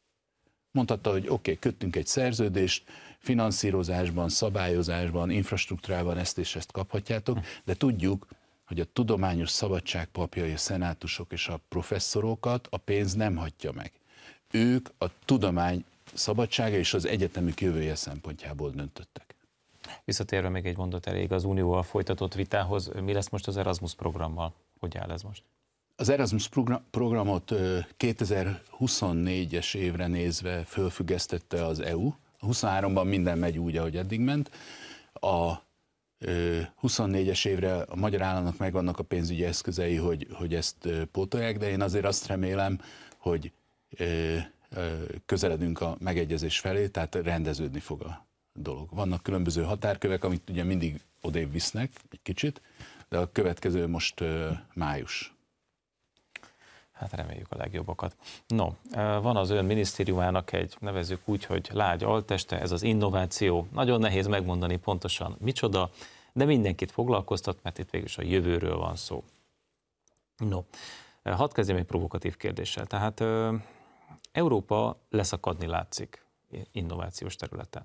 Mondhatta, 0.71 1.11
hogy 1.11 1.23
oké, 1.23 1.31
okay, 1.31 1.59
köttünk 1.59 1.95
egy 1.95 2.07
szerződést, 2.07 2.83
finanszírozásban, 3.17 4.29
szabályozásban, 4.29 5.29
infrastruktúrában 5.29 6.17
ezt 6.17 6.37
és 6.37 6.55
ezt 6.55 6.71
kaphatjátok, 6.71 7.39
de 7.63 7.73
tudjuk, 7.73 8.27
hogy 8.65 8.79
a 8.79 8.85
tudományos 8.93 9.49
szabadság 9.49 10.07
papjai, 10.07 10.51
a 10.51 10.57
szenátusok 10.57 11.31
és 11.31 11.47
a 11.47 11.59
professzorokat 11.69 12.67
a 12.71 12.77
pénz 12.77 13.13
nem 13.13 13.35
hagyja 13.35 13.71
meg 13.71 13.91
ők 14.53 14.89
a 14.97 15.05
tudomány 15.25 15.85
szabadsága 16.13 16.75
és 16.75 16.93
az 16.93 17.05
egyetemi 17.05 17.53
jövője 17.57 17.95
szempontjából 17.95 18.71
döntöttek. 18.71 19.32
Visszatérve 20.05 20.49
még 20.49 20.65
egy 20.65 20.77
mondat 20.77 21.07
elég 21.07 21.31
az 21.31 21.43
Unióval 21.43 21.83
folytatott 21.83 22.33
vitához, 22.33 22.91
mi 23.01 23.13
lesz 23.13 23.29
most 23.29 23.47
az 23.47 23.57
Erasmus 23.57 23.95
programmal? 23.95 24.53
Hogy 24.79 24.97
áll 24.97 25.11
ez 25.11 25.21
most? 25.21 25.43
Az 25.95 26.09
Erasmus 26.09 26.49
programot 26.91 27.51
2024-es 27.99 29.75
évre 29.75 30.07
nézve 30.07 30.63
fölfüggesztette 30.63 31.65
az 31.65 31.79
EU. 31.79 32.11
A 32.39 32.45
23-ban 32.45 33.05
minden 33.05 33.37
megy 33.37 33.57
úgy, 33.57 33.77
ahogy 33.77 33.97
eddig 33.97 34.19
ment. 34.19 34.51
A 35.13 35.53
24-es 36.81 37.47
évre 37.47 37.81
a 37.81 37.95
magyar 37.95 38.21
államnak 38.21 38.57
megvannak 38.57 38.99
a 38.99 39.03
pénzügyi 39.03 39.43
eszközei, 39.43 39.95
hogy, 39.95 40.27
hogy 40.31 40.55
ezt 40.55 40.89
pótolják, 41.11 41.57
de 41.57 41.69
én 41.69 41.81
azért 41.81 42.05
azt 42.05 42.27
remélem, 42.27 42.79
hogy 43.17 43.51
közeledünk 45.25 45.81
a 45.81 45.97
megegyezés 45.99 46.59
felé, 46.59 46.87
tehát 46.87 47.15
rendeződni 47.15 47.79
fog 47.79 48.01
a 48.01 48.25
dolog. 48.53 48.87
Vannak 48.91 49.23
különböző 49.23 49.63
határkövek, 49.63 50.23
amit 50.23 50.49
ugye 50.49 50.63
mindig 50.63 51.01
odébb 51.21 51.51
visznek 51.51 51.91
egy 52.11 52.21
kicsit, 52.21 52.61
de 53.09 53.17
a 53.17 53.31
következő 53.31 53.87
most 53.87 54.23
május. 54.73 55.33
Hát 56.91 57.13
reméljük 57.13 57.51
a 57.51 57.57
legjobbakat. 57.57 58.15
No, 58.47 58.69
van 58.95 59.37
az 59.37 59.49
ön 59.49 59.65
minisztériumának 59.65 60.51
egy, 60.51 60.75
nevezük 60.79 61.21
úgy, 61.25 61.45
hogy 61.45 61.69
lágy 61.73 62.03
alteste, 62.03 62.59
ez 62.59 62.71
az 62.71 62.83
innováció. 62.83 63.67
Nagyon 63.71 63.99
nehéz 63.99 64.27
megmondani 64.27 64.77
pontosan 64.77 65.35
micsoda, 65.39 65.89
de 66.33 66.45
mindenkit 66.45 66.91
foglalkoztat, 66.91 67.57
mert 67.63 67.77
itt 67.77 67.89
végül 67.89 68.07
is 68.07 68.17
a 68.17 68.21
jövőről 68.21 68.77
van 68.77 68.95
szó. 68.95 69.23
No, 70.37 70.63
hadd 71.23 71.53
kezdjem 71.53 71.77
egy 71.77 71.85
provokatív 71.85 72.37
kérdéssel. 72.37 72.85
Tehát 72.85 73.23
Európa 74.31 74.97
leszakadni 75.09 75.67
látszik 75.67 76.25
innovációs 76.71 77.35
területen. 77.35 77.83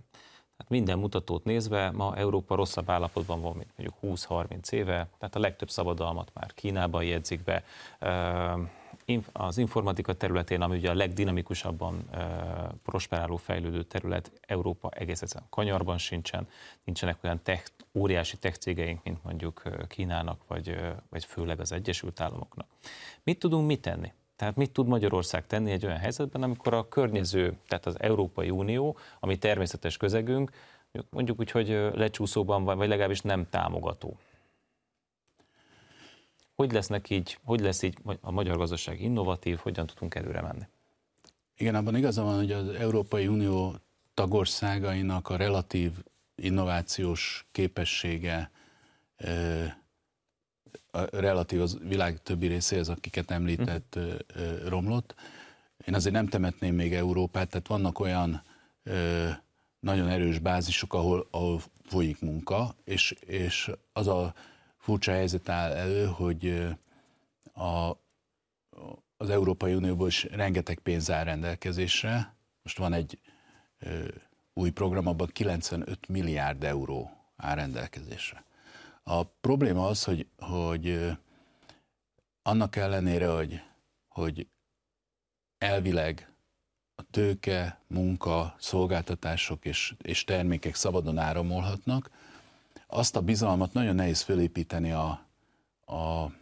Tehát 0.58 0.72
minden 0.72 0.98
mutatót 0.98 1.44
nézve 1.44 1.90
ma 1.90 2.16
Európa 2.16 2.54
rosszabb 2.54 2.90
állapotban 2.90 3.40
van, 3.40 3.56
mint 3.56 3.70
mondjuk 3.76 4.18
20-30 4.18 4.72
éve, 4.72 5.08
tehát 5.18 5.36
a 5.36 5.38
legtöbb 5.38 5.70
szabadalmat 5.70 6.30
már 6.34 6.54
Kínában 6.54 7.04
jegyzik 7.04 7.44
be. 7.44 7.64
Az 9.32 9.58
informatika 9.58 10.12
területén, 10.12 10.60
ami 10.60 10.76
ugye 10.76 10.90
a 10.90 10.94
legdinamikusabban 10.94 12.10
prosperáló 12.82 13.36
fejlődő 13.36 13.82
terület, 13.82 14.30
Európa 14.46 14.90
egész 14.90 15.22
egyszerűen 15.22 15.48
kanyarban 15.50 15.98
sincsen, 15.98 16.48
nincsenek 16.84 17.18
olyan 17.22 17.40
tech, 17.42 17.70
óriási 17.94 18.36
tech 18.36 18.58
cégeink, 18.58 19.02
mint 19.02 19.24
mondjuk 19.24 19.62
Kínának, 19.88 20.40
vagy, 20.46 20.76
vagy 21.08 21.24
főleg 21.24 21.60
az 21.60 21.72
Egyesült 21.72 22.20
Államoknak. 22.20 22.66
Mit 23.22 23.38
tudunk 23.38 23.66
mit 23.66 23.80
tenni? 23.80 24.12
Tehát 24.38 24.56
mit 24.56 24.70
tud 24.70 24.86
Magyarország 24.86 25.46
tenni 25.46 25.70
egy 25.70 25.84
olyan 25.84 25.98
helyzetben, 25.98 26.42
amikor 26.42 26.74
a 26.74 26.88
környező, 26.88 27.56
tehát 27.68 27.86
az 27.86 28.00
Európai 28.00 28.50
Unió, 28.50 28.96
ami 29.20 29.38
természetes 29.38 29.96
közegünk, 29.96 30.50
mondjuk 31.10 31.38
úgy, 31.38 31.50
hogy 31.50 31.68
lecsúszóban 31.94 32.64
van, 32.64 32.76
vagy 32.76 32.88
legalábbis 32.88 33.20
nem 33.20 33.48
támogató. 33.50 34.18
Hogy 36.54 36.72
lesznek 36.72 37.10
így, 37.10 37.38
hogy 37.44 37.60
lesz 37.60 37.82
így 37.82 37.98
a 38.20 38.30
magyar 38.30 38.56
gazdaság 38.56 39.00
innovatív, 39.00 39.58
hogyan 39.58 39.86
tudunk 39.86 40.14
előre 40.14 40.40
menni? 40.40 40.64
Igen, 41.56 41.74
abban 41.74 41.96
igaza 41.96 42.22
van, 42.22 42.36
hogy 42.36 42.52
az 42.52 42.68
Európai 42.68 43.26
Unió 43.26 43.74
tagországainak 44.14 45.28
a 45.28 45.36
relatív 45.36 45.92
innovációs 46.34 47.46
képessége 47.52 48.50
a 50.98 51.20
relatív 51.20 51.60
az 51.60 51.78
világ 51.82 52.22
többi 52.22 52.46
részéhez, 52.46 52.88
akiket 52.88 53.30
említett, 53.30 53.96
uh-huh. 53.96 54.68
romlott. 54.68 55.14
Én 55.86 55.94
azért 55.94 56.14
nem 56.14 56.26
temetném 56.26 56.74
még 56.74 56.94
Európát, 56.94 57.48
tehát 57.48 57.66
vannak 57.66 57.98
olyan 57.98 58.42
ö, 58.82 59.28
nagyon 59.80 60.08
erős 60.08 60.38
bázisok, 60.38 60.94
ahol, 60.94 61.28
ahol 61.30 61.60
folyik 61.84 62.20
munka, 62.20 62.74
és, 62.84 63.10
és 63.10 63.70
az 63.92 64.06
a 64.06 64.34
furcsa 64.78 65.12
helyzet 65.12 65.48
áll 65.48 65.72
elő, 65.72 66.06
hogy 66.06 66.66
a, 67.52 67.90
az 69.16 69.30
Európai 69.30 69.74
Unióból 69.74 70.06
is 70.06 70.24
rengeteg 70.24 70.78
pénz 70.78 71.10
áll 71.10 71.24
rendelkezésre. 71.24 72.34
Most 72.62 72.78
van 72.78 72.92
egy 72.92 73.18
új 74.52 74.70
program, 74.70 75.06
abban 75.06 75.28
95 75.32 76.08
milliárd 76.08 76.64
euró 76.64 77.10
áll 77.36 77.54
rendelkezésre. 77.54 78.44
A 79.10 79.22
probléma 79.24 79.86
az, 79.86 80.04
hogy, 80.04 80.26
hogy 80.38 81.10
annak 82.42 82.76
ellenére, 82.76 83.28
hogy, 83.28 83.62
hogy 84.08 84.46
elvileg 85.58 86.32
a 86.94 87.02
tőke, 87.10 87.80
munka, 87.86 88.54
szolgáltatások 88.58 89.64
és, 89.64 89.94
és 90.02 90.24
termékek 90.24 90.74
szabadon 90.74 91.18
áramolhatnak, 91.18 92.10
azt 92.86 93.16
a 93.16 93.22
bizalmat 93.22 93.72
nagyon 93.72 93.94
nehéz 93.94 94.20
fölépíteni 94.20 94.92
a, 94.92 95.26
a 95.94 96.32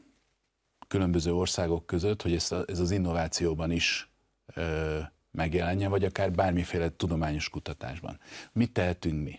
különböző 0.88 1.34
országok 1.34 1.86
között, 1.86 2.22
hogy 2.22 2.34
ez, 2.34 2.52
a, 2.52 2.64
ez 2.66 2.78
az 2.78 2.90
innovációban 2.90 3.70
is 3.70 4.10
ö, 4.54 4.98
megjelenjen, 5.30 5.90
vagy 5.90 6.04
akár 6.04 6.32
bármiféle 6.32 6.88
tudományos 6.96 7.48
kutatásban. 7.48 8.18
Mit 8.52 8.72
tehetünk 8.72 9.22
mi? 9.22 9.38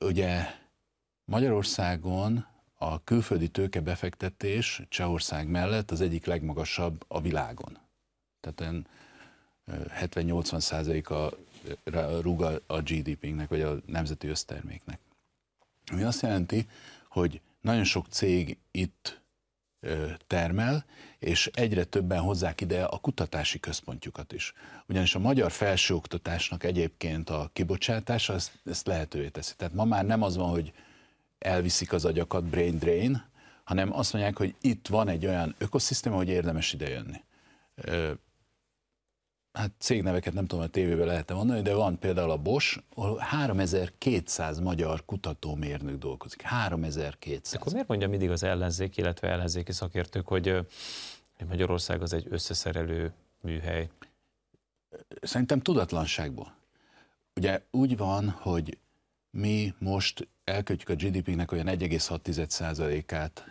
Ugye 0.00 0.64
Magyarországon 1.26 2.46
a 2.74 3.04
külföldi 3.04 3.48
tőkebefektetés 3.48 4.82
Csehország 4.88 5.48
mellett 5.48 5.90
az 5.90 6.00
egyik 6.00 6.26
legmagasabb 6.26 7.04
a 7.08 7.20
világon. 7.20 7.78
Tehát 8.40 8.86
70-80 9.70 10.60
százaléka 10.60 11.32
rúg 12.20 12.42
a 12.66 12.80
GDP-nek, 12.80 13.48
vagy 13.48 13.60
a 13.60 13.76
nemzeti 13.86 14.28
összterméknek. 14.28 15.00
Ami 15.92 16.02
azt 16.02 16.22
jelenti, 16.22 16.68
hogy 17.08 17.40
nagyon 17.60 17.84
sok 17.84 18.06
cég 18.10 18.58
itt 18.70 19.20
termel, 20.26 20.84
és 21.18 21.50
egyre 21.54 21.84
többen 21.84 22.20
hozzák 22.20 22.60
ide 22.60 22.84
a 22.84 22.98
kutatási 22.98 23.60
központjukat 23.60 24.32
is. 24.32 24.52
Ugyanis 24.88 25.14
a 25.14 25.18
magyar 25.18 25.50
felsőoktatásnak 25.50 26.64
egyébként 26.64 27.30
a 27.30 27.50
kibocsátása 27.52 28.32
ezt, 28.32 28.58
ezt 28.64 28.86
lehetővé 28.86 29.28
teszi. 29.28 29.52
Tehát 29.56 29.74
ma 29.74 29.84
már 29.84 30.04
nem 30.06 30.22
az 30.22 30.36
van, 30.36 30.50
hogy 30.50 30.72
elviszik 31.38 31.92
az 31.92 32.04
agyakat, 32.04 32.44
brain 32.44 32.78
drain, 32.78 33.24
hanem 33.64 33.92
azt 33.92 34.12
mondják, 34.12 34.38
hogy 34.38 34.54
itt 34.60 34.88
van 34.88 35.08
egy 35.08 35.26
olyan 35.26 35.54
ökoszisztéma, 35.58 36.16
hogy 36.16 36.28
érdemes 36.28 36.72
idejönni 36.72 37.24
hát 39.56 39.72
cégneveket 39.78 40.32
nem 40.32 40.46
tudom, 40.46 40.64
a 40.64 40.68
tévében 40.68 41.06
lehet 41.06 41.32
mondani, 41.32 41.62
de 41.62 41.74
van 41.74 41.98
például 41.98 42.30
a 42.30 42.36
Bosch, 42.36 42.82
ahol 42.94 43.18
3200 43.18 44.58
magyar 44.58 45.04
kutatómérnök 45.04 45.98
dolgozik. 45.98 46.40
3200. 46.40 47.60
Akkor 47.60 47.72
miért 47.72 47.88
mondja 47.88 48.08
mindig 48.08 48.30
az 48.30 48.42
ellenzék, 48.42 48.96
illetve 48.96 49.28
ellenzéki 49.28 49.72
szakértők, 49.72 50.26
hogy 50.26 50.66
Magyarország 51.48 52.02
az 52.02 52.12
egy 52.12 52.26
összeszerelő 52.30 53.12
műhely? 53.40 53.88
Szerintem 55.20 55.60
tudatlanságból. 55.60 56.54
Ugye 57.34 57.62
úgy 57.70 57.96
van, 57.96 58.30
hogy 58.30 58.78
mi 59.36 59.74
most 59.78 60.28
elkötjük 60.44 60.88
a 60.88 60.94
GDP-nek 60.94 61.52
olyan 61.52 61.66
1,6%-át 61.66 63.44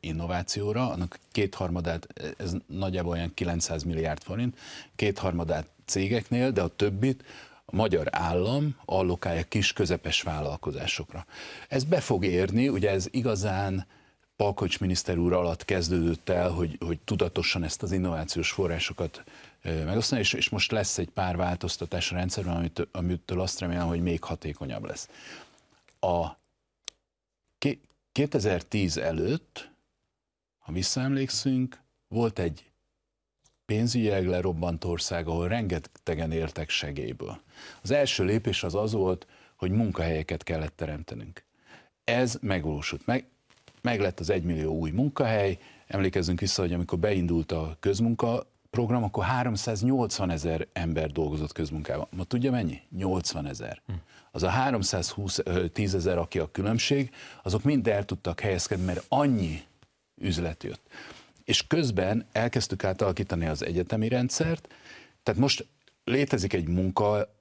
innovációra, 0.00 0.90
annak 0.90 1.18
kétharmadát, 1.32 2.06
ez 2.36 2.52
nagyjából 2.66 3.12
olyan 3.12 3.34
900 3.34 3.82
milliárd 3.82 4.22
forint, 4.22 4.58
kétharmadát 4.96 5.68
cégeknél, 5.84 6.50
de 6.50 6.62
a 6.62 6.68
többit 6.68 7.24
a 7.64 7.76
magyar 7.76 8.06
állam 8.10 8.76
allokálja 8.84 9.42
kis 9.42 9.72
közepes 9.72 10.22
vállalkozásokra. 10.22 11.26
Ez 11.68 11.84
be 11.84 12.00
fog 12.00 12.24
érni, 12.24 12.68
ugye 12.68 12.90
ez 12.90 13.06
igazán 13.10 13.86
Palkocs 14.36 14.80
miniszter 14.80 15.18
úr 15.18 15.32
alatt 15.32 15.64
kezdődött 15.64 16.28
el, 16.28 16.50
hogy, 16.50 16.78
hogy 16.86 16.98
tudatosan 17.04 17.64
ezt 17.64 17.82
az 17.82 17.92
innovációs 17.92 18.50
forrásokat 18.50 19.24
megosztani, 19.62 20.20
és, 20.20 20.32
és 20.32 20.48
most 20.48 20.70
lesz 20.70 20.98
egy 20.98 21.10
pár 21.10 21.36
változtatás 21.36 22.12
a 22.12 22.14
rendszerben, 22.14 22.56
amit, 22.56 22.88
amitől 22.92 23.40
azt 23.40 23.60
remélem, 23.60 23.86
hogy 23.86 24.00
még 24.00 24.22
hatékonyabb 24.22 24.84
lesz. 24.84 25.08
A 26.00 26.36
2010 28.12 28.96
előtt, 28.96 29.70
ha 30.58 30.72
visszaemlékszünk, 30.72 31.80
volt 32.08 32.38
egy 32.38 32.70
pénzügyileg 33.66 34.26
lerobbant 34.26 34.84
ország, 34.84 35.28
ahol 35.28 35.48
rengetegen 35.48 36.32
értek 36.32 36.68
segélyből. 36.68 37.40
Az 37.82 37.90
első 37.90 38.24
lépés 38.24 38.62
az 38.62 38.74
az 38.74 38.92
volt, 38.92 39.26
hogy 39.56 39.70
munkahelyeket 39.70 40.42
kellett 40.42 40.76
teremtenünk. 40.76 41.44
Ez 42.04 42.38
megvalósult. 42.40 43.06
Meg, 43.06 43.26
meg 43.82 44.00
lett 44.00 44.20
az 44.20 44.30
egymillió 44.30 44.74
új 44.74 44.90
munkahely. 44.90 45.58
Emlékezzünk 45.86 46.40
vissza, 46.40 46.62
hogy 46.62 46.72
amikor 46.72 46.98
beindult 46.98 47.52
a 47.52 47.76
közmunka 47.80 48.46
program, 48.78 49.02
akkor 49.02 49.24
380 49.24 50.30
ezer 50.30 50.66
ember 50.72 51.10
dolgozott 51.10 51.52
közmunkában. 51.52 52.06
Ma 52.16 52.24
tudja 52.24 52.50
mennyi? 52.50 52.80
80 52.96 53.46
ezer. 53.46 53.80
Hm. 53.86 53.92
Az 54.30 54.42
a 54.42 54.48
310 54.48 55.94
ezer, 55.94 56.18
aki 56.18 56.38
a 56.38 56.50
különbség, 56.50 57.10
azok 57.42 57.62
mind 57.62 57.88
el 57.88 58.04
tudtak 58.04 58.40
helyezkedni, 58.40 58.84
mert 58.84 59.04
annyi 59.08 59.62
üzlet 60.20 60.62
jött. 60.62 60.80
És 61.44 61.66
közben 61.66 62.26
elkezdtük 62.32 62.84
átalakítani 62.84 63.46
az 63.46 63.64
egyetemi 63.64 64.08
rendszert, 64.08 64.68
tehát 65.22 65.40
most 65.40 65.66
létezik 66.04 66.52
egy 66.52 66.68
munka, 66.68 67.34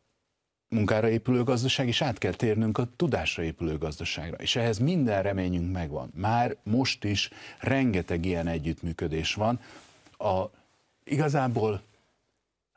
munkára 0.67 1.09
épülő 1.09 1.43
gazdaság, 1.43 1.87
és 1.87 2.01
át 2.01 2.17
kell 2.17 2.33
térnünk 2.33 2.77
a 2.77 2.87
tudásra 2.95 3.43
épülő 3.43 3.77
gazdaságra. 3.77 4.37
És 4.37 4.55
ehhez 4.55 4.77
minden 4.77 5.23
reményünk 5.23 5.71
megvan. 5.71 6.11
Már 6.15 6.55
most 6.63 7.03
is 7.03 7.29
rengeteg 7.59 8.25
ilyen 8.25 8.47
együttműködés 8.47 9.33
van. 9.33 9.59
A 10.17 10.49
igazából 11.09 11.81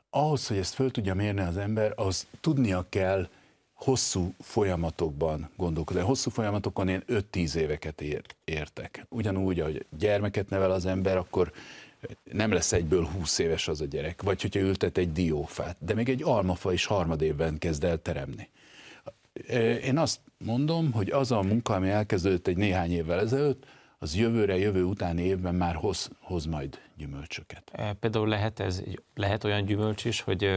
ahhoz, 0.09 0.47
hogy 0.47 0.57
ezt 0.57 0.73
föl 0.73 0.91
tudja 0.91 1.13
mérni 1.13 1.41
az 1.41 1.57
ember, 1.57 1.93
az 1.95 2.27
tudnia 2.41 2.85
kell 2.89 3.29
hosszú 3.73 4.33
folyamatokban 4.39 5.49
gondolkodni. 5.55 6.01
Hosszú 6.01 6.29
folyamatokon 6.29 6.87
én 6.87 7.03
5-10 7.07 7.53
éveket 7.53 8.01
ér, 8.01 8.21
értek. 8.43 9.05
Ugyanúgy, 9.09 9.59
hogy 9.59 9.85
gyermeket 9.97 10.49
nevel 10.49 10.71
az 10.71 10.85
ember, 10.85 11.17
akkor 11.17 11.51
nem 12.31 12.51
lesz 12.51 12.71
egyből 12.71 13.05
20 13.05 13.39
éves 13.39 13.67
az 13.67 13.81
a 13.81 13.85
gyerek, 13.85 14.21
vagy 14.21 14.41
hogyha 14.41 14.59
ültet 14.59 14.97
egy 14.97 15.11
diófát, 15.11 15.77
de 15.79 15.93
még 15.93 16.09
egy 16.09 16.23
almafa 16.23 16.73
is 16.73 16.85
harmadévben 16.85 17.57
kezd 17.57 17.83
el 17.83 18.01
teremni. 18.01 18.49
Én 19.83 19.97
azt 19.97 20.19
mondom, 20.37 20.91
hogy 20.91 21.09
az 21.09 21.31
a 21.31 21.41
munka, 21.41 21.73
ami 21.73 21.89
elkezdődött 21.89 22.47
egy 22.47 22.57
néhány 22.57 22.91
évvel 22.91 23.19
ezelőtt, 23.19 23.65
az 24.03 24.15
jövőre, 24.15 24.57
jövő 24.57 24.83
utáni 24.83 25.21
évben 25.21 25.55
már 25.55 25.75
hoz, 25.75 26.09
hoz 26.19 26.45
majd 26.45 26.79
gyümölcsöket. 26.97 27.71
E, 27.71 27.93
például 27.93 28.27
lehet, 28.27 28.59
ez, 28.59 28.83
lehet 29.15 29.43
olyan 29.43 29.65
gyümölcs 29.65 30.05
is, 30.05 30.21
hogy 30.21 30.49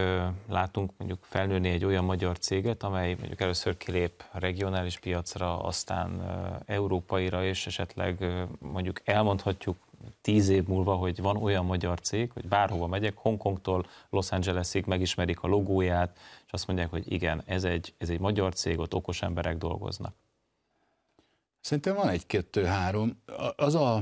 látunk 0.48 0.90
mondjuk 0.98 1.24
felnőni 1.24 1.68
egy 1.68 1.84
olyan 1.84 2.04
magyar 2.04 2.38
céget, 2.38 2.82
amely 2.82 3.14
mondjuk 3.14 3.40
először 3.40 3.76
kilép 3.76 4.24
a 4.32 4.38
regionális 4.38 4.98
piacra, 4.98 5.62
aztán 5.62 6.22
európaira, 6.66 7.44
és 7.44 7.66
esetleg 7.66 8.24
mondjuk 8.58 9.00
elmondhatjuk 9.04 9.76
tíz 10.20 10.48
év 10.48 10.66
múlva, 10.66 10.94
hogy 10.94 11.20
van 11.20 11.36
olyan 11.36 11.64
magyar 11.64 12.00
cég, 12.00 12.30
hogy 12.32 12.48
bárhova 12.48 12.86
megyek, 12.86 13.16
Hongkongtól 13.16 13.86
Los 14.10 14.32
Angelesig 14.32 14.84
megismerik 14.86 15.42
a 15.42 15.48
logóját, 15.48 16.18
és 16.46 16.52
azt 16.52 16.66
mondják, 16.66 16.90
hogy 16.90 17.12
igen, 17.12 17.42
ez 17.46 17.64
egy, 17.64 17.94
ez 17.98 18.10
egy 18.10 18.20
magyar 18.20 18.54
cég, 18.54 18.78
ott 18.78 18.94
okos 18.94 19.22
emberek 19.22 19.56
dolgoznak. 19.58 20.14
Szerintem 21.64 21.94
van 21.94 22.08
egy-kettő-három. 22.08 23.22
Az 23.56 23.74
a, 23.74 23.96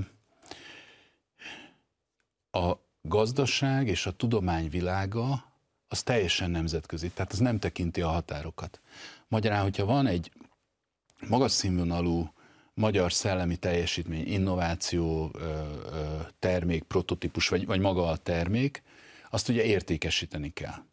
a 2.51 2.79
gazdaság 3.03 3.89
és 3.89 4.07
a 4.07 4.11
tudomány 4.11 4.69
világa, 4.69 5.53
az 5.89 6.03
teljesen 6.03 6.51
nemzetközi, 6.51 7.11
tehát 7.11 7.33
az 7.33 7.39
nem 7.39 7.59
tekinti 7.59 8.01
a 8.01 8.09
határokat. 8.09 8.81
Magyarán, 9.29 9.63
hogyha 9.63 9.85
van 9.85 10.07
egy 10.07 10.33
magas 11.29 11.53
színvonalú 11.53 12.33
magyar 12.75 13.13
szellemi 13.13 13.57
teljesítmény, 13.57 14.27
innováció, 14.27 15.37
termék, 16.39 16.83
prototípus, 16.83 17.49
vagy, 17.49 17.67
vagy 17.67 17.81
maga 17.81 18.09
a 18.09 18.17
termék, 18.17 18.83
azt 19.31 19.49
ugye 19.49 19.65
értékesíteni 19.65 20.53
kell 20.53 20.85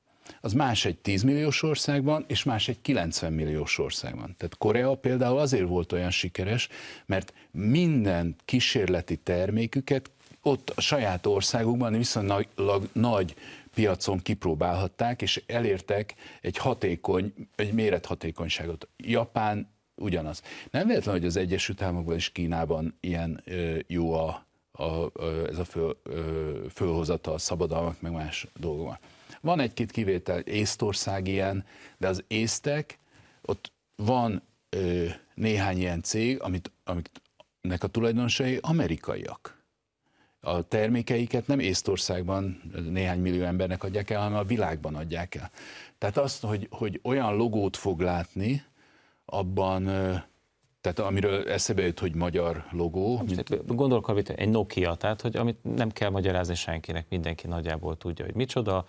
az 0.42 0.54
más 0.54 0.86
egy 0.86 0.98
10 0.98 1.24
milliós 1.24 1.64
országban, 1.64 2.26
és 2.28 2.44
más 2.44 2.68
egy 2.68 2.82
90 2.82 3.34
milliós 3.34 3.78
országban. 3.78 4.36
Tehát 4.38 4.58
Korea 4.58 4.96
például 4.96 5.40
azért 5.40 5.68
volt 5.68 5.92
olyan 5.92 6.12
sikeres, 6.12 6.68
mert 7.06 7.34
minden 7.52 8.36
kísérleti 8.46 9.16
terméküket 9.16 10.12
ott 10.42 10.70
a 10.76 10.82
saját 10.82 11.26
országukban 11.26 11.94
viszonylag 11.94 12.48
nagy 12.92 13.36
piacon 13.74 14.20
kipróbálhatták, 14.20 15.22
és 15.22 15.44
elértek 15.48 16.16
egy 16.42 16.58
hatékony, 16.58 17.34
egy 17.56 17.74
mérethatékonyságot. 17.74 18.88
Japán 18.98 19.70
ugyanaz. 19.96 20.42
Nem 20.72 20.88
véletlen, 20.88 21.16
hogy 21.16 21.26
az 21.26 21.36
Egyesült 21.36 21.82
Államokban 21.82 22.16
és 22.16 22.32
Kínában 22.32 22.98
ilyen 23.00 23.42
ö, 23.46 23.78
jó 23.88 24.14
a, 24.14 24.46
a, 24.72 25.12
ez 25.50 25.58
a 25.58 25.66
föl, 25.66 25.98
ö, 26.04 26.66
fölhozata 26.74 27.34
a 27.34 27.38
szabadalmak, 27.38 28.02
meg 28.02 28.12
más 28.12 28.48
dolgok. 28.60 28.98
Van 29.42 29.60
egy-két 29.60 29.92
kivétel, 29.92 30.40
Észtország 30.40 31.28
ilyen, 31.28 31.66
de 31.98 32.08
az 32.08 32.24
észtek, 32.28 33.00
ott 33.42 33.72
van 33.96 34.42
ö, 34.70 35.06
néhány 35.34 35.78
ilyen 35.78 36.02
cég, 36.02 36.42
amit, 36.42 36.72
amiknek 36.84 37.84
a 37.84 37.88
tulajdonosai 37.88 38.58
amerikaiak. 38.62 39.58
a 40.42 40.62
termékeiket 40.62 41.48
nem 41.48 41.60
Észtországban 41.60 42.62
néhány 42.90 43.20
millió 43.20 43.44
embernek 43.44 43.84
adják 43.84 44.10
el, 44.10 44.22
hanem 44.22 44.38
a 44.38 44.44
világban 44.44 44.96
adják 44.96 45.36
el. 45.36 45.52
Tehát 45.98 46.18
azt, 46.18 46.42
hogy, 46.44 46.68
hogy 46.72 47.00
olyan 47.04 47.36
logót 47.36 47.78
fog 47.78 48.00
látni, 48.00 48.64
abban, 49.26 49.84
tehát 50.82 51.00
amiről 51.00 51.50
eszebe 51.50 51.82
jut, 51.82 52.00
hogy 52.00 52.16
magyar 52.16 52.66
logó. 52.72 53.22
Mint... 53.26 53.76
Gondolok, 53.76 54.30
egy 54.36 54.50
Nokia, 54.50 54.96
tehát 54.96 55.22
hogy 55.22 55.38
amit 55.38 55.58
nem 55.76 55.90
kell 55.90 56.10
magyarázni 56.10 56.56
senkinek, 56.56 57.06
mindenki 57.10 57.48
nagyjából 57.48 57.98
tudja, 57.98 58.26
hogy 58.26 58.36
micsoda, 58.36 58.86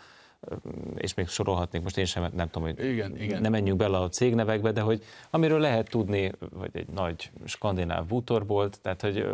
és 0.95 1.15
még 1.15 1.29
sorolhatnék, 1.29 1.83
most 1.83 1.99
én 1.99 2.05
sem 2.05 2.31
nem 2.35 2.49
tudom, 2.51 2.69
hogy 2.69 2.85
igen, 2.85 3.21
igen. 3.21 3.41
nem 3.41 3.51
menjünk 3.51 3.79
bele 3.79 3.99
a 3.99 4.09
cégnevekbe, 4.09 4.73
de 4.73 4.81
hogy 4.81 5.05
amiről 5.31 5.61
lehet 5.61 5.91
tudni, 5.91 6.33
hogy 6.57 6.71
egy 6.73 6.89
nagy 6.89 7.31
skandináv 7.45 8.07
bútorbolt, 8.07 8.81
tehát 8.81 9.01
hogy 9.01 9.27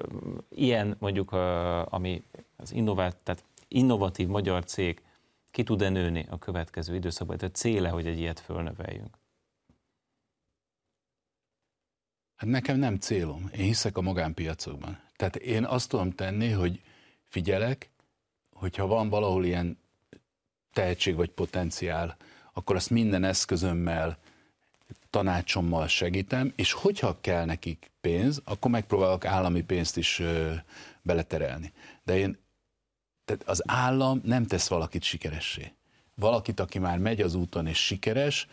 ilyen 0.48 0.96
mondjuk, 0.98 1.32
ami 1.84 2.22
az 2.56 2.72
innovált, 2.72 3.16
tehát 3.16 3.44
innovatív 3.68 4.28
magyar 4.28 4.64
cég 4.64 5.02
ki 5.50 5.62
tud-e 5.62 5.88
nőni 5.88 6.26
a 6.30 6.38
következő 6.38 6.94
időszakban, 6.94 7.36
tehát 7.36 7.54
céle, 7.54 7.88
hogy 7.88 8.06
egy 8.06 8.18
ilyet 8.18 8.40
fölnöveljünk? 8.40 9.18
Hát 12.36 12.50
nekem 12.50 12.78
nem 12.78 12.96
célom. 12.96 13.50
Én 13.52 13.64
hiszek 13.64 13.96
a 13.96 14.00
magánpiacokban. 14.00 15.00
Tehát 15.16 15.36
én 15.36 15.64
azt 15.64 15.88
tudom 15.88 16.10
tenni, 16.10 16.50
hogy 16.50 16.82
figyelek, 17.24 17.90
hogyha 18.52 18.86
van 18.86 19.08
valahol 19.08 19.44
ilyen 19.44 19.78
tehetség 20.76 21.14
vagy 21.14 21.30
potenciál, 21.30 22.16
akkor 22.52 22.76
azt 22.76 22.90
minden 22.90 23.24
eszközömmel, 23.24 24.18
tanácsommal 25.10 25.86
segítem, 25.86 26.52
és 26.56 26.72
hogyha 26.72 27.16
kell 27.20 27.44
nekik 27.44 27.90
pénz, 28.00 28.40
akkor 28.44 28.70
megpróbálok 28.70 29.24
állami 29.24 29.62
pénzt 29.62 29.96
is 29.96 30.18
ö, 30.18 30.52
beleterelni. 31.02 31.72
De 32.04 32.18
én, 32.18 32.38
tehát 33.24 33.42
az 33.48 33.62
állam 33.66 34.20
nem 34.24 34.46
tesz 34.46 34.68
valakit 34.68 35.02
sikeressé. 35.02 35.72
Valakit, 36.14 36.60
aki 36.60 36.78
már 36.78 36.98
megy 36.98 37.20
az 37.20 37.34
úton 37.34 37.66
és 37.66 37.84
sikeres, 37.84 38.46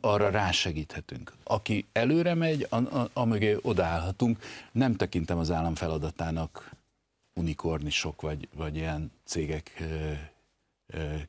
arra 0.00 0.30
rásegíthetünk. 0.30 1.32
Aki 1.44 1.86
előre 1.92 2.34
megy, 2.34 2.68
amögé 3.12 3.56
odaállhatunk. 3.62 4.38
Nem 4.72 4.96
tekintem 4.96 5.38
az 5.38 5.50
állam 5.50 5.74
feladatának 5.74 6.70
unikornisok 7.34 8.20
vagy, 8.20 8.48
vagy 8.54 8.76
ilyen 8.76 9.12
cégek 9.24 9.82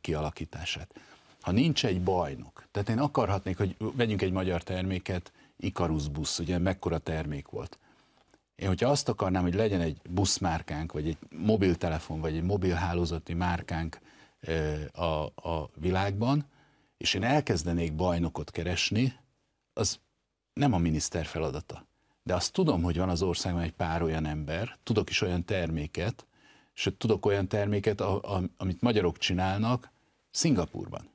kialakítását. 0.01 0.93
Ha 1.41 1.51
nincs 1.51 1.86
egy 1.86 2.01
bajnok, 2.01 2.68
tehát 2.72 2.89
én 2.89 2.99
akarhatnék, 2.99 3.57
hogy 3.57 3.76
vegyünk 3.78 4.22
egy 4.22 4.32
magyar 4.32 4.64
terméket, 4.64 5.32
Icarus 5.57 6.07
busz, 6.07 6.39
ugye 6.39 6.57
mekkora 6.57 6.97
termék 6.97 7.47
volt. 7.47 7.78
Én, 8.55 8.68
hogyha 8.68 8.89
azt 8.89 9.09
akarnám, 9.09 9.43
hogy 9.43 9.53
legyen 9.53 9.82
egy 9.82 10.01
buszmárkánk, 10.09 10.91
vagy 10.91 11.07
egy 11.07 11.18
mobiltelefon, 11.30 12.20
vagy 12.20 12.36
egy 12.36 12.43
mobilhálózati 12.43 13.34
márkánk 13.34 13.99
a, 14.91 15.26
a 15.49 15.70
világban, 15.76 16.45
és 16.97 17.14
én 17.14 17.24
elkezdenék 17.24 17.93
bajnokot 17.93 18.51
keresni, 18.51 19.14
az 19.74 19.99
nem 20.53 20.74
a 20.74 20.78
miniszter 20.78 21.26
feladata. 21.26 21.86
De 22.24 22.36
azt 22.36 22.53
tudom, 22.53 22.82
hogy 22.82 22.97
van 22.97 23.09
az 23.09 23.22
országban 23.22 23.61
egy 23.61 23.74
pár 23.74 24.01
olyan 24.01 24.26
ember, 24.26 24.78
tudok 24.84 25.09
is 25.09 25.22
olyan 25.22 25.45
terméket, 25.45 26.26
sőt 26.74 26.97
tudok 26.97 27.26
olyan 27.26 27.47
terméket, 27.47 28.01
a, 28.01 28.36
a, 28.36 28.41
amit 28.57 28.82
magyarok 28.82 29.17
csinálnak 29.17 29.91
Szingapurban. 30.32 31.09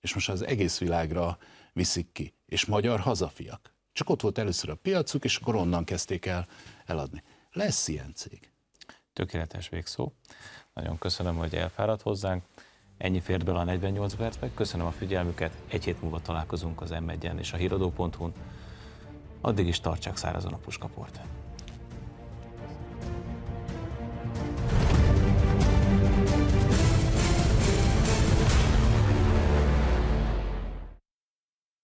És 0.00 0.14
most 0.14 0.28
az 0.28 0.42
egész 0.42 0.78
világra 0.78 1.38
viszik 1.72 2.12
ki. 2.12 2.34
És 2.46 2.64
magyar 2.64 3.00
hazafiak. 3.00 3.72
Csak 3.92 4.10
ott 4.10 4.20
volt 4.20 4.38
először 4.38 4.70
a 4.70 4.74
piacuk, 4.74 5.24
és 5.24 5.36
akkor 5.36 5.54
onnan 5.54 5.84
kezdték 5.84 6.26
el 6.26 6.46
eladni. 6.86 7.22
Lesz 7.52 7.88
ilyen 7.88 8.12
cég. 8.14 8.50
Tökéletes 9.12 9.68
végszó. 9.68 10.12
Nagyon 10.74 10.98
köszönöm, 10.98 11.36
hogy 11.36 11.54
elfáradt 11.54 12.02
hozzánk. 12.02 12.44
Ennyi 12.98 13.20
fért 13.20 13.44
bele 13.44 13.58
a 13.58 13.64
48 13.64 14.14
percbe. 14.14 14.50
Köszönöm 14.54 14.86
a 14.86 14.90
figyelmüket. 14.90 15.62
Egy 15.68 15.84
hét 15.84 16.02
múlva 16.02 16.20
találkozunk 16.20 16.80
az 16.80 16.90
m 16.90 17.10
és 17.38 17.52
a 17.52 17.56
híradó.hu-n. 17.56 18.32
Addig 19.40 19.66
is 19.66 19.80
tartsák 19.80 20.16
szárazon 20.16 20.52
a 20.52 20.56
puskaport. 20.56 21.20